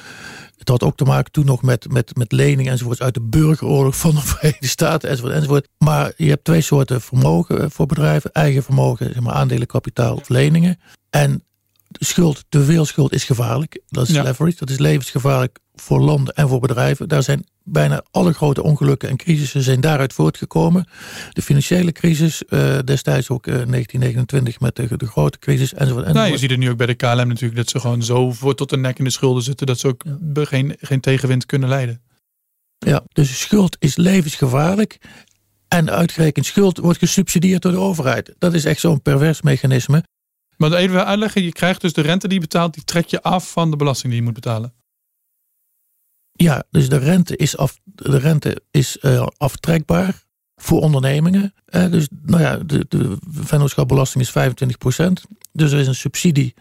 Het 0.59 0.69
had 0.69 0.83
ook 0.83 0.97
te 0.97 1.05
maken 1.05 1.33
toen 1.33 1.47
nog 1.47 1.62
met, 1.62 1.93
met, 1.93 2.17
met 2.17 2.33
leningen 2.33 2.73
enzovoorts 2.73 3.01
uit 3.01 3.15
de 3.15 3.21
burgeroorlog 3.21 3.97
van 3.97 4.15
de 4.15 4.21
Verenigde 4.31 4.67
Staten 4.67 5.09
enzovoort, 5.09 5.35
enzovoort. 5.35 5.69
Maar 5.79 6.12
je 6.17 6.29
hebt 6.29 6.45
twee 6.45 6.61
soorten 6.61 7.01
vermogen 7.01 7.61
eh, 7.61 7.67
voor 7.71 7.87
bedrijven. 7.87 8.33
Eigen 8.33 8.62
vermogen, 8.62 9.12
zeg 9.12 9.23
maar 9.23 9.35
aandelenkapitaal 9.35 10.17
of 10.17 10.29
leningen. 10.29 10.79
En 11.11 11.45
schuld, 11.91 12.45
te 12.49 12.65
veel 12.65 12.85
schuld 12.85 13.12
is 13.12 13.25
gevaarlijk. 13.25 13.81
Dat 13.89 14.09
is 14.09 14.15
leverage, 14.15 14.57
dat 14.59 14.71
is 14.71 14.79
levensgevaarlijk 14.79 15.59
voor 15.75 16.01
landen 16.01 16.35
en 16.35 16.49
voor 16.49 16.61
bedrijven. 16.61 17.09
Daar 17.09 17.22
zijn 17.22 17.47
bijna 17.62 18.03
alle 18.11 18.33
grote 18.33 18.62
ongelukken 18.62 19.09
en 19.09 19.16
crisissen 19.16 19.62
zijn 19.62 19.81
daaruit 19.81 20.12
voortgekomen. 20.12 20.89
De 21.33 21.43
financiële 21.43 21.93
crisis, 21.93 22.43
uh, 22.49 22.79
destijds 22.85 23.31
ook 23.31 23.47
uh, 23.47 23.55
1929 23.55 24.61
met 24.61 24.77
de, 24.77 24.97
de, 24.97 25.07
grote 25.07 25.39
crisis 25.39 25.75
enzovoort. 25.75 26.12
Nou, 26.12 26.31
je 26.31 26.39
ziet 26.39 26.51
het 26.51 26.59
nu 26.59 26.70
ook 26.70 26.77
bij 26.77 26.87
de 26.87 26.95
KLM 26.95 27.29
natuurlijk, 27.29 27.57
dat 27.57 27.68
ze 27.68 27.81
gewoon 27.81 28.03
zo 28.03 28.33
voor 28.33 28.55
tot 28.55 28.70
de 28.70 28.77
nek 28.77 28.99
in 28.99 29.05
de 29.05 29.11
schulden 29.11 29.43
zitten, 29.43 29.66
dat 29.66 29.79
ze 29.79 29.87
ook 29.87 30.05
geen, 30.35 30.77
geen 30.81 31.01
tegenwind 31.01 31.47
kunnen 31.47 31.68
leiden. 31.68 32.03
Ja, 32.79 33.03
dus 33.12 33.41
schuld 33.41 33.77
is 33.79 33.97
levensgevaarlijk. 33.97 34.99
En 35.68 35.91
uitgerekend 35.91 36.47
schuld 36.47 36.79
wordt 36.79 36.99
gesubsidieerd 36.99 37.62
door 37.62 37.72
de 37.72 37.79
overheid. 37.79 38.35
Dat 38.39 38.55
is 38.55 38.64
echt 38.64 38.81
zo'n 38.81 39.03
pervers 39.03 39.43
mechanisme. 39.43 40.05
Maar 40.57 40.72
even 40.72 41.07
uitleggen, 41.07 41.43
je 41.43 41.53
krijgt 41.53 41.81
dus 41.81 41.93
de 41.93 42.01
rente 42.01 42.27
die 42.29 42.37
je 42.37 42.47
betaalt, 42.47 42.75
die 42.75 42.85
trek 42.85 43.07
je 43.07 43.22
af 43.22 43.51
van 43.51 43.70
de 43.70 43.77
belasting 43.77 44.12
die 44.12 44.20
je 44.20 44.27
moet 44.27 44.35
betalen. 44.35 44.72
Ja, 46.37 46.64
dus 46.70 46.89
de 46.89 46.97
rente 46.97 47.37
is, 47.37 47.57
af, 47.57 47.78
de 47.85 48.18
rente 48.18 48.62
is 48.70 48.99
uh, 49.03 49.26
aftrekbaar 49.37 50.22
voor 50.57 50.80
ondernemingen. 50.80 51.55
Uh, 51.66 51.91
dus 51.91 52.09
nou 52.22 52.43
ja, 52.43 52.57
de, 52.57 52.87
de 52.89 53.16
vennootschapbelasting 53.30 54.24
is 54.24 54.53
25%. 55.01 55.28
Dus 55.53 55.72
er 55.72 55.78
is 55.78 55.87
een 55.87 55.95
subsidie 55.95 56.55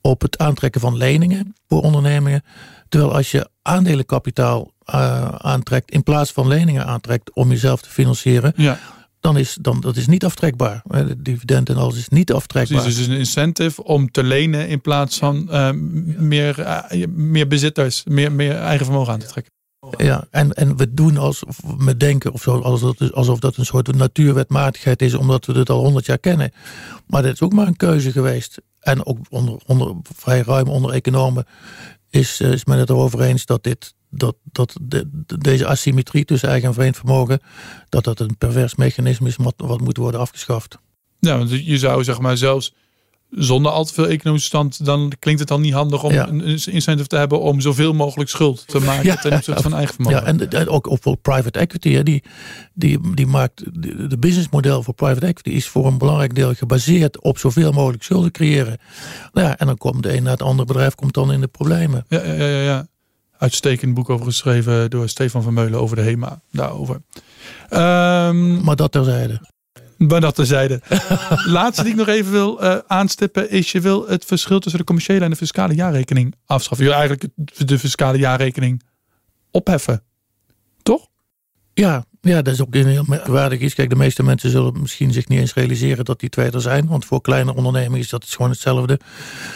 op 0.00 0.20
het 0.20 0.38
aantrekken 0.38 0.80
van 0.80 0.96
leningen 0.96 1.54
voor 1.68 1.82
ondernemingen. 1.82 2.42
Terwijl 2.88 3.14
als 3.14 3.30
je 3.30 3.48
aandelenkapitaal 3.62 4.72
uh, 4.94 5.28
aantrekt 5.28 5.90
in 5.90 6.02
plaats 6.02 6.32
van 6.32 6.48
leningen 6.48 6.86
aantrekt 6.86 7.34
om 7.34 7.50
jezelf 7.50 7.82
te 7.82 7.90
financieren, 7.90 8.52
ja 8.56 8.78
dan 9.20 9.38
is 9.38 9.58
dan, 9.60 9.80
dat 9.80 9.96
is 9.96 10.06
niet 10.06 10.24
aftrekbaar. 10.24 10.82
De 10.84 11.22
dividend 11.22 11.68
en 11.68 11.76
alles 11.76 11.96
is 11.96 12.08
niet 12.08 12.32
aftrekbaar. 12.32 12.80
Precies, 12.80 12.96
dus 12.98 13.06
is 13.06 13.12
een 13.12 13.18
incentive 13.18 13.84
om 13.84 14.10
te 14.10 14.22
lenen 14.22 14.68
in 14.68 14.80
plaats 14.80 15.18
van 15.18 15.48
uh, 15.50 15.70
meer, 16.18 16.58
uh, 16.58 17.06
meer 17.06 17.46
bezitters, 17.46 18.04
meer, 18.04 18.32
meer 18.32 18.56
eigen 18.56 18.86
vermogen 18.86 19.12
aan 19.12 19.18
te 19.18 19.26
trekken. 19.26 19.52
Ja, 19.96 20.26
en, 20.30 20.52
en 20.52 20.76
we 20.76 20.94
doen 20.94 21.16
als 21.16 21.42
we 21.78 21.96
denken 21.96 22.32
of 22.32 22.42
zo, 22.42 22.60
alsof, 22.60 22.96
dat, 22.96 23.12
alsof 23.12 23.38
dat 23.38 23.56
een 23.56 23.64
soort 23.64 23.94
natuurwetmatigheid 23.94 25.02
is, 25.02 25.14
omdat 25.14 25.46
we 25.46 25.52
het 25.52 25.70
al 25.70 25.82
honderd 25.82 26.06
jaar 26.06 26.18
kennen. 26.18 26.52
Maar 27.06 27.22
dat 27.22 27.32
is 27.32 27.40
ook 27.40 27.52
maar 27.52 27.66
een 27.66 27.76
keuze 27.76 28.12
geweest. 28.12 28.60
En 28.80 29.06
ook 29.06 29.18
onder, 29.28 29.58
onder, 29.66 29.94
vrij 30.16 30.42
ruim 30.42 30.68
onder 30.68 30.90
economen 30.90 31.46
is, 32.10 32.40
is 32.40 32.64
men 32.64 32.78
het 32.78 32.90
erover 32.90 33.20
eens 33.20 33.46
dat 33.46 33.62
dit 33.62 33.94
dat, 34.10 34.36
dat 34.42 34.76
de, 34.82 35.24
deze 35.38 35.66
asymmetrie 35.66 36.24
tussen 36.24 36.48
eigen 36.48 36.68
en 36.68 36.74
vreemd 36.74 36.96
vermogen, 36.96 37.40
dat 37.88 38.04
dat 38.04 38.20
een 38.20 38.36
pervers 38.38 38.74
mechanisme 38.74 39.28
is 39.28 39.36
wat, 39.36 39.54
wat 39.56 39.80
moet 39.80 39.96
worden 39.96 40.20
afgeschaft. 40.20 40.78
Ja, 41.18 41.38
want 41.38 41.50
je 41.50 41.78
zou 41.78 42.04
zeg 42.04 42.20
maar 42.20 42.36
zelfs 42.36 42.74
zonder 43.30 43.72
al 43.72 43.84
te 43.84 43.94
veel 43.94 44.06
economische 44.06 44.48
stand, 44.48 44.84
dan 44.84 45.12
klinkt 45.18 45.40
het 45.40 45.48
dan 45.48 45.60
niet 45.60 45.72
handig 45.72 46.02
om 46.02 46.12
een 46.12 46.40
incentive 46.66 47.06
te 47.06 47.16
hebben 47.16 47.40
om 47.40 47.60
zoveel 47.60 47.92
mogelijk 47.92 48.30
schuld 48.30 48.66
te 48.66 48.80
maken 48.80 49.04
ja, 49.04 49.16
ten 49.16 49.32
opzichte 49.32 49.62
van 49.62 49.74
eigen 49.74 49.94
vermogen. 49.94 50.48
Ja, 50.50 50.58
en, 50.58 50.68
ook 50.68 50.96
voor 51.00 51.16
private 51.16 51.58
equity, 51.58 51.92
hè, 51.92 52.02
die, 52.02 52.22
die, 52.74 53.14
die 53.14 53.26
maakt 53.26 53.64
de, 54.10 54.18
businessmodel 54.18 54.82
voor 54.82 54.94
private 54.94 55.26
equity 55.26 55.50
is 55.50 55.68
voor 55.68 55.86
een 55.86 55.98
belangrijk 55.98 56.34
deel 56.34 56.54
gebaseerd 56.54 57.20
op 57.20 57.38
zoveel 57.38 57.72
mogelijk 57.72 58.02
schulden 58.02 58.30
creëren. 58.30 58.78
Nou 59.32 59.46
ja, 59.46 59.58
en 59.58 59.66
dan 59.66 59.76
komt 59.76 60.02
de 60.02 60.16
een 60.16 60.22
naar 60.22 60.32
het 60.32 60.42
andere 60.42 60.66
bedrijf 60.66 60.94
komt 60.94 61.14
dan 61.14 61.32
in 61.32 61.40
de 61.40 61.48
problemen. 61.48 62.04
Ja, 62.08 62.24
ja, 62.24 62.32
ja. 62.32 62.62
ja 62.62 62.88
uitstekend 63.40 63.94
boek 63.94 64.10
over 64.10 64.26
geschreven 64.26 64.90
door 64.90 65.08
Stefan 65.08 65.42
van 65.42 65.54
Meulen 65.54 65.80
over 65.80 65.96
de 65.96 66.02
HEMA. 66.02 66.40
Daarover. 66.52 66.94
Um, 67.70 68.64
maar 68.64 68.76
dat 68.76 68.92
terzijde. 68.92 69.40
Maar 69.96 70.20
dat 70.20 70.34
terzijde. 70.34 70.80
Laatste 71.46 71.82
die 71.82 71.92
ik 71.92 71.98
nog 71.98 72.08
even 72.08 72.32
wil 72.32 72.64
uh, 72.64 72.78
aanstippen 72.86 73.50
is 73.50 73.72
je 73.72 73.80
wil 73.80 74.08
het 74.08 74.24
verschil 74.24 74.58
tussen 74.58 74.80
de 74.80 74.86
commerciële 74.86 75.24
en 75.24 75.30
de 75.30 75.36
fiscale 75.36 75.74
jaarrekening 75.74 76.34
afschaffen. 76.46 76.86
Je 76.86 76.92
wil 76.92 77.00
eigenlijk 77.00 77.32
de 77.66 77.78
fiscale 77.78 78.18
jaarrekening 78.18 78.82
opheffen. 79.50 80.02
Toch? 80.82 81.06
Ja, 81.74 82.04
ja, 82.20 82.42
dat 82.42 82.54
is 82.54 82.60
ook 82.60 82.74
een 82.74 82.86
heel 82.86 83.04
merkwaardig 83.06 83.60
iets. 83.60 83.74
Kijk, 83.74 83.90
de 83.90 83.96
meeste 83.96 84.22
mensen 84.22 84.50
zullen 84.50 84.80
misschien 84.80 85.12
zich 85.12 85.28
niet 85.28 85.38
eens 85.38 85.54
realiseren 85.54 86.04
dat 86.04 86.20
die 86.20 86.28
twee 86.28 86.50
er 86.50 86.60
zijn. 86.60 86.86
Want 86.86 87.04
voor 87.04 87.20
kleine 87.20 87.54
ondernemingen 87.54 87.98
is 87.98 88.08
dat 88.08 88.24
gewoon 88.24 88.50
hetzelfde. 88.50 89.00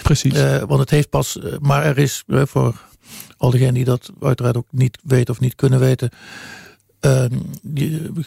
Precies. 0.02 0.34
Uh, 0.34 0.62
want 0.62 0.80
het 0.80 0.90
heeft 0.90 1.10
pas, 1.10 1.36
uh, 1.36 1.52
maar 1.60 1.84
er 1.84 1.98
is 1.98 2.22
uh, 2.26 2.42
voor 2.46 2.74
al 3.36 3.50
diegenen 3.50 3.74
die 3.74 3.84
dat 3.84 4.10
uiteraard 4.20 4.56
ook 4.56 4.68
niet 4.70 4.98
weten 5.02 5.34
of 5.34 5.40
niet 5.40 5.54
kunnen 5.54 5.80
weten. 5.80 6.10
Uh, 7.04 7.24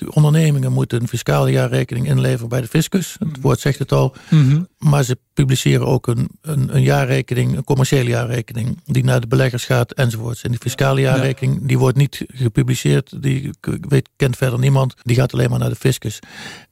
ondernemingen 0.09 0.71
moeten 0.71 1.01
een 1.01 1.07
fiscale 1.07 1.51
jaarrekening 1.51 2.07
inleveren 2.07 2.49
bij 2.49 2.61
de 2.61 2.67
fiscus. 2.67 3.15
Het 3.19 3.32
mhm. 3.32 3.41
woord 3.41 3.59
zegt 3.59 3.80
het 3.80 3.91
al. 3.91 4.15
Mhm. 4.30 4.61
Maar 4.78 5.03
ze 5.03 5.17
publiceren 5.34 5.86
ook 5.86 6.07
een, 6.07 6.30
een, 6.41 6.75
een, 6.75 6.82
jaarrekening, 6.82 7.57
een 7.57 7.63
commerciële 7.63 8.09
jaarrekening, 8.09 8.80
die 8.86 9.03
naar 9.03 9.21
de 9.21 9.28
beleggers 9.28 9.65
gaat 9.65 9.91
enzovoorts. 9.91 10.41
En 10.41 10.51
die 10.51 10.59
fiscale 10.59 11.01
jaarrekening, 11.01 11.67
die 11.67 11.78
wordt 11.78 11.97
niet 11.97 12.25
gepubliceerd. 12.28 13.21
Die 13.21 13.49
weet, 13.61 14.09
kent 14.15 14.38
verder 14.38 14.59
niemand. 14.59 14.93
Die 15.01 15.15
gaat 15.15 15.34
alleen 15.34 15.49
maar 15.49 15.59
naar 15.59 15.69
de 15.69 15.75
fiscus. 15.75 16.19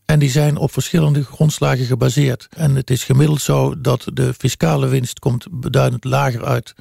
En 0.05 0.19
die 0.19 0.29
zijn 0.29 0.57
op 0.57 0.71
verschillende 0.71 1.23
grondslagen 1.23 1.85
gebaseerd. 1.85 2.47
En 2.49 2.75
het 2.75 2.89
is 2.89 3.03
gemiddeld 3.03 3.41
zo 3.41 3.81
dat 3.81 4.07
de 4.13 4.33
fiscale 4.33 4.87
winst 4.87 5.19
komt 5.19 5.47
beduidend 5.51 6.03
lager 6.03 6.45
uit 6.45 6.73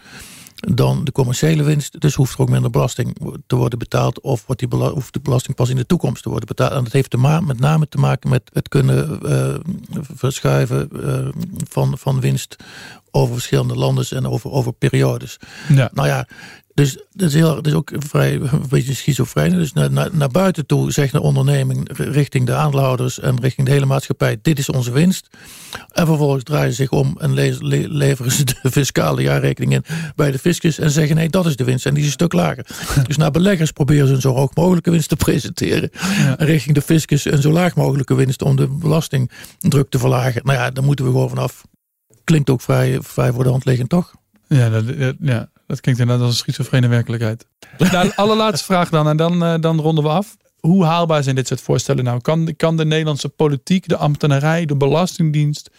dan 0.64 1.04
de 1.04 1.12
commerciële 1.12 1.62
winst. 1.62 2.00
Dus 2.00 2.14
hoeft 2.14 2.34
er 2.34 2.40
ook 2.40 2.48
minder 2.48 2.70
belasting 2.70 3.16
te 3.46 3.56
worden 3.56 3.78
betaald. 3.78 4.20
Of 4.20 4.46
wordt 4.46 4.60
die 4.60 4.80
hoeft 4.80 5.12
de 5.12 5.20
belasting 5.20 5.56
pas 5.56 5.68
in 5.68 5.76
de 5.76 5.86
toekomst 5.86 6.22
te 6.22 6.28
worden 6.28 6.48
betaald. 6.48 6.72
En 6.72 6.84
dat 6.84 6.92
heeft 6.92 7.10
te 7.10 7.18
met 7.18 7.60
name 7.60 7.88
te 7.88 7.98
maken 7.98 8.30
met 8.30 8.50
het 8.52 8.68
kunnen 8.68 9.18
uh, 9.22 9.54
verschuiven 10.00 10.88
uh, 10.92 11.28
van, 11.68 11.98
van 11.98 12.20
winst 12.20 12.56
over 13.10 13.34
verschillende 13.34 13.74
landen 13.74 14.06
en 14.10 14.26
over, 14.26 14.50
over 14.50 14.72
periodes. 14.72 15.38
Ja. 15.68 15.90
Nou 15.92 16.08
ja, 16.08 16.26
dus 16.74 16.98
dat 17.12 17.28
is, 17.28 17.34
heel, 17.34 17.54
dat 17.54 17.66
is 17.66 17.72
ook 17.72 17.92
vrij, 17.98 18.34
een 18.34 18.68
beetje 18.68 18.94
schizofreen. 18.94 19.50
Dus 19.50 19.72
naar, 19.72 19.92
naar, 19.92 20.08
naar 20.12 20.28
buiten 20.28 20.66
toe 20.66 20.92
zegt 20.92 21.12
de 21.12 21.20
onderneming 21.20 21.88
richting 21.92 22.46
de 22.46 22.54
aandeelhouders 22.54 23.20
en 23.20 23.40
richting 23.40 23.66
de 23.66 23.72
hele 23.72 23.86
maatschappij: 23.86 24.38
dit 24.42 24.58
is 24.58 24.68
onze 24.68 24.92
winst. 24.92 25.28
En 25.92 26.06
vervolgens 26.06 26.44
draaien 26.44 26.70
ze 26.70 26.76
zich 26.76 26.90
om 26.90 27.16
en 27.18 27.34
le 27.34 27.88
leveren 27.88 28.32
ze 28.32 28.44
de 28.44 28.70
fiscale 28.70 29.22
jaarrekening 29.22 29.72
in 29.72 29.84
bij 30.16 30.30
de 30.30 30.38
fiscus 30.38 30.78
en 30.78 30.90
zeggen: 30.90 31.16
nee, 31.16 31.28
dat 31.28 31.46
is 31.46 31.56
de 31.56 31.64
winst 31.64 31.86
en 31.86 31.94
die 31.94 32.02
is 32.02 32.08
een 32.08 32.14
stuk 32.14 32.32
lager. 32.32 32.66
dus 33.06 33.16
naar 33.16 33.30
beleggers 33.30 33.70
proberen 33.70 34.06
ze 34.06 34.14
een 34.14 34.20
zo 34.20 34.34
hoog 34.34 34.54
mogelijke 34.54 34.90
winst 34.90 35.08
te 35.08 35.16
presenteren. 35.16 35.90
Ja. 35.92 36.34
Richting 36.38 36.74
de 36.74 36.82
fiscus 36.82 37.24
een 37.24 37.42
zo 37.42 37.52
laag 37.52 37.74
mogelijke 37.74 38.14
winst 38.14 38.42
om 38.42 38.56
de 38.56 38.68
belastingdruk 38.68 39.90
te 39.90 39.98
verlagen. 39.98 40.40
Nou 40.44 40.58
ja, 40.58 40.70
daar 40.70 40.84
moeten 40.84 41.04
we 41.04 41.10
gewoon 41.10 41.28
vanaf. 41.28 41.64
Klinkt 42.24 42.50
ook 42.50 42.60
vrij, 42.60 42.98
vrij 43.02 43.32
voor 43.32 43.44
de 43.44 43.50
hand 43.50 43.64
liggend, 43.64 43.88
toch? 43.88 44.14
Ja, 44.48 44.68
dat, 44.68 44.84
ja 45.20 45.48
dat 45.66 45.80
klinkt 45.80 46.00
inderdaad 46.00 46.26
als 46.26 46.34
een 46.34 46.40
schizofrene 46.40 46.88
werkelijkheid. 46.88 47.46
nou, 47.78 48.10
allerlaatste 48.16 48.64
vraag 48.64 48.88
dan 48.88 49.08
en 49.08 49.16
dan, 49.16 49.42
uh, 49.42 49.54
dan 49.60 49.80
ronden 49.80 50.04
we 50.04 50.10
af. 50.10 50.36
Hoe 50.60 50.84
haalbaar 50.84 51.22
zijn 51.22 51.34
dit 51.34 51.46
soort 51.46 51.60
voorstellen 51.60 52.04
nou? 52.04 52.20
Kan, 52.20 52.54
kan 52.56 52.76
de 52.76 52.84
Nederlandse 52.84 53.28
politiek, 53.28 53.88
de 53.88 53.96
ambtenarij, 53.96 54.64
de 54.66 54.76
Belastingdienst... 54.76 55.70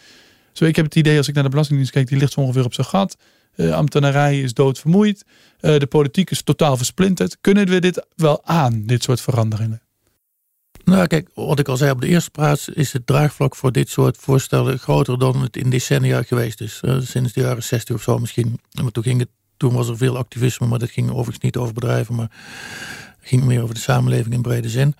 Zo, 0.52 0.64
ik 0.64 0.76
heb 0.76 0.84
het 0.84 0.94
idee 0.94 1.16
als 1.16 1.28
ik 1.28 1.34
naar 1.34 1.42
de 1.42 1.48
Belastingdienst 1.48 1.94
kijk, 1.94 2.08
die 2.08 2.18
ligt 2.18 2.32
zo 2.32 2.40
ongeveer 2.40 2.64
op 2.64 2.74
zijn 2.74 2.86
gat. 2.86 3.16
De 3.54 3.74
ambtenarij 3.74 4.40
is 4.40 4.54
doodvermoeid. 4.54 5.24
Uh, 5.60 5.78
de 5.78 5.86
politiek 5.86 6.30
is 6.30 6.42
totaal 6.42 6.76
versplinterd. 6.76 7.36
Kunnen 7.40 7.66
we 7.66 7.80
dit 7.80 8.06
wel 8.14 8.44
aan, 8.44 8.82
dit 8.86 9.02
soort 9.02 9.20
veranderingen? 9.20 9.82
Nou, 10.84 11.06
kijk, 11.06 11.28
wat 11.34 11.58
ik 11.58 11.68
al 11.68 11.76
zei 11.76 11.90
op 11.90 12.00
de 12.00 12.06
eerste 12.06 12.30
plaats 12.30 12.68
is 12.68 12.92
het 12.92 13.06
draagvlak 13.06 13.56
voor 13.56 13.72
dit 13.72 13.88
soort 13.88 14.16
voorstellen 14.16 14.78
groter 14.78 15.18
dan 15.18 15.42
het 15.42 15.56
in 15.56 15.70
decennia 15.70 16.22
geweest 16.22 16.60
is. 16.60 16.80
Uh, 16.84 17.00
sinds 17.00 17.32
de 17.32 17.40
jaren 17.40 17.62
60 17.62 17.94
of 17.94 18.02
zo 18.02 18.18
misschien. 18.18 18.60
Maar 18.82 18.90
toen, 18.90 19.02
ging 19.02 19.20
het, 19.20 19.28
toen 19.56 19.74
was 19.74 19.88
er 19.88 19.96
veel 19.96 20.16
activisme, 20.16 20.66
maar 20.66 20.78
dat 20.78 20.90
ging 20.90 21.10
overigens 21.10 21.38
niet 21.38 21.56
over 21.56 21.74
bedrijven, 21.74 22.14
maar 22.14 22.30
ging 23.20 23.44
meer 23.44 23.62
over 23.62 23.74
de 23.74 23.80
samenleving 23.80 24.34
in 24.34 24.42
brede 24.42 24.68
zin. 24.68 24.94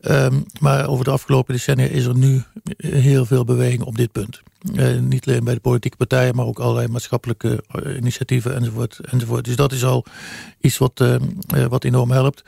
Um, 0.00 0.44
maar 0.60 0.88
over 0.88 1.04
de 1.04 1.10
afgelopen 1.10 1.54
decennia 1.54 1.86
is 1.86 2.04
er 2.04 2.16
nu 2.16 2.42
heel 2.76 3.26
veel 3.26 3.44
beweging 3.44 3.82
op 3.82 3.96
dit 3.96 4.12
punt. 4.12 4.42
Uh, 4.74 4.98
niet 4.98 5.26
alleen 5.26 5.44
bij 5.44 5.54
de 5.54 5.60
politieke 5.60 5.96
partijen, 5.96 6.34
maar 6.34 6.46
ook 6.46 6.58
allerlei 6.58 6.88
maatschappelijke 6.88 7.64
uh, 7.84 7.96
initiatieven 7.96 8.54
enzovoort, 8.54 8.98
enzovoort. 8.98 9.44
Dus 9.44 9.56
dat 9.56 9.72
is 9.72 9.84
al 9.84 10.04
iets 10.60 10.78
wat, 10.78 11.00
uh, 11.00 11.16
wat 11.68 11.84
enorm 11.84 12.10
helpt. 12.10 12.42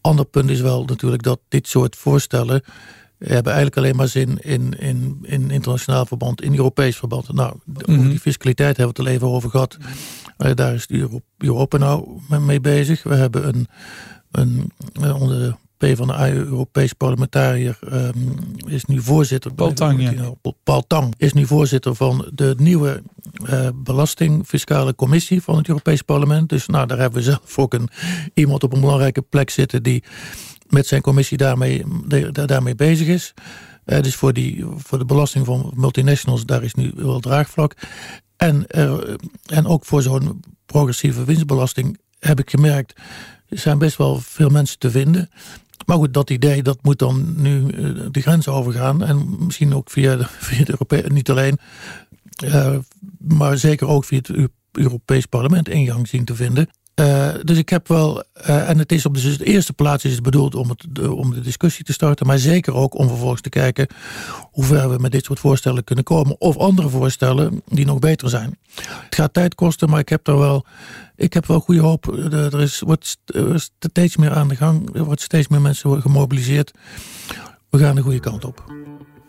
Ander 0.00 0.24
punt 0.24 0.50
is 0.50 0.60
wel 0.60 0.84
natuurlijk 0.84 1.22
dat 1.22 1.40
dit 1.48 1.68
soort 1.68 1.96
voorstellen 1.96 2.62
hebben 3.18 3.52
eigenlijk 3.52 3.76
alleen 3.76 3.96
maar 3.96 4.08
zin 4.08 4.38
in, 4.42 4.78
in, 4.78 5.18
in 5.22 5.50
internationaal 5.50 6.06
verband, 6.06 6.42
in 6.42 6.56
Europees 6.56 6.96
verband. 6.96 7.32
Nou, 7.32 7.54
over 7.74 8.00
mhm. 8.00 8.08
die 8.08 8.20
fiscaliteit 8.20 8.76
hebben 8.76 8.96
we 8.96 9.02
het 9.02 9.10
al 9.10 9.14
even 9.14 9.28
over 9.36 9.50
gehad. 9.50 9.76
Daar 10.54 10.74
is 10.74 10.86
Europa 11.38 11.76
nou 11.76 12.20
mee 12.40 12.60
bezig. 12.60 13.02
We 13.02 13.14
hebben 13.14 13.48
een, 13.48 13.68
een, 14.30 14.72
onder 15.12 15.38
de 15.38 15.54
P 15.80 15.96
van 15.96 16.06
de 16.06 16.32
Europees 16.32 16.92
parlementariër 16.92 17.78
um, 17.92 18.36
is 18.66 18.84
nu 18.84 19.00
voorzitter. 19.00 19.54
Paul 19.54 19.72
Tang, 19.72 20.02
ja. 20.02 20.32
Paul 20.62 20.84
Tang 20.86 21.14
is 21.16 21.32
nu 21.32 21.46
voorzitter 21.46 21.94
van 21.94 22.30
de 22.34 22.54
nieuwe 22.58 23.02
uh, 23.50 23.68
belastingfiscale 23.74 24.94
commissie 24.94 25.42
van 25.42 25.56
het 25.56 25.68
Europees 25.68 26.02
parlement. 26.02 26.48
Dus 26.48 26.66
nou, 26.66 26.86
daar 26.86 26.98
hebben 26.98 27.18
we 27.18 27.24
zelf 27.24 27.58
ook 27.58 27.74
een, 27.74 27.88
iemand 28.34 28.64
op 28.64 28.72
een 28.72 28.80
belangrijke 28.80 29.22
plek 29.22 29.50
zitten 29.50 29.82
die 29.82 30.04
met 30.68 30.86
zijn 30.86 31.00
commissie 31.00 31.36
daarmee, 31.36 31.84
daarmee 32.32 32.74
bezig 32.74 33.06
is. 33.06 33.34
Uh, 33.86 34.00
dus 34.00 34.14
voor, 34.14 34.32
die, 34.32 34.64
voor 34.76 34.98
de 34.98 35.04
belasting 35.04 35.46
van 35.46 35.72
multinationals, 35.74 36.46
daar 36.46 36.62
is 36.62 36.74
nu 36.74 36.92
wel 36.94 37.20
draagvlak. 37.20 37.74
En, 38.40 38.64
uh, 38.76 38.98
en 39.46 39.66
ook 39.66 39.84
voor 39.84 40.02
zo'n 40.02 40.40
progressieve 40.66 41.24
winstbelasting 41.24 41.98
heb 42.18 42.38
ik 42.38 42.50
gemerkt, 42.50 43.00
er 43.48 43.58
zijn 43.58 43.78
best 43.78 43.96
wel 43.96 44.20
veel 44.20 44.48
mensen 44.48 44.78
te 44.78 44.90
vinden. 44.90 45.30
Maar 45.86 45.96
goed, 45.96 46.14
dat 46.14 46.30
idee 46.30 46.62
dat 46.62 46.78
moet 46.82 46.98
dan 46.98 47.42
nu 47.42 47.68
eh, 47.68 47.90
de 48.10 48.20
grens 48.20 48.48
overgaan. 48.48 49.04
En 49.04 49.44
misschien 49.44 49.74
ook 49.74 49.90
via 49.90 50.16
de, 50.16 50.26
via 50.48 50.64
Europese, 50.66 51.12
niet 51.12 51.30
alleen, 51.30 51.58
uh, 52.44 52.76
maar 53.18 53.58
zeker 53.58 53.86
ook 53.86 54.04
via 54.04 54.18
het 54.18 54.48
Europees 54.72 55.26
Parlement 55.26 55.68
ingang 55.68 56.08
zien 56.08 56.24
te 56.24 56.34
vinden. 56.34 56.68
Uh, 57.00 57.28
dus 57.42 57.58
ik 57.58 57.68
heb 57.68 57.88
wel, 57.88 58.24
uh, 58.48 58.68
en 58.68 58.78
het 58.78 58.92
is 58.92 59.06
op 59.06 59.14
de, 59.14 59.44
eerste 59.44 59.72
plaats 59.72 60.04
is 60.04 60.12
het 60.12 60.22
bedoeld 60.22 60.54
om, 60.54 60.68
het, 60.68 60.86
de, 60.88 61.12
om 61.12 61.34
de 61.34 61.40
discussie 61.40 61.84
te 61.84 61.92
starten, 61.92 62.26
maar 62.26 62.38
zeker 62.38 62.74
ook 62.74 62.98
om 62.98 63.08
vervolgens 63.08 63.40
te 63.40 63.48
kijken 63.48 63.86
hoe 64.50 64.64
ver 64.64 64.90
we 64.90 64.98
met 64.98 65.12
dit 65.12 65.24
soort 65.24 65.40
voorstellen 65.40 65.84
kunnen 65.84 66.04
komen. 66.04 66.40
Of 66.40 66.56
andere 66.56 66.88
voorstellen 66.88 67.62
die 67.66 67.86
nog 67.86 67.98
beter 67.98 68.28
zijn. 68.28 68.58
Het 68.84 69.14
gaat 69.14 69.32
tijd 69.32 69.54
kosten, 69.54 69.90
maar 69.90 70.00
ik 70.00 70.08
heb 70.08 70.26
er 70.26 70.38
wel, 70.38 70.64
ik 71.16 71.32
heb 71.32 71.46
wel 71.46 71.60
goede 71.60 71.80
hoop. 71.80 72.06
Er, 72.32 72.60
is, 72.60 72.80
wordt 72.80 73.18
steeds 73.78 74.16
meer 74.16 74.32
aan 74.32 74.48
de 74.48 74.56
gang, 74.56 74.94
er 74.94 75.04
wordt 75.04 75.20
steeds 75.20 75.48
meer 75.48 75.60
mensen 75.60 76.02
gemobiliseerd. 76.02 76.70
We 77.70 77.78
gaan 77.78 77.94
de 77.94 78.02
goede 78.02 78.20
kant 78.20 78.44
op. 78.44 78.64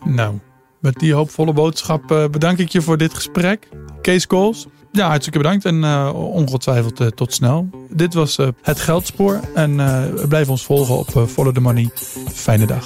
Nou, 0.05 0.39
met 0.81 0.99
die 0.99 1.13
hoopvolle 1.13 1.53
boodschap 1.53 2.11
uh, 2.11 2.27
bedank 2.27 2.57
ik 2.57 2.69
je 2.69 2.81
voor 2.81 2.97
dit 2.97 3.13
gesprek. 3.13 3.67
Kees 4.01 4.27
Kools. 4.27 4.67
Ja, 4.91 5.07
hartstikke 5.07 5.37
bedankt 5.37 5.65
en 5.65 5.75
uh, 5.75 6.11
ongetwijfeld 6.13 7.01
uh, 7.01 7.07
tot 7.07 7.33
snel. 7.33 7.69
Dit 7.89 8.13
was 8.13 8.37
Het 8.61 8.79
Geldspoor 8.79 9.39
en 9.55 9.75
blijf 10.27 10.49
ons 10.49 10.65
volgen 10.65 10.97
op 10.97 11.25
Follow 11.27 11.53
the 11.53 11.61
Money. 11.61 11.89
Fijne 12.33 12.65
dag. 12.65 12.85